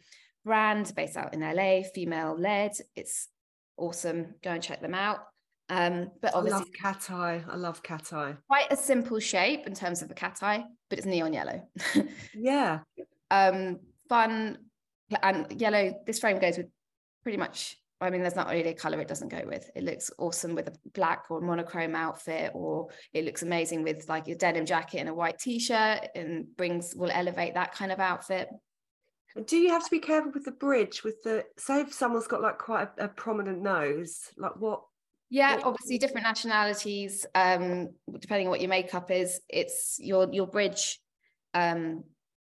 brand 0.44 0.92
based 0.96 1.16
out 1.16 1.34
in 1.34 1.40
LA, 1.40 1.82
female 1.94 2.36
led. 2.38 2.72
It's 2.94 3.28
awesome. 3.76 4.34
Go 4.42 4.50
and 4.50 4.62
check 4.62 4.80
them 4.80 4.94
out. 4.94 5.20
Um, 5.68 6.10
but 6.20 6.34
obviously, 6.34 6.56
I 6.56 6.58
love 6.58 6.72
cat 6.72 7.10
eye. 7.10 7.44
I 7.48 7.56
love 7.56 7.82
cat 7.82 8.12
eye. 8.12 8.34
Quite 8.48 8.72
a 8.72 8.76
simple 8.76 9.20
shape 9.20 9.66
in 9.66 9.74
terms 9.74 10.02
of 10.02 10.08
the 10.08 10.14
cat 10.14 10.38
eye, 10.42 10.64
but 10.88 10.98
it's 10.98 11.06
neon 11.06 11.32
yellow. 11.32 11.62
yeah. 12.34 12.80
Um, 13.30 13.78
fun 14.08 14.58
and 15.22 15.60
yellow. 15.60 15.94
This 16.06 16.18
frame 16.18 16.40
goes 16.40 16.58
with 16.58 16.66
pretty 17.22 17.38
much 17.38 17.79
I 18.00 18.08
mean, 18.08 18.22
there's 18.22 18.36
not 18.36 18.48
really 18.48 18.70
a 18.70 18.74
color 18.74 18.98
it 19.00 19.08
doesn't 19.08 19.28
go 19.28 19.42
with. 19.46 19.70
It 19.76 19.84
looks 19.84 20.10
awesome 20.18 20.54
with 20.54 20.68
a 20.68 20.72
black 20.94 21.26
or 21.28 21.40
monochrome 21.40 21.94
outfit, 21.94 22.52
or 22.54 22.88
it 23.12 23.24
looks 23.24 23.42
amazing 23.42 23.82
with 23.82 24.08
like 24.08 24.26
a 24.28 24.34
denim 24.34 24.64
jacket 24.64 24.98
and 24.98 25.08
a 25.08 25.14
white 25.14 25.38
t-shirt, 25.38 26.08
and 26.14 26.46
brings 26.56 26.94
will 26.94 27.10
elevate 27.10 27.54
that 27.54 27.74
kind 27.74 27.92
of 27.92 28.00
outfit. 28.00 28.48
Do 29.46 29.56
you 29.56 29.70
have 29.70 29.84
to 29.84 29.90
be 29.90 29.98
careful 29.98 30.32
with 30.32 30.44
the 30.44 30.50
bridge? 30.50 31.04
With 31.04 31.22
the 31.22 31.44
say, 31.58 31.80
if 31.80 31.92
someone's 31.92 32.26
got 32.26 32.42
like 32.42 32.58
quite 32.58 32.88
a, 32.98 33.04
a 33.04 33.08
prominent 33.08 33.62
nose, 33.62 34.22
like 34.36 34.56
what? 34.56 34.82
Yeah, 35.28 35.56
what? 35.56 35.64
obviously 35.64 35.98
different 35.98 36.26
nationalities. 36.26 37.26
Um, 37.34 37.90
depending 38.18 38.46
on 38.46 38.50
what 38.50 38.60
your 38.60 38.70
makeup 38.70 39.10
is, 39.10 39.40
it's 39.48 39.98
your 40.00 40.28
your 40.32 40.46
bridge. 40.46 40.98
Um, 41.52 42.04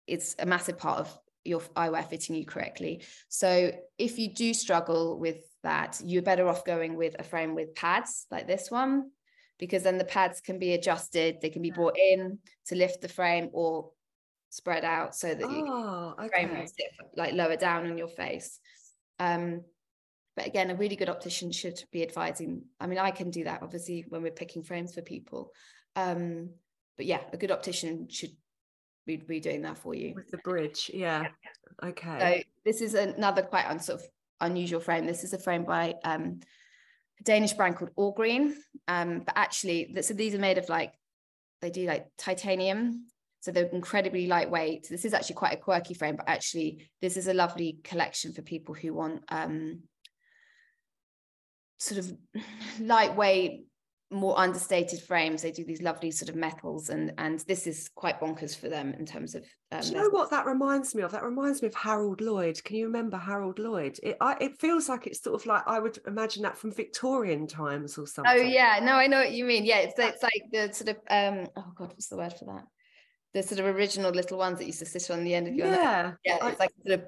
it's 0.06 0.34
a 0.38 0.46
massive 0.46 0.78
part 0.78 1.00
of 1.00 1.18
your 1.44 1.60
eyewear 1.76 2.08
fitting 2.08 2.36
you 2.36 2.46
correctly. 2.46 3.04
So 3.28 3.72
if 3.98 4.18
you 4.18 4.32
do 4.32 4.54
struggle 4.54 5.18
with 5.18 5.38
that, 5.62 6.00
you're 6.04 6.22
better 6.22 6.48
off 6.48 6.64
going 6.64 6.96
with 6.96 7.16
a 7.18 7.24
frame 7.24 7.54
with 7.54 7.74
pads 7.74 8.26
like 8.30 8.46
this 8.46 8.70
one, 8.70 9.10
because 9.58 9.82
then 9.82 9.98
the 9.98 10.04
pads 10.04 10.40
can 10.40 10.58
be 10.58 10.74
adjusted. 10.74 11.38
They 11.40 11.50
can 11.50 11.62
be 11.62 11.70
brought 11.70 11.98
in 11.98 12.38
to 12.66 12.74
lift 12.74 13.00
the 13.00 13.08
frame 13.08 13.50
or 13.52 13.90
spread 14.50 14.84
out 14.84 15.14
so 15.14 15.34
that 15.34 15.44
oh, 15.44 16.14
you 16.18 16.24
okay. 16.26 16.46
frame 16.46 16.66
sit 16.66 16.86
like 17.16 17.32
lower 17.32 17.56
down 17.56 17.86
on 17.86 17.96
your 17.96 18.08
face. 18.08 18.60
Um, 19.18 19.62
but 20.36 20.46
again, 20.46 20.70
a 20.70 20.74
really 20.74 20.96
good 20.96 21.08
optician 21.08 21.52
should 21.52 21.82
be 21.92 22.02
advising. 22.02 22.62
I 22.80 22.86
mean, 22.86 22.98
I 22.98 23.10
can 23.10 23.30
do 23.30 23.44
that 23.44 23.62
obviously 23.62 24.04
when 24.08 24.22
we're 24.22 24.30
picking 24.30 24.62
frames 24.62 24.94
for 24.94 25.02
people. 25.02 25.52
Um, 25.96 26.50
but 26.96 27.06
yeah, 27.06 27.20
a 27.32 27.36
good 27.36 27.50
optician 27.50 28.08
should 28.10 28.30
we'd 29.06 29.26
be 29.26 29.40
doing 29.40 29.62
that 29.62 29.78
for 29.78 29.94
you. 29.94 30.14
With 30.14 30.30
the 30.30 30.38
bridge 30.38 30.90
yeah, 30.92 31.26
yeah. 31.42 31.88
okay. 31.88 32.18
so 32.18 32.50
this 32.64 32.80
is 32.80 32.94
another 32.94 33.42
quite 33.42 33.66
un, 33.66 33.80
sort 33.80 34.00
of 34.00 34.06
unusual 34.40 34.80
frame. 34.80 35.06
This 35.06 35.24
is 35.24 35.32
a 35.32 35.38
frame 35.38 35.64
by 35.64 35.94
um, 36.04 36.40
a 37.20 37.24
danish 37.24 37.52
brand 37.52 37.76
called 37.76 37.94
Ørgreen. 37.96 38.52
Um, 38.88 39.20
but 39.20 39.36
actually 39.36 39.96
so 40.02 40.14
these 40.14 40.34
are 40.34 40.38
made 40.38 40.58
of 40.58 40.68
like 40.68 40.92
they 41.60 41.70
do 41.70 41.86
like 41.86 42.06
titanium. 42.18 43.06
So 43.40 43.50
they're 43.50 43.66
incredibly 43.66 44.28
lightweight. 44.28 44.86
This 44.88 45.04
is 45.04 45.14
actually 45.14 45.34
quite 45.34 45.54
a 45.54 45.60
quirky 45.60 45.94
frame 45.94 46.16
but 46.16 46.28
actually 46.28 46.88
this 47.00 47.16
is 47.16 47.26
a 47.28 47.34
lovely 47.34 47.78
collection 47.82 48.32
for 48.32 48.42
people 48.42 48.74
who 48.74 48.94
want 48.94 49.22
um, 49.28 49.80
sort 51.78 51.98
of 51.98 52.12
lightweight 52.80 53.66
more 54.12 54.38
understated 54.38 55.00
frames. 55.00 55.42
They 55.42 55.50
do 55.50 55.64
these 55.64 55.82
lovely 55.82 56.10
sort 56.10 56.28
of 56.28 56.36
metals 56.36 56.90
and 56.90 57.12
and 57.18 57.40
this 57.40 57.66
is 57.66 57.88
quite 57.94 58.20
bonkers 58.20 58.56
for 58.56 58.68
them 58.68 58.94
in 58.98 59.06
terms 59.06 59.34
of 59.34 59.44
um, 59.70 59.80
do 59.80 59.88
you 59.88 59.94
know 59.94 60.10
what 60.10 60.30
that 60.30 60.46
reminds 60.46 60.94
me 60.94 61.02
of? 61.02 61.12
That 61.12 61.24
reminds 61.24 61.62
me 61.62 61.68
of 61.68 61.74
harold 61.74 62.20
lloyd. 62.20 62.62
Can 62.64 62.76
you 62.76 62.86
remember 62.86 63.16
harold 63.16 63.58
lloyd? 63.58 63.98
It 64.02 64.16
I, 64.20 64.36
it 64.40 64.60
feels 64.60 64.88
like 64.88 65.06
it's 65.06 65.22
sort 65.22 65.40
of 65.40 65.46
like 65.46 65.62
i 65.66 65.78
would 65.78 65.98
imagine 66.06 66.42
that 66.42 66.58
from 66.58 66.72
victorian 66.72 67.46
times 67.46 67.96
or 67.98 68.02
oh, 68.02 68.04
something. 68.04 68.32
oh 68.32 68.42
yeah. 68.42 68.78
No 68.82 68.92
i 68.94 69.06
know 69.06 69.18
what 69.18 69.32
you 69.32 69.44
mean. 69.44 69.64
Yeah 69.64 69.78
it's 69.78 69.98
it's 69.98 70.22
like 70.22 70.42
the 70.52 70.72
sort 70.72 70.90
of 70.90 70.96
um 71.10 71.48
oh 71.56 71.72
god 71.74 71.88
what's 71.88 72.08
the 72.08 72.16
word 72.16 72.34
for 72.38 72.44
that? 72.46 72.64
The 73.34 73.42
sort 73.42 73.60
of 73.60 73.66
original 73.74 74.10
little 74.10 74.38
ones 74.38 74.58
that 74.58 74.66
used 74.66 74.80
to 74.80 74.86
sit 74.86 75.10
on 75.10 75.24
the 75.24 75.34
end 75.34 75.48
of 75.48 75.54
your 75.54 75.68
yeah. 75.68 76.02
neck. 76.02 76.14
yeah 76.24 76.34
it's 76.34 76.60
I, 76.60 76.64
like 76.64 76.72
sort 76.86 77.00
of 77.00 77.06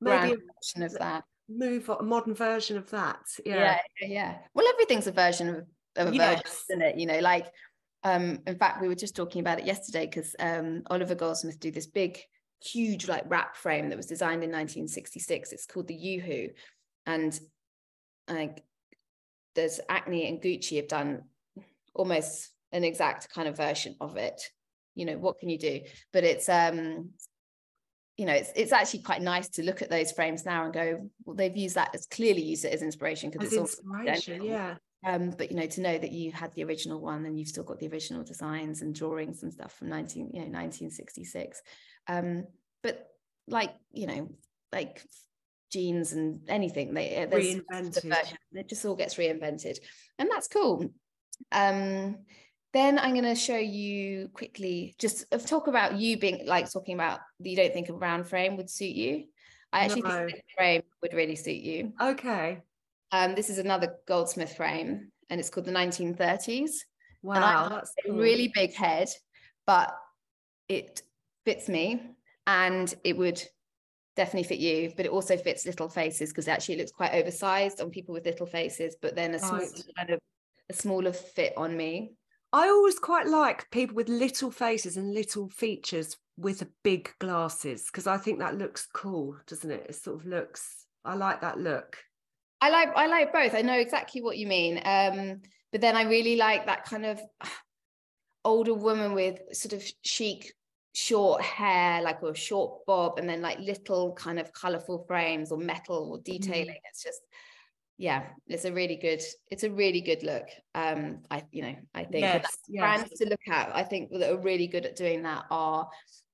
maybe 0.00 0.32
a 0.32 0.36
version 0.36 0.82
of 0.82 0.92
that. 0.98 1.24
move 1.48 1.88
a 1.88 2.02
modern 2.02 2.34
version 2.34 2.76
of 2.76 2.90
that. 2.90 3.20
Yeah 3.44 3.78
yeah, 4.00 4.06
yeah. 4.06 4.36
well 4.54 4.66
everything's 4.68 5.06
a 5.06 5.12
version 5.12 5.48
of 5.48 5.66
of 5.96 6.08
a 6.08 6.14
yes. 6.14 6.64
isn't 6.70 6.82
it? 6.82 6.98
You 6.98 7.06
know, 7.06 7.18
like 7.20 7.46
um, 8.04 8.40
in 8.46 8.56
fact, 8.56 8.80
we 8.80 8.88
were 8.88 8.94
just 8.94 9.14
talking 9.14 9.40
about 9.40 9.60
it 9.60 9.66
yesterday 9.66 10.06
because 10.06 10.34
um, 10.40 10.82
Oliver 10.90 11.14
Goldsmith 11.14 11.60
do 11.60 11.70
this 11.70 11.86
big, 11.86 12.18
huge 12.62 13.08
like 13.08 13.24
wrap 13.28 13.56
frame 13.56 13.88
that 13.88 13.96
was 13.96 14.06
designed 14.06 14.42
in 14.42 14.50
1966. 14.50 15.52
It's 15.52 15.66
called 15.66 15.88
the 15.88 15.94
Yu-Hu, 15.94 16.48
and 17.06 17.38
like 18.28 18.64
there's 19.54 19.80
Acne 19.88 20.28
and 20.28 20.42
Gucci 20.42 20.76
have 20.76 20.88
done 20.88 21.22
almost 21.94 22.50
an 22.72 22.84
exact 22.84 23.32
kind 23.32 23.46
of 23.46 23.56
version 23.56 23.96
of 24.00 24.16
it. 24.16 24.40
You 24.94 25.06
know, 25.06 25.18
what 25.18 25.38
can 25.38 25.48
you 25.48 25.58
do? 25.58 25.80
But 26.12 26.24
it's 26.24 26.48
um, 26.48 27.10
you 28.16 28.26
know, 28.26 28.34
it's 28.34 28.50
it's 28.56 28.72
actually 28.72 29.02
quite 29.02 29.22
nice 29.22 29.48
to 29.50 29.62
look 29.62 29.80
at 29.80 29.90
those 29.90 30.10
frames 30.10 30.44
now 30.44 30.64
and 30.64 30.74
go, 30.74 31.08
well, 31.24 31.36
they've 31.36 31.56
used 31.56 31.76
that 31.76 31.94
as 31.94 32.06
clearly 32.06 32.42
used 32.42 32.64
it 32.64 32.72
as 32.72 32.82
inspiration 32.82 33.30
because 33.30 33.52
it's 33.52 33.78
inspiration, 33.78 34.42
yeah 34.42 34.74
um, 35.04 35.30
but 35.30 35.50
you 35.50 35.56
know 35.56 35.66
to 35.66 35.80
know 35.80 35.98
that 35.98 36.12
you 36.12 36.32
had 36.32 36.52
the 36.54 36.64
original 36.64 37.00
one 37.00 37.26
and 37.26 37.38
you've 37.38 37.48
still 37.48 37.64
got 37.64 37.78
the 37.78 37.88
original 37.88 38.22
designs 38.22 38.82
and 38.82 38.94
drawings 38.94 39.42
and 39.42 39.52
stuff 39.52 39.72
from 39.72 39.88
19 39.88 40.26
you 40.26 40.40
know 40.40 40.46
1966 40.46 41.60
um, 42.08 42.46
but 42.82 43.08
like 43.48 43.74
you 43.92 44.06
know 44.06 44.28
like 44.72 45.02
jeans 45.72 46.12
and 46.12 46.40
anything 46.48 46.92
they 46.94 47.26
reinvented. 47.30 48.34
it 48.52 48.68
just 48.68 48.84
all 48.84 48.94
gets 48.94 49.14
reinvented. 49.14 49.78
And 50.18 50.30
that's 50.30 50.46
cool. 50.48 50.90
Um, 51.50 52.18
then 52.72 52.98
i'm 52.98 53.12
going 53.12 53.24
to 53.24 53.34
show 53.34 53.58
you 53.58 54.30
quickly 54.32 54.94
just 54.98 55.26
talk 55.46 55.66
about 55.66 55.98
you 55.98 56.16
being 56.16 56.46
like 56.46 56.72
talking 56.72 56.94
about 56.94 57.20
you 57.38 57.54
don't 57.54 57.74
think 57.74 57.90
a 57.90 57.92
round 57.92 58.26
frame 58.26 58.56
would 58.56 58.70
suit 58.70 58.94
you. 58.94 59.24
I 59.72 59.84
actually 59.84 60.02
no. 60.02 60.26
think 60.26 60.38
a 60.38 60.54
frame 60.56 60.82
would 61.02 61.14
really 61.14 61.36
suit 61.36 61.62
you. 61.62 61.92
Okay 62.00 62.62
um, 63.12 63.34
this 63.34 63.50
is 63.50 63.58
another 63.58 63.94
Goldsmith 64.08 64.56
frame, 64.56 65.12
and 65.30 65.38
it's 65.38 65.50
called 65.50 65.66
the 65.66 65.72
1930s. 65.72 66.70
Wow, 67.22 67.68
that's 67.68 67.92
cool. 68.04 68.18
a 68.18 68.20
really 68.20 68.50
big 68.54 68.74
head, 68.74 69.08
but 69.66 69.94
it 70.68 71.02
fits 71.44 71.68
me, 71.68 72.02
and 72.46 72.92
it 73.04 73.16
would 73.16 73.40
definitely 74.16 74.48
fit 74.48 74.58
you. 74.58 74.92
But 74.96 75.06
it 75.06 75.12
also 75.12 75.36
fits 75.36 75.66
little 75.66 75.88
faces 75.88 76.30
because 76.30 76.48
it 76.48 76.52
actually 76.52 76.76
it 76.76 76.78
looks 76.78 76.92
quite 76.92 77.12
oversized 77.12 77.80
on 77.80 77.90
people 77.90 78.14
with 78.14 78.26
little 78.26 78.46
faces, 78.46 78.96
but 79.00 79.14
then 79.14 79.34
a 79.34 79.38
right. 79.38 79.68
small, 79.68 79.84
kind 79.96 80.10
of 80.10 80.18
a 80.70 80.72
smaller 80.72 81.12
fit 81.12 81.52
on 81.56 81.76
me. 81.76 82.14
I 82.54 82.68
always 82.68 82.98
quite 82.98 83.26
like 83.26 83.70
people 83.70 83.96
with 83.96 84.08
little 84.08 84.50
faces 84.50 84.96
and 84.96 85.14
little 85.14 85.48
features 85.48 86.16
with 86.36 86.66
big 86.82 87.10
glasses 87.18 87.86
because 87.86 88.06
I 88.06 88.18
think 88.18 88.38
that 88.38 88.58
looks 88.58 88.86
cool, 88.92 89.36
doesn't 89.46 89.70
it? 89.70 89.86
It 89.88 89.94
sort 89.94 90.20
of 90.20 90.26
looks. 90.26 90.86
I 91.04 91.14
like 91.14 91.40
that 91.40 91.58
look. 91.58 91.98
I 92.62 92.70
like 92.70 92.92
I 92.94 93.06
like 93.08 93.32
both. 93.32 93.54
I 93.54 93.62
know 93.62 93.74
exactly 93.74 94.22
what 94.22 94.38
you 94.38 94.46
mean. 94.46 94.80
Um, 94.84 95.40
but 95.72 95.80
then 95.80 95.96
I 95.96 96.04
really 96.04 96.36
like 96.36 96.66
that 96.66 96.84
kind 96.84 97.04
of 97.04 97.20
older 98.44 98.72
woman 98.72 99.14
with 99.14 99.40
sort 99.52 99.72
of 99.72 99.84
chic 100.04 100.54
short 100.94 101.42
hair, 101.42 102.02
like 102.02 102.22
a 102.22 102.34
short 102.34 102.86
bob, 102.86 103.18
and 103.18 103.28
then 103.28 103.42
like 103.42 103.58
little 103.58 104.12
kind 104.12 104.38
of 104.38 104.52
colorful 104.52 105.04
frames 105.08 105.50
or 105.50 105.58
metal 105.58 106.12
or 106.12 106.18
detailing. 106.18 106.76
Mm. 106.76 106.88
It's 106.88 107.02
just 107.02 107.20
yeah, 107.98 108.26
it's 108.46 108.64
a 108.64 108.72
really 108.72 108.96
good, 108.96 109.22
it's 109.50 109.64
a 109.64 109.70
really 109.70 110.00
good 110.00 110.22
look. 110.22 110.46
Um, 110.76 111.22
I 111.32 111.42
you 111.50 111.62
know, 111.62 111.74
I 111.94 112.04
think 112.04 112.22
yes, 112.22 112.46
yes. 112.68 112.80
brands 112.80 113.18
to 113.18 113.28
look 113.28 113.48
at, 113.48 113.74
I 113.74 113.82
think 113.82 114.12
that 114.12 114.32
are 114.32 114.38
really 114.38 114.68
good 114.68 114.86
at 114.86 114.94
doing 114.94 115.24
that 115.24 115.46
are 115.50 115.88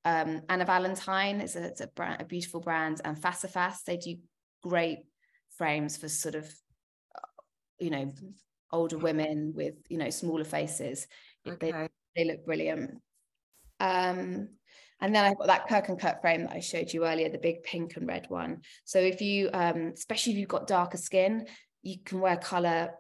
um 0.05 0.43
Anne 0.51 0.61
et 0.61 0.67
Valentin 0.67 1.41
is 1.41 1.57
a, 1.57 1.65
it's 1.65 1.81
a 1.81 1.87
brand, 1.87 2.21
a 2.21 2.27
beautiful 2.27 2.61
brand, 2.61 3.01
and 3.03 3.17
Face 3.17 3.45
à 3.45 3.51
Face. 3.51 3.83
They 3.87 3.97
do 3.97 4.17
great 4.63 4.99
frames 5.59 5.97
for 5.97 6.09
sort 6.09 6.35
of 6.35 6.51
you 7.79 7.91
know 7.91 8.13
older 8.73 8.99
women 8.99 9.53
with 9.55 9.75
you 9.89 9.99
know 9.99 10.11
smaller 10.11 10.45
faces 10.45 11.07
okay. 11.47 11.73
they, 11.73 11.89
they 12.17 12.25
look 12.25 12.45
brilliant 12.45 13.01
um 13.81 14.49
and 15.01 15.15
then 15.15 15.25
I've 15.25 15.39
got 15.39 15.47
that 15.47 15.69
Kirk 15.69 15.89
and 15.89 16.01
Kirk 16.01 16.21
frame 16.21 16.43
that 16.43 16.53
I 16.53 16.61
showed 16.61 16.93
you 16.93 17.07
earlier, 17.07 17.29
the 17.29 17.39
big 17.39 17.63
pink 17.63 17.97
and 17.97 18.09
red 18.09 18.27
one. 18.29 18.63
So 18.85 18.99
if 18.99 19.21
you, 19.21 19.49
um, 19.53 19.93
especially 19.95 20.33
if 20.33 20.39
you've 20.41 20.49
got 20.49 20.67
darker 20.67 20.97
skin, 20.97 21.47
you 21.83 21.99
can 22.05 22.21
wear 22.21 22.37
color 22.37 22.91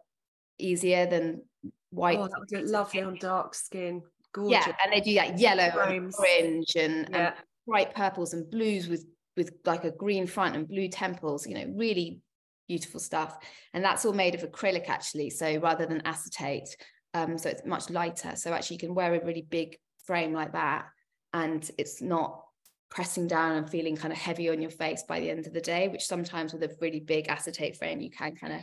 easier 0.59 1.07
than 1.07 1.43
white. 1.91 2.19
Oh, 2.19 2.29
that 2.29 2.39
would 2.39 2.53
look 2.53 2.71
lovely 2.71 3.03
on 3.03 3.17
dark 3.19 3.55
skin. 3.55 4.03
Gorgeous. 4.33 4.67
Yeah, 4.67 4.75
and 4.85 4.93
they 4.93 5.01
do 5.01 5.15
that 5.15 5.39
yellow 5.41 5.63
and 5.63 6.15
orange 6.17 6.77
and, 6.77 7.09
yeah. 7.11 7.27
and 7.29 7.35
bright 7.67 7.95
purples 7.95 8.33
and 8.33 8.49
blues 8.51 8.89
with 8.89 9.05
with 9.37 9.53
like 9.65 9.85
a 9.85 9.91
green 9.91 10.27
front 10.27 10.55
and 10.55 10.69
blue 10.69 10.89
temples. 10.89 11.47
You 11.47 11.55
know, 11.55 11.73
really 11.77 12.21
beautiful 12.69 13.01
stuff. 13.01 13.39
And 13.75 13.85
that's 13.85 14.05
all 14.05 14.13
made 14.13 14.35
of 14.35 14.43
acrylic 14.43 14.89
actually. 14.89 15.31
So 15.31 15.57
rather 15.59 15.87
than 15.87 16.03
acetate, 16.05 16.77
um, 17.15 17.39
so 17.39 17.49
it's 17.49 17.65
much 17.65 17.91
lighter. 17.91 18.37
So 18.37 18.53
actually 18.53 18.77
you 18.77 18.81
can 18.81 18.95
wear 18.95 19.15
a 19.15 19.25
really 19.25 19.47
big 19.49 19.79
frame 20.05 20.33
like 20.33 20.53
that 20.53 20.87
and 21.33 21.69
it's 21.79 22.01
not 22.01 22.43
pressing 22.91 23.27
down 23.27 23.57
and 23.57 23.69
feeling 23.69 23.97
kind 23.97 24.13
of 24.13 24.19
heavy 24.19 24.49
on 24.49 24.63
your 24.63 24.71
face 24.71 25.03
by 25.09 25.21
the 25.21 25.31
end 25.31 25.47
of 25.47 25.53
the 25.53 25.61
day, 25.61 25.89
which 25.89 26.07
sometimes 26.07 26.53
with 26.53 26.63
a 26.63 26.75
really 26.81 27.01
big 27.01 27.29
acetate 27.29 27.77
frame, 27.77 28.01
you 28.01 28.11
can 28.11 28.35
kind 28.35 28.53
of 28.53 28.61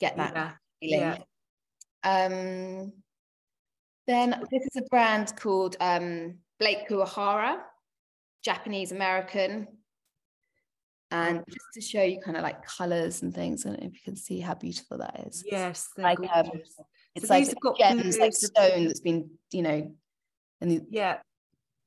get 0.00 0.16
that 0.16 0.32
yeah. 0.34 0.52
feeling. 0.80 1.00
Yeah. 2.04 2.26
Um, 2.26 2.92
then 4.06 4.40
this 4.50 4.62
is 4.62 4.76
a 4.76 4.88
brand 4.90 5.34
called 5.36 5.76
um, 5.80 6.36
Blake 6.58 6.88
Kuwahara, 6.88 7.58
Japanese 8.44 8.92
American 8.92 9.66
and 11.10 11.44
just 11.48 11.66
to 11.74 11.80
show 11.80 12.02
you 12.02 12.20
kind 12.20 12.36
of 12.36 12.42
like 12.42 12.64
colors 12.66 13.22
and 13.22 13.34
things 13.34 13.64
and 13.64 13.76
if 13.78 13.92
you 13.92 14.00
can 14.04 14.16
see 14.16 14.40
how 14.40 14.54
beautiful 14.54 14.98
that 14.98 15.24
is. 15.26 15.44
Yes 15.50 15.88
like 15.96 16.18
um, 16.34 16.50
it's 17.14 17.28
so 17.28 17.34
like 17.34 17.78
gems 17.78 18.18
like 18.18 18.32
stone 18.32 18.86
that's 18.86 19.00
been 19.00 19.30
you 19.52 19.62
know 19.62 19.92
and 20.60 20.70
the, 20.70 20.80
yeah. 20.90 21.18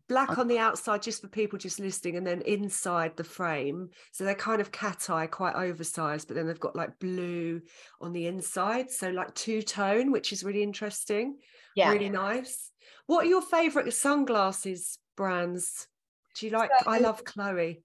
Black 0.07 0.39
on 0.39 0.47
the 0.47 0.57
outside 0.57 1.03
just 1.03 1.21
for 1.21 1.27
people 1.27 1.59
just 1.59 1.79
listening 1.79 2.17
and 2.17 2.25
then 2.25 2.41
inside 2.41 3.15
the 3.15 3.23
frame. 3.23 3.89
So 4.11 4.23
they're 4.23 4.33
kind 4.33 4.59
of 4.59 4.71
cat 4.71 5.07
eye 5.07 5.27
quite 5.27 5.53
oversized 5.53 6.27
but 6.27 6.35
then 6.35 6.47
they've 6.47 6.59
got 6.59 6.75
like 6.75 6.97
blue 6.97 7.61
on 8.01 8.11
the 8.11 8.25
inside. 8.25 8.89
So 8.89 9.11
like 9.11 9.35
two 9.35 9.61
tone 9.61 10.11
which 10.11 10.33
is 10.33 10.43
really 10.43 10.63
interesting 10.63 11.35
yeah. 11.75 11.91
really 11.91 12.09
nice. 12.09 12.71
What 13.07 13.25
are 13.25 13.29
your 13.29 13.41
favorite 13.41 13.93
sunglasses 13.93 14.99
brands? 15.15 15.87
Do 16.35 16.45
you 16.45 16.51
like 16.51 16.71
so, 16.83 16.89
i 16.89 16.99
love 16.99 17.23
chloe 17.23 17.81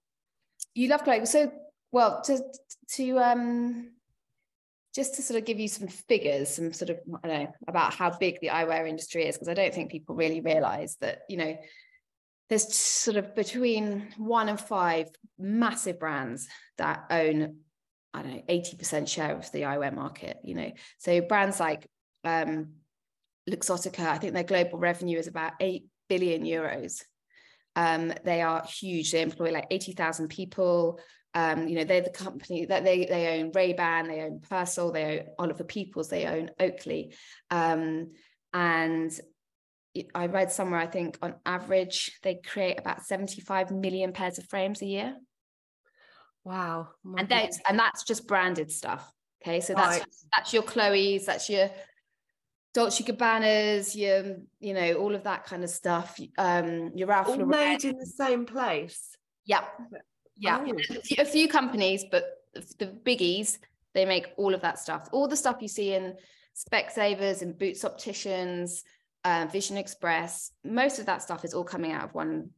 you 0.75 0.89
love 0.89 1.05
chloe 1.05 1.25
so 1.27 1.53
well 1.93 2.23
to 2.23 2.41
to 2.89 3.19
um 3.19 3.91
just 4.95 5.17
to 5.17 5.23
sort 5.23 5.39
of 5.39 5.45
give 5.45 5.59
you 5.59 5.67
some 5.67 5.89
figures, 5.89 6.55
some 6.55 6.73
sort 6.73 6.91
of, 6.91 7.01
I 7.25 7.29
don't 7.29 7.43
know, 7.43 7.53
about 7.67 7.93
how 7.93 8.17
big 8.17 8.39
the 8.41 8.49
eyewear 8.49 8.89
industry 8.89 9.27
is, 9.27 9.35
because 9.35 9.49
I 9.49 9.55
don't 9.55 9.75
think 9.75 9.91
people 9.91 10.15
really 10.15 10.41
realize 10.41 10.97
that, 11.01 11.23
you 11.29 11.37
know, 11.37 11.57
there's 12.49 12.73
sort 12.73 13.17
of 13.17 13.35
between 13.35 14.09
one 14.17 14.49
and 14.49 14.61
five 14.61 15.09
massive 15.37 15.99
brands 15.99 16.47
that 16.79 17.07
own, 17.11 17.57
I 18.13 18.23
don't 18.23 18.35
know, 18.35 18.43
80% 18.49 19.09
share 19.09 19.37
of 19.37 19.51
the 19.51 19.63
eyewear 19.63 19.93
market, 19.93 20.39
you 20.45 20.55
know. 20.55 20.71
So 20.99 21.21
brands 21.23 21.59
like 21.59 21.89
um, 22.23 22.75
Luxottica, 23.51 24.07
I 24.07 24.19
think 24.19 24.35
their 24.35 24.45
global 24.45 24.79
revenue 24.79 25.19
is 25.19 25.27
about 25.27 25.55
8 25.59 25.87
billion 26.09 26.45
euros. 26.45 27.03
Um, 27.77 28.13
they 28.25 28.43
are 28.43 28.65
huge. 28.65 29.13
They 29.13 29.23
employ 29.23 29.51
like 29.51 29.67
80,000 29.71 30.29
people. 30.29 31.01
Um, 31.35 31.67
you 31.67 31.77
know, 31.77 31.85
they're 31.85 32.01
the 32.01 32.11
company 32.11 32.67
that 32.67 32.85
they 32.85 33.07
they 33.07 33.41
own 33.41 33.51
Ray-Ban, 33.53 34.07
they 34.07 34.21
own 34.21 34.39
Persol, 34.39 34.93
they 34.93 35.19
own 35.19 35.27
Oliver 35.37 35.65
Peoples, 35.65 36.09
they 36.09 36.27
own 36.27 36.51
Oakley. 36.61 37.13
Um, 37.51 38.13
and 38.53 39.11
I 40.15 40.27
read 40.27 40.53
somewhere, 40.53 40.79
I 40.79 40.87
think 40.87 41.19
on 41.23 41.35
average, 41.45 42.19
they 42.23 42.37
create 42.37 42.79
about 42.79 43.05
75 43.05 43.73
million 43.73 44.13
pairs 44.13 44.39
of 44.39 44.49
frames 44.49 44.81
a 44.83 44.87
year. 44.87 45.17
Wow. 46.45 46.89
And 47.17 47.29
that's 47.29 47.59
and 47.69 47.79
that's 47.79 48.05
just 48.05 48.27
branded 48.29 48.71
stuff. 48.71 49.11
Okay. 49.43 49.61
So 49.61 49.75
that's 49.75 49.99
right. 49.99 50.07
that's 50.37 50.53
your 50.53 50.63
Chloe's, 50.63 51.27
that's 51.27 51.49
your 51.49 51.71
Dolce 52.75 53.05
Gabbana's, 53.05 53.95
your, 53.95 54.37
you 54.61 54.75
know, 54.75 54.95
all 54.95 55.15
of 55.15 55.23
that 55.25 55.45
kind 55.45 55.65
of 55.65 55.71
stuff. 55.71 56.21
Um, 56.37 56.91
your 56.95 57.09
Ralph 57.09 57.29
all 57.29 57.47
made 57.47 57.85
in 57.85 57.97
the 57.97 58.07
same 58.07 58.45
place. 58.45 59.17
Yep 59.47 59.65
yeah 60.37 60.65
oh. 60.67 60.97
a 61.19 61.25
few 61.25 61.49
companies 61.49 62.05
but 62.11 62.25
the 62.79 62.87
biggies 62.87 63.59
they 63.95 64.05
make 64.05 64.29
all 64.37 64.55
of 64.55 64.61
that 64.61 64.79
stuff 64.79 65.09
all 65.13 65.29
the 65.29 65.37
stuff 65.37 65.57
you 65.61 65.69
see 65.69 65.95
in 65.95 66.15
specsavers 66.55 67.43
and 67.43 67.59
boots 67.59 67.85
opticians 67.85 68.83
uh, 69.25 69.47
vision 69.51 69.77
express 69.77 70.53
most 70.65 70.99
of 70.99 71.07
that 71.07 71.23
stuff 71.23 71.45
is 71.45 71.55
all 71.55 71.65
coming 71.65 71.93
out 71.93 72.05
of 72.05 72.15
one 72.15 72.51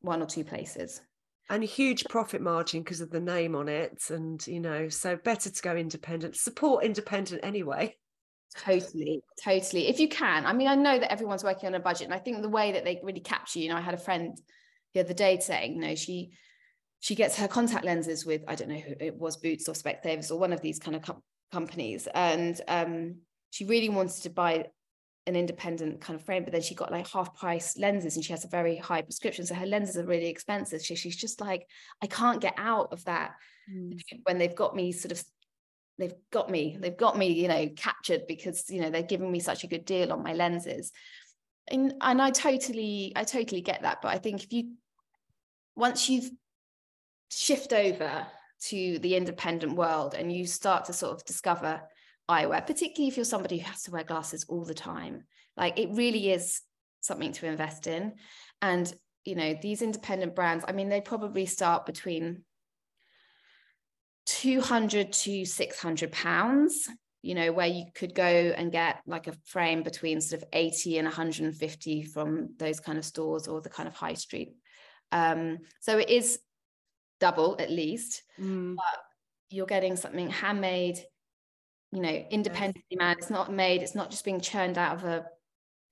one 0.00 0.22
or 0.22 0.26
two 0.26 0.44
places 0.44 1.00
and 1.50 1.62
a 1.62 1.66
huge 1.66 2.04
profit 2.04 2.40
margin 2.40 2.82
because 2.82 3.00
of 3.00 3.10
the 3.10 3.20
name 3.20 3.54
on 3.54 3.68
it 3.68 3.98
and 4.10 4.46
you 4.46 4.60
know 4.60 4.88
so 4.88 5.16
better 5.16 5.50
to 5.50 5.62
go 5.62 5.74
independent 5.74 6.36
support 6.36 6.84
independent 6.84 7.40
anyway 7.42 7.94
totally 8.56 9.22
totally 9.42 9.88
if 9.88 10.00
you 10.00 10.08
can 10.08 10.46
i 10.46 10.52
mean 10.52 10.68
i 10.68 10.74
know 10.74 10.98
that 10.98 11.12
everyone's 11.12 11.44
working 11.44 11.66
on 11.66 11.74
a 11.74 11.80
budget 11.80 12.06
and 12.06 12.14
i 12.14 12.18
think 12.18 12.40
the 12.40 12.48
way 12.48 12.72
that 12.72 12.84
they 12.84 12.98
really 13.02 13.20
capture 13.20 13.58
you 13.58 13.68
know 13.68 13.76
i 13.76 13.80
had 13.80 13.94
a 13.94 13.98
friend 13.98 14.40
the 14.94 15.00
other 15.00 15.14
day 15.14 15.38
saying 15.38 15.74
you 15.74 15.80
know 15.80 15.94
she 15.94 16.30
she 17.00 17.14
gets 17.14 17.36
her 17.36 17.48
contact 17.48 17.84
lenses 17.84 18.26
with 18.26 18.42
I 18.48 18.54
don't 18.54 18.68
know 18.68 18.76
who 18.76 18.94
it 19.00 19.16
was 19.16 19.36
Boots 19.36 19.68
or 19.68 19.72
Specsavers 19.72 20.30
or 20.30 20.38
one 20.38 20.52
of 20.52 20.60
these 20.60 20.78
kind 20.78 20.96
of 20.96 21.02
com- 21.02 21.22
companies, 21.52 22.08
and 22.14 22.60
um, 22.68 23.16
she 23.50 23.64
really 23.64 23.88
wanted 23.88 24.22
to 24.22 24.30
buy 24.30 24.66
an 25.26 25.36
independent 25.36 26.00
kind 26.00 26.18
of 26.18 26.24
frame, 26.24 26.42
but 26.42 26.52
then 26.52 26.62
she 26.62 26.74
got 26.74 26.90
like 26.90 27.06
half 27.08 27.34
price 27.34 27.76
lenses 27.76 28.16
and 28.16 28.24
she 28.24 28.32
has 28.32 28.44
a 28.44 28.48
very 28.48 28.76
high 28.76 29.02
prescription, 29.02 29.46
so 29.46 29.54
her 29.54 29.66
lenses 29.66 29.96
are 29.96 30.06
really 30.06 30.28
expensive. 30.28 30.82
So 30.82 30.94
she's 30.94 31.16
just 31.16 31.40
like, 31.40 31.66
I 32.02 32.06
can't 32.06 32.40
get 32.40 32.54
out 32.56 32.92
of 32.92 33.04
that 33.04 33.32
mm. 33.72 34.00
when 34.24 34.38
they've 34.38 34.54
got 34.54 34.74
me 34.74 34.92
sort 34.92 35.12
of. 35.12 35.22
They've 35.98 36.14
got 36.30 36.48
me, 36.48 36.76
they've 36.80 36.96
got 36.96 37.18
me, 37.18 37.32
you 37.32 37.48
know, 37.48 37.68
captured 37.76 38.26
because, 38.28 38.70
you 38.70 38.80
know, 38.80 38.90
they're 38.90 39.02
giving 39.02 39.32
me 39.32 39.40
such 39.40 39.64
a 39.64 39.68
good 39.68 39.84
deal 39.84 40.12
on 40.12 40.22
my 40.22 40.32
lenses. 40.32 40.92
And, 41.70 41.94
and 42.00 42.22
I 42.22 42.30
totally, 42.30 43.12
I 43.16 43.24
totally 43.24 43.60
get 43.60 43.82
that. 43.82 44.00
But 44.00 44.14
I 44.14 44.18
think 44.18 44.44
if 44.44 44.52
you, 44.52 44.74
once 45.74 46.08
you've 46.08 46.30
shift 47.30 47.72
over 47.72 48.26
to 48.60 48.98
the 49.00 49.16
independent 49.16 49.74
world 49.74 50.14
and 50.14 50.32
you 50.32 50.46
start 50.46 50.86
to 50.86 50.92
sort 50.92 51.14
of 51.14 51.24
discover 51.24 51.80
eyewear, 52.28 52.66
particularly 52.66 53.08
if 53.08 53.16
you're 53.16 53.24
somebody 53.24 53.58
who 53.58 53.68
has 53.68 53.82
to 53.84 53.90
wear 53.90 54.04
glasses 54.04 54.46
all 54.48 54.64
the 54.64 54.74
time. 54.74 55.24
Like 55.56 55.78
it 55.78 55.90
really 55.92 56.30
is 56.30 56.60
something 57.00 57.32
to 57.32 57.46
invest 57.46 57.86
in. 57.86 58.14
And, 58.62 58.92
you 59.24 59.34
know, 59.34 59.54
these 59.60 59.82
independent 59.82 60.34
brands, 60.34 60.64
I 60.66 60.72
mean, 60.72 60.88
they 60.88 61.00
probably 61.00 61.46
start 61.46 61.86
between 61.86 62.44
200 64.28 65.12
to 65.12 65.44
600 65.44 66.12
pounds, 66.12 66.88
you 67.22 67.34
know, 67.34 67.50
where 67.52 67.66
you 67.66 67.86
could 67.94 68.14
go 68.14 68.22
and 68.22 68.70
get 68.70 69.00
like 69.06 69.26
a 69.26 69.32
frame 69.46 69.82
between 69.82 70.20
sort 70.20 70.42
of 70.42 70.48
80 70.52 70.98
and 70.98 71.06
150 71.06 72.02
from 72.02 72.50
those 72.58 72.78
kind 72.78 72.98
of 72.98 73.04
stores 73.04 73.48
or 73.48 73.60
the 73.60 73.70
kind 73.70 73.88
of 73.88 73.94
high 73.94 74.14
street. 74.14 74.54
Um, 75.12 75.58
so 75.80 75.98
it 75.98 76.10
is 76.10 76.38
double 77.20 77.56
at 77.58 77.70
least 77.70 78.22
mm. 78.40 78.74
but 78.76 79.02
you're 79.50 79.66
getting 79.66 79.96
something 79.96 80.30
handmade 80.30 80.98
you 81.92 82.00
know 82.00 82.24
independently 82.30 82.84
yes. 82.90 82.98
made 82.98 83.18
it's 83.18 83.30
not 83.30 83.52
made 83.52 83.82
it's 83.82 83.94
not 83.94 84.10
just 84.10 84.24
being 84.24 84.40
churned 84.40 84.78
out 84.78 84.96
of 84.96 85.04
a 85.04 85.26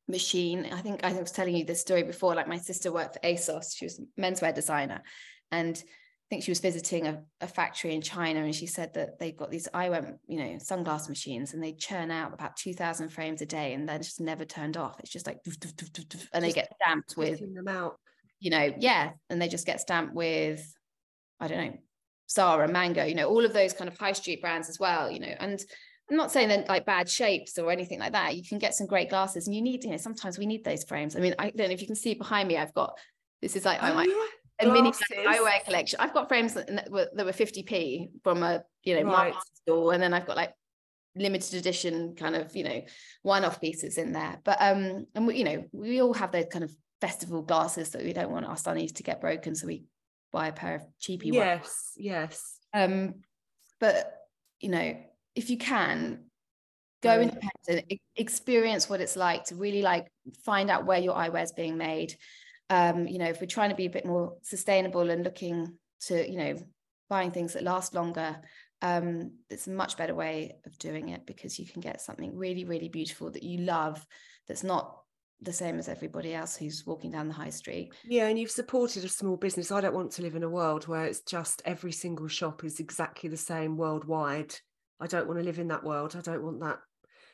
machine 0.09 0.69
i 0.73 0.81
think 0.81 1.03
i 1.03 1.13
was 1.15 1.33
telling 1.33 1.57
you 1.57 1.65
this 1.65 1.81
story 1.81 2.03
before 2.03 2.35
like 2.35 2.49
my 2.49 2.59
sister 2.59 2.93
worked 2.93 3.15
for 3.15 3.21
asos 3.21 3.77
she 3.77 3.87
was 3.87 3.99
a 3.99 4.21
menswear 4.21 4.55
designer 4.55 5.03
and 5.51 5.83
think 6.29 6.43
she 6.43 6.51
was 6.51 6.61
visiting 6.61 7.07
a, 7.07 7.23
a, 7.41 7.47
factory 7.47 7.95
in 7.95 8.01
China 8.03 8.43
and 8.43 8.55
she 8.55 8.67
said 8.67 8.93
that 8.95 9.19
they've 9.19 9.37
got 9.37 9.51
these 9.51 9.69
eyewear, 9.73 10.19
you 10.27 10.39
know, 10.39 10.57
sunglass 10.57 11.09
machines 11.09 11.55
and 11.55 11.63
they 11.63 11.73
churn 11.73 12.11
out 12.11 12.35
about 12.35 12.57
2000 12.57 13.11
frames 13.11 13.43
a 13.43 13.47
day 13.47 13.75
and 13.75 13.89
they're 13.89 13.99
just 13.99 14.21
never 14.21 14.45
turned 14.45 14.77
off. 14.77 14.99
It's 14.99 15.11
just 15.11 15.27
like, 15.27 15.39
and 15.45 15.55
just 16.11 16.33
they 16.41 16.53
get 16.53 16.69
stamped 16.83 17.17
with, 17.17 17.39
them 17.39 17.69
out. 17.69 18.01
you 18.41 18.51
know, 18.51 18.73
yeah. 18.79 19.11
And 19.31 19.41
they 19.41 19.47
just 19.47 19.67
get 19.67 19.81
stamped 19.81 20.15
with 20.15 20.73
I 21.39 21.49
don't 21.49 21.59
know, 21.59 21.79
Zara, 22.31 22.69
Mango, 22.69 23.05
you 23.05 23.15
know, 23.15 23.29
all 23.29 23.45
of 23.45 23.53
those 23.53 23.73
kind 23.73 23.89
of 23.89 23.99
high 23.99 24.13
street 24.13 24.41
brands 24.41 24.69
as 24.69 24.79
well, 24.81 25.11
you 25.11 25.21
know, 25.21 25.35
and 25.39 25.63
I'm 26.11 26.17
not 26.17 26.31
saying 26.31 26.49
they're 26.49 26.65
like 26.69 26.87
bad 26.87 27.09
shapes 27.09 27.59
or 27.59 27.71
anything 27.71 27.99
like 27.99 28.13
that. 28.13 28.37
You 28.37 28.43
can 28.43 28.59
get 28.59 28.75
some 28.75 28.87
great 28.87 29.11
glasses 29.11 29.47
and 29.47 29.55
you 29.55 29.63
need, 29.63 29.85
you 29.85 29.91
know, 29.91 29.97
sometimes 29.97 30.39
we 30.39 30.47
need 30.47 30.65
those 30.65 30.85
frames. 30.85 31.17
I 31.17 31.21
mean, 31.21 31.35
I 31.39 31.51
don't 31.51 31.69
know 31.69 31.75
if 31.75 31.81
you 31.81 31.87
can 31.87 31.97
see 31.97 32.15
behind 32.15 32.49
me, 32.49 32.57
I've 32.57 32.75
got, 32.75 32.97
this 33.43 33.57
is 33.57 33.65
like, 33.65 33.79
oh, 33.83 33.95
my, 33.95 34.07
a 34.61 34.67
mini 34.67 34.91
eyewear 34.91 35.65
collection. 35.65 36.01
I've 36.01 36.15
got 36.15 36.29
frames 36.29 36.55
that, 36.55 36.89
were, 36.91 37.09
that 37.15 37.27
were 37.27 37.33
50p 37.33 38.11
from 38.23 38.43
a, 38.43 38.63
you 38.85 38.97
know, 38.97 39.13
right. 39.13 39.35
store. 39.63 39.93
And 39.93 40.03
then 40.03 40.15
I've 40.15 40.27
got 40.27 40.37
like 40.37 40.53
limited 41.15 41.55
edition 41.55 42.15
kind 42.17 42.37
of, 42.37 42.55
you 42.57 42.65
know, 42.65 42.83
one-off 43.23 43.61
pieces 43.61 43.99
in 43.99 44.13
there. 44.13 44.39
But, 44.45 44.59
um, 44.61 45.07
and 45.15 45.27
we, 45.27 45.37
you 45.37 45.45
know, 45.45 45.65
we 45.73 46.01
all 46.01 46.15
have 46.15 46.33
those 46.33 46.47
kind 46.51 46.65
of 46.65 46.75
festival 47.01 47.43
glasses 47.43 47.91
that 47.91 48.03
we 48.03 48.13
don't 48.13 48.31
want 48.31 48.47
our 48.47 48.57
sunnies 48.57 48.95
to 48.97 49.03
get 49.03 49.21
broken. 49.21 49.55
So 49.55 49.67
we 49.67 49.85
buy 50.37 50.49
a 50.49 50.53
pair 50.53 50.75
of 50.77 50.83
cheapy 50.99 51.31
yes 51.31 51.57
ones. 51.59 51.93
yes 51.97 52.59
yes. 52.75 52.83
um 52.83 53.15
but 53.81 54.19
you 54.61 54.69
know 54.69 54.97
if 55.35 55.49
you 55.49 55.57
can 55.57 56.25
go 57.03 57.11
mm. 57.11 57.23
independent 57.23 58.01
experience 58.17 58.89
what 58.89 59.01
it's 59.01 59.17
like 59.17 59.45
to 59.45 59.55
really 59.55 59.81
like 59.81 60.07
find 60.45 60.71
out 60.71 60.85
where 60.85 60.99
your 60.99 61.15
eyewear 61.15 61.43
is 61.43 61.53
being 61.53 61.79
made 61.79 62.15
um 62.71 63.07
you 63.07 63.19
know 63.19 63.27
if 63.27 63.41
we're 63.41 63.47
trying 63.47 63.71
to 63.71 63.77
be 63.77 63.87
a 63.87 63.91
bit 63.91 64.07
more 64.07 64.35
sustainable 64.43 65.11
and 65.11 65.25
looking 65.25 65.77
to 66.01 66.29
you 66.29 66.37
know 66.37 66.57
buying 67.09 67.31
things 67.31 67.53
that 67.53 67.63
last 67.63 67.95
longer 67.95 68.37
um 68.83 69.31
it's 69.49 69.67
a 69.67 69.71
much 69.71 69.97
better 69.97 70.15
way 70.15 70.57
of 70.67 70.79
doing 70.79 71.09
it 71.11 71.25
because 71.27 71.59
you 71.59 71.67
can 71.67 71.81
get 71.81 72.01
something 72.01 72.37
really 72.37 72.65
really 72.65 72.89
beautiful 72.89 73.31
that 73.31 73.43
you 73.43 73.59
love 73.59 74.05
that's 74.49 74.65
not 74.65 74.99
the 75.43 75.53
same 75.53 75.79
as 75.79 75.89
everybody 75.89 76.35
else 76.35 76.57
who's 76.57 76.85
walking 76.87 77.11
down 77.11 77.29
the 77.29 77.35
high 77.35 77.51
street. 77.51 77.93
Yeah, 78.07 78.27
and 78.27 78.39
you've 78.39 78.51
supported 78.51 79.05
a 79.05 79.09
small 79.09 79.37
business. 79.37 79.71
I 79.71 79.83
don't 79.83 79.95
want 79.95 80.13
to 80.13 80.23
live 80.23 80.35
in 80.35 80.45
a 80.45 80.49
world 80.49 80.89
where 80.89 81.05
it's 81.05 81.21
just 81.21 81.61
every 81.67 81.93
single 81.93 82.27
shop 82.27 82.65
is 82.65 82.81
exactly 82.81 83.29
the 83.29 83.37
same 83.37 83.77
worldwide. 83.77 84.55
I 84.99 85.07
don't 85.07 85.27
want 85.27 85.39
to 85.39 85.45
live 85.45 85.59
in 85.59 85.69
that 85.69 85.85
world. 85.85 86.17
I 86.17 86.23
don't 86.23 86.43
want 86.43 86.61
that 86.61 86.79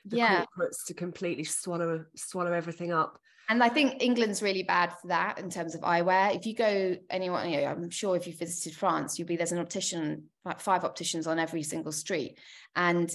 the 0.04 0.16
yeah. 0.16 0.44
corporates 0.44 0.84
to 0.86 0.94
completely 0.94 1.44
swallow 1.44 2.04
swallow 2.16 2.52
everything 2.52 2.92
up. 2.92 3.18
And 3.48 3.62
I 3.62 3.68
think 3.68 4.02
England's 4.02 4.42
really 4.42 4.62
bad 4.62 4.92
for 5.00 5.08
that 5.08 5.38
in 5.38 5.50
terms 5.50 5.74
of 5.74 5.82
eyewear. 5.82 6.34
If 6.34 6.46
you 6.46 6.54
go 6.54 6.96
anyone, 7.10 7.50
you 7.50 7.60
know, 7.60 7.66
I'm 7.66 7.90
sure 7.90 8.16
if 8.16 8.26
you 8.26 8.34
visited 8.34 8.74
France, 8.74 9.18
you'll 9.18 9.28
be 9.28 9.36
there's 9.36 9.52
an 9.52 9.58
optician, 9.58 10.24
like 10.44 10.60
five 10.60 10.84
opticians 10.84 11.26
on 11.26 11.38
every 11.38 11.62
single 11.62 11.92
street. 11.92 12.38
And 12.76 13.14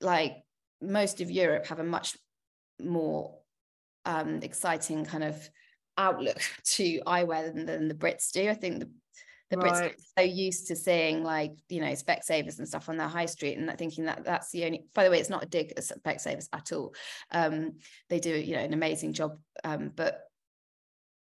like 0.00 0.36
most 0.80 1.20
of 1.20 1.30
Europe 1.30 1.66
have 1.66 1.80
a 1.80 1.84
much 1.84 2.16
more 2.82 3.38
um, 4.04 4.40
exciting 4.42 5.04
kind 5.04 5.24
of 5.24 5.48
outlook 5.98 6.40
to 6.64 7.00
eyewear 7.06 7.52
than, 7.52 7.66
than 7.66 7.88
the 7.88 7.94
Brits 7.94 8.30
do. 8.30 8.48
I 8.48 8.54
think 8.54 8.80
the 8.80 8.90
the 9.50 9.56
Brits 9.56 9.80
right. 9.80 9.92
are 9.92 9.94
so 10.18 10.24
used 10.24 10.66
to 10.68 10.76
seeing 10.76 11.22
like 11.22 11.52
you 11.68 11.80
know 11.80 11.92
Specsavers 11.92 12.58
and 12.58 12.68
stuff 12.68 12.88
on 12.88 12.96
their 12.96 13.08
high 13.08 13.26
street 13.26 13.56
and 13.56 13.78
thinking 13.78 14.06
that 14.06 14.24
that's 14.24 14.50
the 14.50 14.64
only 14.64 14.84
by 14.94 15.04
the 15.04 15.10
way 15.10 15.18
it's 15.18 15.30
not 15.30 15.44
a 15.44 15.46
dig 15.46 15.72
at 15.76 15.84
Specsavers 15.84 16.48
at 16.52 16.72
all 16.72 16.94
um, 17.32 17.74
they 18.08 18.18
do 18.18 18.30
you 18.30 18.56
know 18.56 18.62
an 18.62 18.74
amazing 18.74 19.12
job 19.12 19.38
um, 19.64 19.92
but 19.94 20.22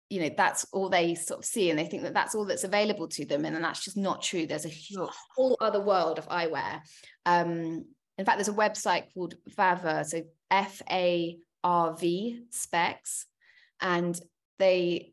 you 0.09 0.21
know 0.21 0.31
that's 0.37 0.64
all 0.73 0.89
they 0.89 1.14
sort 1.14 1.41
of 1.41 1.45
see 1.45 1.69
and 1.71 1.79
they 1.79 1.85
think 1.85 2.05
that 2.05 2.14
that's 2.14 2.35
all 2.35 2.45
that's 2.45 2.64
available 2.64 3.09
to 3.09 3.25
them 3.27 3.45
and 3.45 3.55
then 3.55 3.62
that's 3.62 3.85
just 3.85 3.97
not 3.97 4.23
true 4.23 4.47
there's 4.47 4.64
a 4.64 4.71
Sure. 4.71 5.11
whole 5.35 5.57
other 5.61 5.81
world 5.81 6.19
of 6.19 6.29
eyewear 6.29 6.81
um 7.27 7.85
in 8.17 8.25
fact 8.25 8.39
there's 8.39 8.49
a 8.49 8.53
website 8.53 9.12
called 9.12 9.35
Vava 9.57 10.05
so 10.05 10.23
F 10.51 10.81
A 10.91 11.37
R 11.64 11.97
V 11.97 12.45
specs 12.51 13.27
and 13.81 14.19
they 14.59 15.12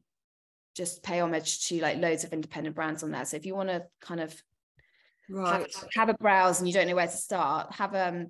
just 0.75 1.03
pay 1.03 1.19
homage 1.19 1.67
to 1.67 1.79
like 1.81 1.97
loads 1.97 2.23
of 2.23 2.33
independent 2.33 2.75
brands 2.75 3.03
on 3.03 3.11
there 3.11 3.25
so 3.25 3.37
if 3.37 3.45
you 3.45 3.55
want 3.55 3.69
to 3.69 3.83
kind 4.01 4.19
of 4.19 4.31
have, 4.31 5.61
Right. 5.61 5.75
have 5.95 6.09
a 6.09 6.13
browse 6.15 6.59
and 6.59 6.67
you 6.67 6.73
don't 6.73 6.87
know 6.87 6.95
where 6.95 7.07
to 7.07 7.11
start 7.17 7.73
have 7.73 7.95
um 7.95 8.27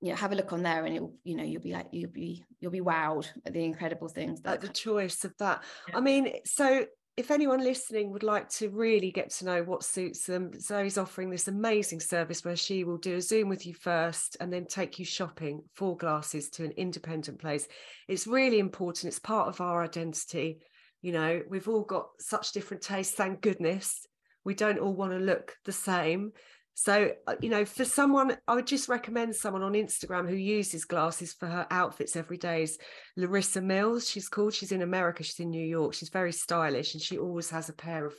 you 0.00 0.10
know 0.10 0.14
have 0.16 0.32
a 0.32 0.34
look 0.34 0.52
on 0.52 0.62
there 0.62 0.84
and 0.86 0.96
it 0.96 1.02
you 1.24 1.36
know 1.36 1.44
you'll 1.44 1.60
be 1.60 1.72
like 1.72 1.88
you'll 1.92 2.10
be 2.10 2.44
you'll 2.60 2.70
be 2.70 2.80
wowed 2.80 3.26
at 3.44 3.52
the 3.52 3.64
incredible 3.64 4.08
things 4.08 4.40
At 4.40 4.44
that 4.44 4.60
the 4.60 4.68
choice 4.68 5.24
of 5.24 5.34
that. 5.38 5.62
Yeah. 5.88 5.98
I 5.98 6.00
mean, 6.00 6.32
so 6.44 6.86
if 7.16 7.30
anyone 7.30 7.62
listening 7.62 8.12
would 8.12 8.22
like 8.22 8.48
to 8.48 8.70
really 8.70 9.10
get 9.10 9.30
to 9.30 9.44
know 9.44 9.62
what 9.62 9.84
suits 9.84 10.24
them, 10.24 10.58
Zoe's 10.58 10.96
offering 10.96 11.28
this 11.28 11.48
amazing 11.48 12.00
service 12.00 12.44
where 12.44 12.56
she 12.56 12.84
will 12.84 12.96
do 12.96 13.16
a 13.16 13.20
Zoom 13.20 13.48
with 13.50 13.66
you 13.66 13.74
first 13.74 14.38
and 14.40 14.50
then 14.50 14.64
take 14.64 14.98
you 14.98 15.04
shopping 15.04 15.62
for 15.74 15.96
glasses 15.96 16.48
to 16.50 16.64
an 16.64 16.70
independent 16.78 17.38
place. 17.38 17.68
It's 18.08 18.26
really 18.26 18.58
important. 18.58 19.08
It's 19.10 19.18
part 19.18 19.48
of 19.48 19.60
our 19.60 19.82
identity. 19.82 20.60
You 21.02 21.12
know, 21.12 21.42
we've 21.48 21.68
all 21.68 21.82
got 21.82 22.08
such 22.18 22.52
different 22.52 22.82
tastes, 22.82 23.14
thank 23.14 23.40
goodness. 23.40 24.06
We 24.44 24.54
don't 24.54 24.78
all 24.78 24.94
want 24.94 25.12
to 25.12 25.18
look 25.18 25.54
the 25.64 25.72
same. 25.72 26.32
So, 26.74 27.12
uh, 27.26 27.34
you 27.42 27.50
know, 27.50 27.64
for 27.64 27.84
someone, 27.84 28.36
I 28.48 28.54
would 28.54 28.66
just 28.66 28.88
recommend 28.88 29.34
someone 29.34 29.62
on 29.62 29.72
Instagram 29.72 30.28
who 30.28 30.36
uses 30.36 30.86
glasses 30.86 31.34
for 31.34 31.46
her 31.46 31.66
outfits 31.70 32.16
every 32.16 32.38
day 32.38 32.62
is 32.62 32.78
Larissa 33.16 33.60
Mills. 33.60 34.08
She's 34.08 34.28
called, 34.28 34.54
she's 34.54 34.72
in 34.72 34.80
America, 34.80 35.22
she's 35.22 35.40
in 35.40 35.50
New 35.50 35.66
York. 35.66 35.92
She's 35.92 36.08
very 36.08 36.32
stylish 36.32 36.94
and 36.94 37.02
she 37.02 37.18
always 37.18 37.50
has 37.50 37.68
a 37.68 37.74
pair 37.74 38.06
of 38.06 38.14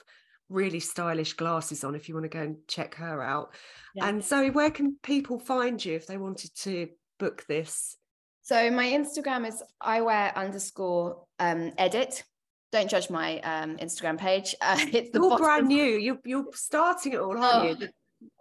really 0.49 0.79
stylish 0.79 1.33
glasses 1.33 1.83
on 1.83 1.95
if 1.95 2.07
you 2.07 2.13
want 2.13 2.25
to 2.25 2.37
go 2.37 2.43
and 2.43 2.57
check 2.67 2.95
her 2.95 3.23
out. 3.23 3.55
Yeah. 3.95 4.07
And 4.07 4.23
Zoe, 4.23 4.51
where 4.51 4.69
can 4.69 4.97
people 5.01 5.39
find 5.39 5.83
you 5.83 5.95
if 5.95 6.05
they 6.05 6.17
wanted 6.17 6.55
to 6.57 6.89
book 7.19 7.45
this? 7.47 7.95
So 8.43 8.69
my 8.69 8.89
Instagram 8.89 9.47
is 9.47 9.63
eyewear 9.81 10.35
underscore 10.35 11.23
um, 11.39 11.71
edit. 11.77 12.23
Don't 12.71 12.89
judge 12.89 13.09
my 13.09 13.39
um, 13.41 13.77
Instagram 13.77 14.17
page. 14.17 14.55
Uh, 14.61 14.77
it's 14.93 15.11
the 15.11 15.19
You're 15.19 15.29
bottom- 15.29 15.45
brand 15.45 15.67
new. 15.67 15.83
You're 15.83 16.19
you're 16.23 16.45
starting 16.53 17.13
it 17.13 17.19
all, 17.19 17.37
aren't 17.37 17.81
Oh, 17.81 17.85
you? 17.85 17.87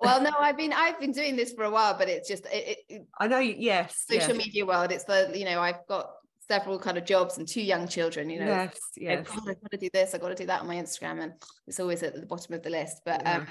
well, 0.01 0.23
no, 0.23 0.31
I've 0.39 0.57
been 0.57 0.73
I've 0.73 1.01
been 1.01 1.13
doing 1.13 1.35
this 1.37 1.53
for 1.53 1.65
a 1.65 1.71
while, 1.71 1.97
but 1.99 2.09
it's 2.09 2.29
just 2.29 2.47
it, 2.47 2.79
it, 2.89 3.07
I 3.19 3.27
know. 3.27 3.39
Yes. 3.39 4.05
social 4.09 4.35
yes, 4.37 4.47
media 4.47 4.65
world. 4.67 4.93
It's 4.93 5.05
the 5.05 5.33
you 5.35 5.45
know 5.45 5.61
I've 5.61 5.87
got 5.89 6.11
several 6.49 6.79
kind 6.79 6.99
of 6.99 7.05
jobs 7.05 7.39
and 7.39 7.47
two 7.49 7.63
young 7.63 7.89
children. 7.89 8.29
You 8.31 8.41
know, 8.41 8.47
Yes. 8.47 8.79
Yes. 8.97 9.27
got, 9.29 9.49
I've 9.49 9.61
got 9.63 9.71
to 9.71 9.77
do 9.79 9.89
this. 9.93 10.15
I've 10.15 10.21
got 10.21 10.29
to 10.29 10.35
do 10.35 10.47
that 10.47 10.61
on 10.61 10.67
my 10.67 10.77
Instagram, 10.77 11.23
and 11.23 11.33
it's 11.67 11.81
always 11.81 12.03
at 12.03 12.15
the 12.15 12.27
bottom 12.27 12.55
of 12.55 12.63
the 12.63 12.71
list. 12.71 13.01
But 13.05 13.27
um, 13.27 13.47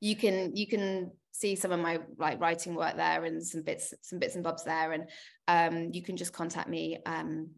you 0.00 0.16
can 0.16 0.56
you 0.56 0.66
can 0.66 1.12
see 1.32 1.54
some 1.54 1.70
of 1.72 1.78
my 1.80 1.98
like 2.18 2.40
writing 2.40 2.74
work 2.74 2.96
there 2.96 3.24
and 3.24 3.44
some 3.46 3.62
bits 3.62 3.94
some 4.02 4.18
bits 4.18 4.34
and 4.34 4.42
bobs 4.42 4.64
there, 4.64 4.92
and 4.92 5.08
um, 5.46 5.90
you 5.92 6.02
can 6.02 6.16
just 6.16 6.32
contact 6.32 6.68
me 6.68 6.98
um, 7.06 7.50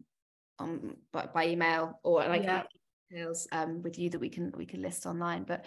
on 0.61 0.95
by, 1.11 1.27
by 1.33 1.47
email 1.47 1.99
or 2.03 2.25
like 2.27 2.43
Yeah. 2.43 2.63
details 3.09 3.47
um, 3.51 3.81
with 3.81 3.97
you 3.99 4.09
that 4.11 4.19
we 4.21 4.29
can 4.29 4.53
we 4.55 4.65
can 4.65 4.81
list 4.81 5.05
online. 5.05 5.43
But 5.43 5.65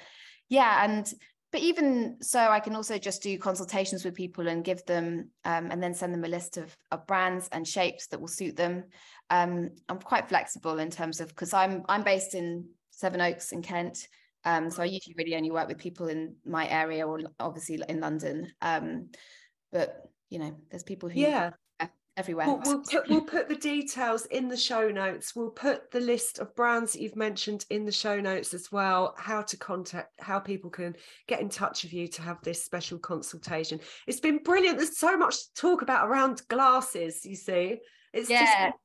yeah, 0.49 0.84
and 0.84 1.12
but 1.53 1.61
even 1.61 2.16
so, 2.20 2.40
I 2.40 2.59
can 2.59 2.74
also 2.74 2.99
just 2.99 3.22
do 3.22 3.38
consultations 3.38 4.05
with 4.05 4.14
people 4.14 4.49
and 4.49 4.64
give 4.64 4.84
them 4.86 5.30
um, 5.45 5.70
and 5.70 5.80
then 5.82 5.95
send 5.95 6.12
them 6.12 6.24
a 6.24 6.28
list 6.28 6.57
of, 6.57 6.76
of 6.90 7.07
brands 7.07 7.49
and 7.53 7.66
shapes 7.66 8.09
that 8.09 8.20
will 8.20 8.26
suit 8.26 8.57
them. 8.57 8.84
Um, 9.30 9.70
I'm 9.88 10.01
quite 10.01 10.28
flexible 10.28 10.80
in 10.80 10.90
terms 10.90 11.20
of 11.20 11.28
because 11.28 11.53
I'm 11.55 11.84
I'm 11.88 12.03
based 12.03 12.34
in 12.34 12.68
Sevenoaks 12.90 13.53
in 13.53 13.62
Kent. 13.62 14.09
Um, 14.45 14.70
so 14.70 14.82
I 14.82 14.86
usually 14.86 15.14
really 15.16 15.36
only 15.36 15.51
work 15.53 15.68
with 15.68 15.78
people 15.78 16.09
in 16.09 16.36
my 16.45 16.68
area 16.68 17.07
or 17.07 17.20
obviously 17.38 17.80
in 17.88 18.01
London. 18.01 18.53
Um, 18.61 19.11
but 19.72 20.11
you 20.30 20.38
know, 20.40 20.57
there's 20.70 20.82
people 20.82 21.09
who 21.09 21.20
Yeah. 21.20 21.51
Everywhere. 22.16 22.46
We'll, 22.46 22.60
we'll 22.64 22.82
put 22.82 23.08
we'll 23.08 23.20
put 23.22 23.48
the 23.48 23.56
details 23.56 24.26
in 24.26 24.48
the 24.48 24.56
show 24.56 24.90
notes. 24.90 25.34
We'll 25.34 25.50
put 25.50 25.90
the 25.90 26.00
list 26.00 26.38
of 26.38 26.54
brands 26.54 26.92
that 26.92 27.02
you've 27.02 27.16
mentioned 27.16 27.64
in 27.70 27.84
the 27.84 27.92
show 27.92 28.20
notes 28.20 28.54
as 28.54 28.70
well. 28.70 29.14
How 29.18 29.42
to 29.42 29.56
contact, 29.56 30.12
how 30.20 30.38
people 30.38 30.70
can 30.70 30.96
get 31.26 31.40
in 31.40 31.48
touch 31.48 31.82
with 31.82 31.92
you 31.92 32.08
to 32.08 32.22
have 32.22 32.40
this 32.42 32.64
special 32.64 32.98
consultation. 32.98 33.80
It's 34.06 34.20
been 34.20 34.38
brilliant. 34.38 34.78
There's 34.78 34.98
so 34.98 35.16
much 35.16 35.36
to 35.36 35.54
talk 35.54 35.82
about 35.82 36.08
around 36.08 36.42
glasses. 36.48 37.24
You 37.24 37.36
see, 37.36 37.78
it's 38.12 38.30
Yeah. 38.30 38.70
just 38.70 38.78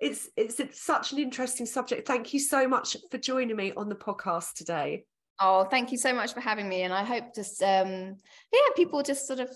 it's 0.00 0.28
it's 0.36 0.60
it's 0.60 0.82
such 0.82 1.12
an 1.12 1.18
interesting 1.18 1.66
subject. 1.66 2.06
Thank 2.06 2.34
you 2.34 2.40
so 2.40 2.68
much 2.68 2.96
for 3.10 3.18
joining 3.18 3.56
me 3.56 3.72
on 3.76 3.88
the 3.88 3.94
podcast 3.94 4.54
today. 4.54 5.04
Oh, 5.40 5.64
thank 5.64 5.90
you 5.90 5.98
so 5.98 6.12
much 6.12 6.32
for 6.32 6.40
having 6.40 6.68
me. 6.68 6.82
And 6.82 6.92
I 6.92 7.02
hope 7.04 7.34
just 7.34 7.62
um 7.62 8.16
yeah, 8.52 8.68
people 8.76 9.02
just 9.02 9.26
sort 9.26 9.40
of 9.40 9.48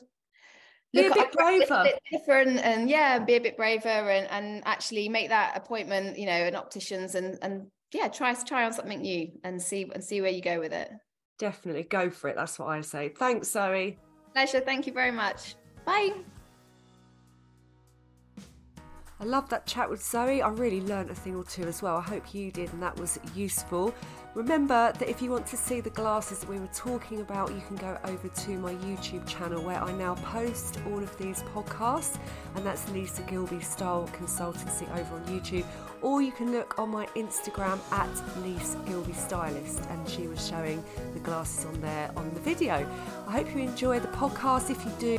Be 0.93 1.01
a 1.01 1.09
look 1.09 1.15
bit 1.15 1.35
a 1.35 1.45
little 1.45 1.67
braver. 1.67 1.83
bit 1.85 2.03
different 2.11 2.59
and 2.61 2.89
yeah, 2.89 3.19
be 3.19 3.35
a 3.35 3.41
bit 3.41 3.57
braver 3.57 3.89
and 3.89 4.27
and 4.31 4.63
actually 4.67 5.09
make 5.09 5.29
that 5.29 5.57
appointment, 5.57 6.19
you 6.19 6.27
know, 6.27 6.33
an 6.33 6.55
opticians 6.55 7.15
and 7.15 7.39
and 7.43 7.67
yeah, 7.93 8.09
try 8.09 8.33
try 8.35 8.65
on 8.65 8.73
something 8.73 9.03
new 9.03 9.31
and 9.45 9.61
see 9.61 9.91
and 9.93 10.03
see 10.03 10.21
where 10.21 10.31
you 10.31 10.43
go 10.43 10.59
with 10.59 10.73
it. 10.73 10.91
Definitely 11.39 11.85
go 11.85 12.11
for 12.11 12.29
it. 12.29 12.37
That's 12.37 12.59
what 12.59 12.69
I 12.69 12.81
say. 12.81 13.11
Thanks, 13.11 13.51
Zoe. 13.51 13.99
Pleasure. 14.33 14.61
Thank 14.61 14.87
you 14.87 14.93
very 14.93 15.13
much. 15.13 15.57
Bye. 15.85 16.13
I 19.21 19.25
love 19.25 19.49
that 19.49 19.67
chat 19.67 19.91
with 19.91 20.01
Zoe. 20.01 20.43
I 20.43 20.49
really 20.49 20.81
learnt 20.81 21.11
a 21.11 21.15
thing 21.15 21.35
or 21.35 21.43
two 21.43 21.65
as 21.65 21.83
well. 21.83 21.97
I 21.97 22.03
hope 22.03 22.33
you 22.33 22.53
did, 22.53 22.73
and 22.73 22.81
that 22.81 22.97
was 23.01 23.19
useful. 23.35 23.93
Remember 24.35 24.93
that 24.97 25.09
if 25.09 25.21
you 25.21 25.31
want 25.31 25.45
to 25.49 25.57
see 25.57 25.81
the 25.81 25.91
glasses 25.91 26.39
that 26.39 26.49
we 26.49 26.61
were 26.61 26.69
talking 26.73 27.21
about, 27.21 27.51
you 27.51 27.61
can 27.67 27.75
go 27.77 27.99
over 28.05 28.29
to 28.29 28.51
my 28.59 28.75
YouTube 28.75 29.27
channel 29.27 29.61
where 29.61 29.83
I 29.83 29.91
now 29.93 30.15
post 30.17 30.79
all 30.87 31.03
of 31.03 31.19
these 31.19 31.43
podcasts, 31.55 32.17
and 32.55 32.65
that's 32.65 32.89
Lisa 32.91 33.23
Gill 33.23 33.49
Be 33.49 33.59
Style 33.59 34.09
Consultancy 34.13 34.89
over 34.97 35.17
on 35.17 35.25
YouTube. 35.25 35.65
Or 36.01 36.23
you 36.23 36.31
can 36.31 36.53
look 36.53 36.79
on 36.79 36.91
my 36.91 37.07
Instagram 37.17 37.81
at 37.91 38.09
Lisa 38.45 38.79
Gilby 38.87 39.15
Stylist, 39.15 39.81
and 39.91 40.09
she 40.09 40.29
was 40.29 40.47
showing 40.47 40.85
the 41.13 41.19
glasses 41.19 41.65
on 41.65 41.81
there 41.81 42.13
on 42.15 42.33
the 42.35 42.41
video. 42.41 42.89
I 43.27 43.33
hope 43.33 43.53
you 43.53 43.63
enjoy 43.63 43.99
the 43.99 44.07
podcast. 44.09 44.71
If 44.71 44.85
you 44.85 44.93
do, 45.01 45.18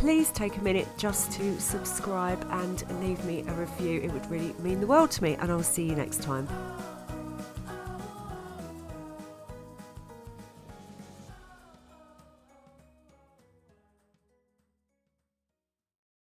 please 0.00 0.30
take 0.32 0.56
a 0.56 0.60
minute 0.62 0.88
just 0.96 1.30
to 1.30 1.60
subscribe 1.60 2.42
and 2.52 2.84
leave 3.02 3.22
me 3.26 3.44
a 3.46 3.52
review. 3.52 4.00
It 4.00 4.10
would 4.14 4.30
really 4.30 4.54
mean 4.60 4.80
the 4.80 4.86
world 4.86 5.10
to 5.10 5.22
me, 5.22 5.34
and 5.34 5.52
I'll 5.52 5.62
see 5.62 5.84
you 5.84 5.94
next 5.94 6.22
time. 6.22 6.48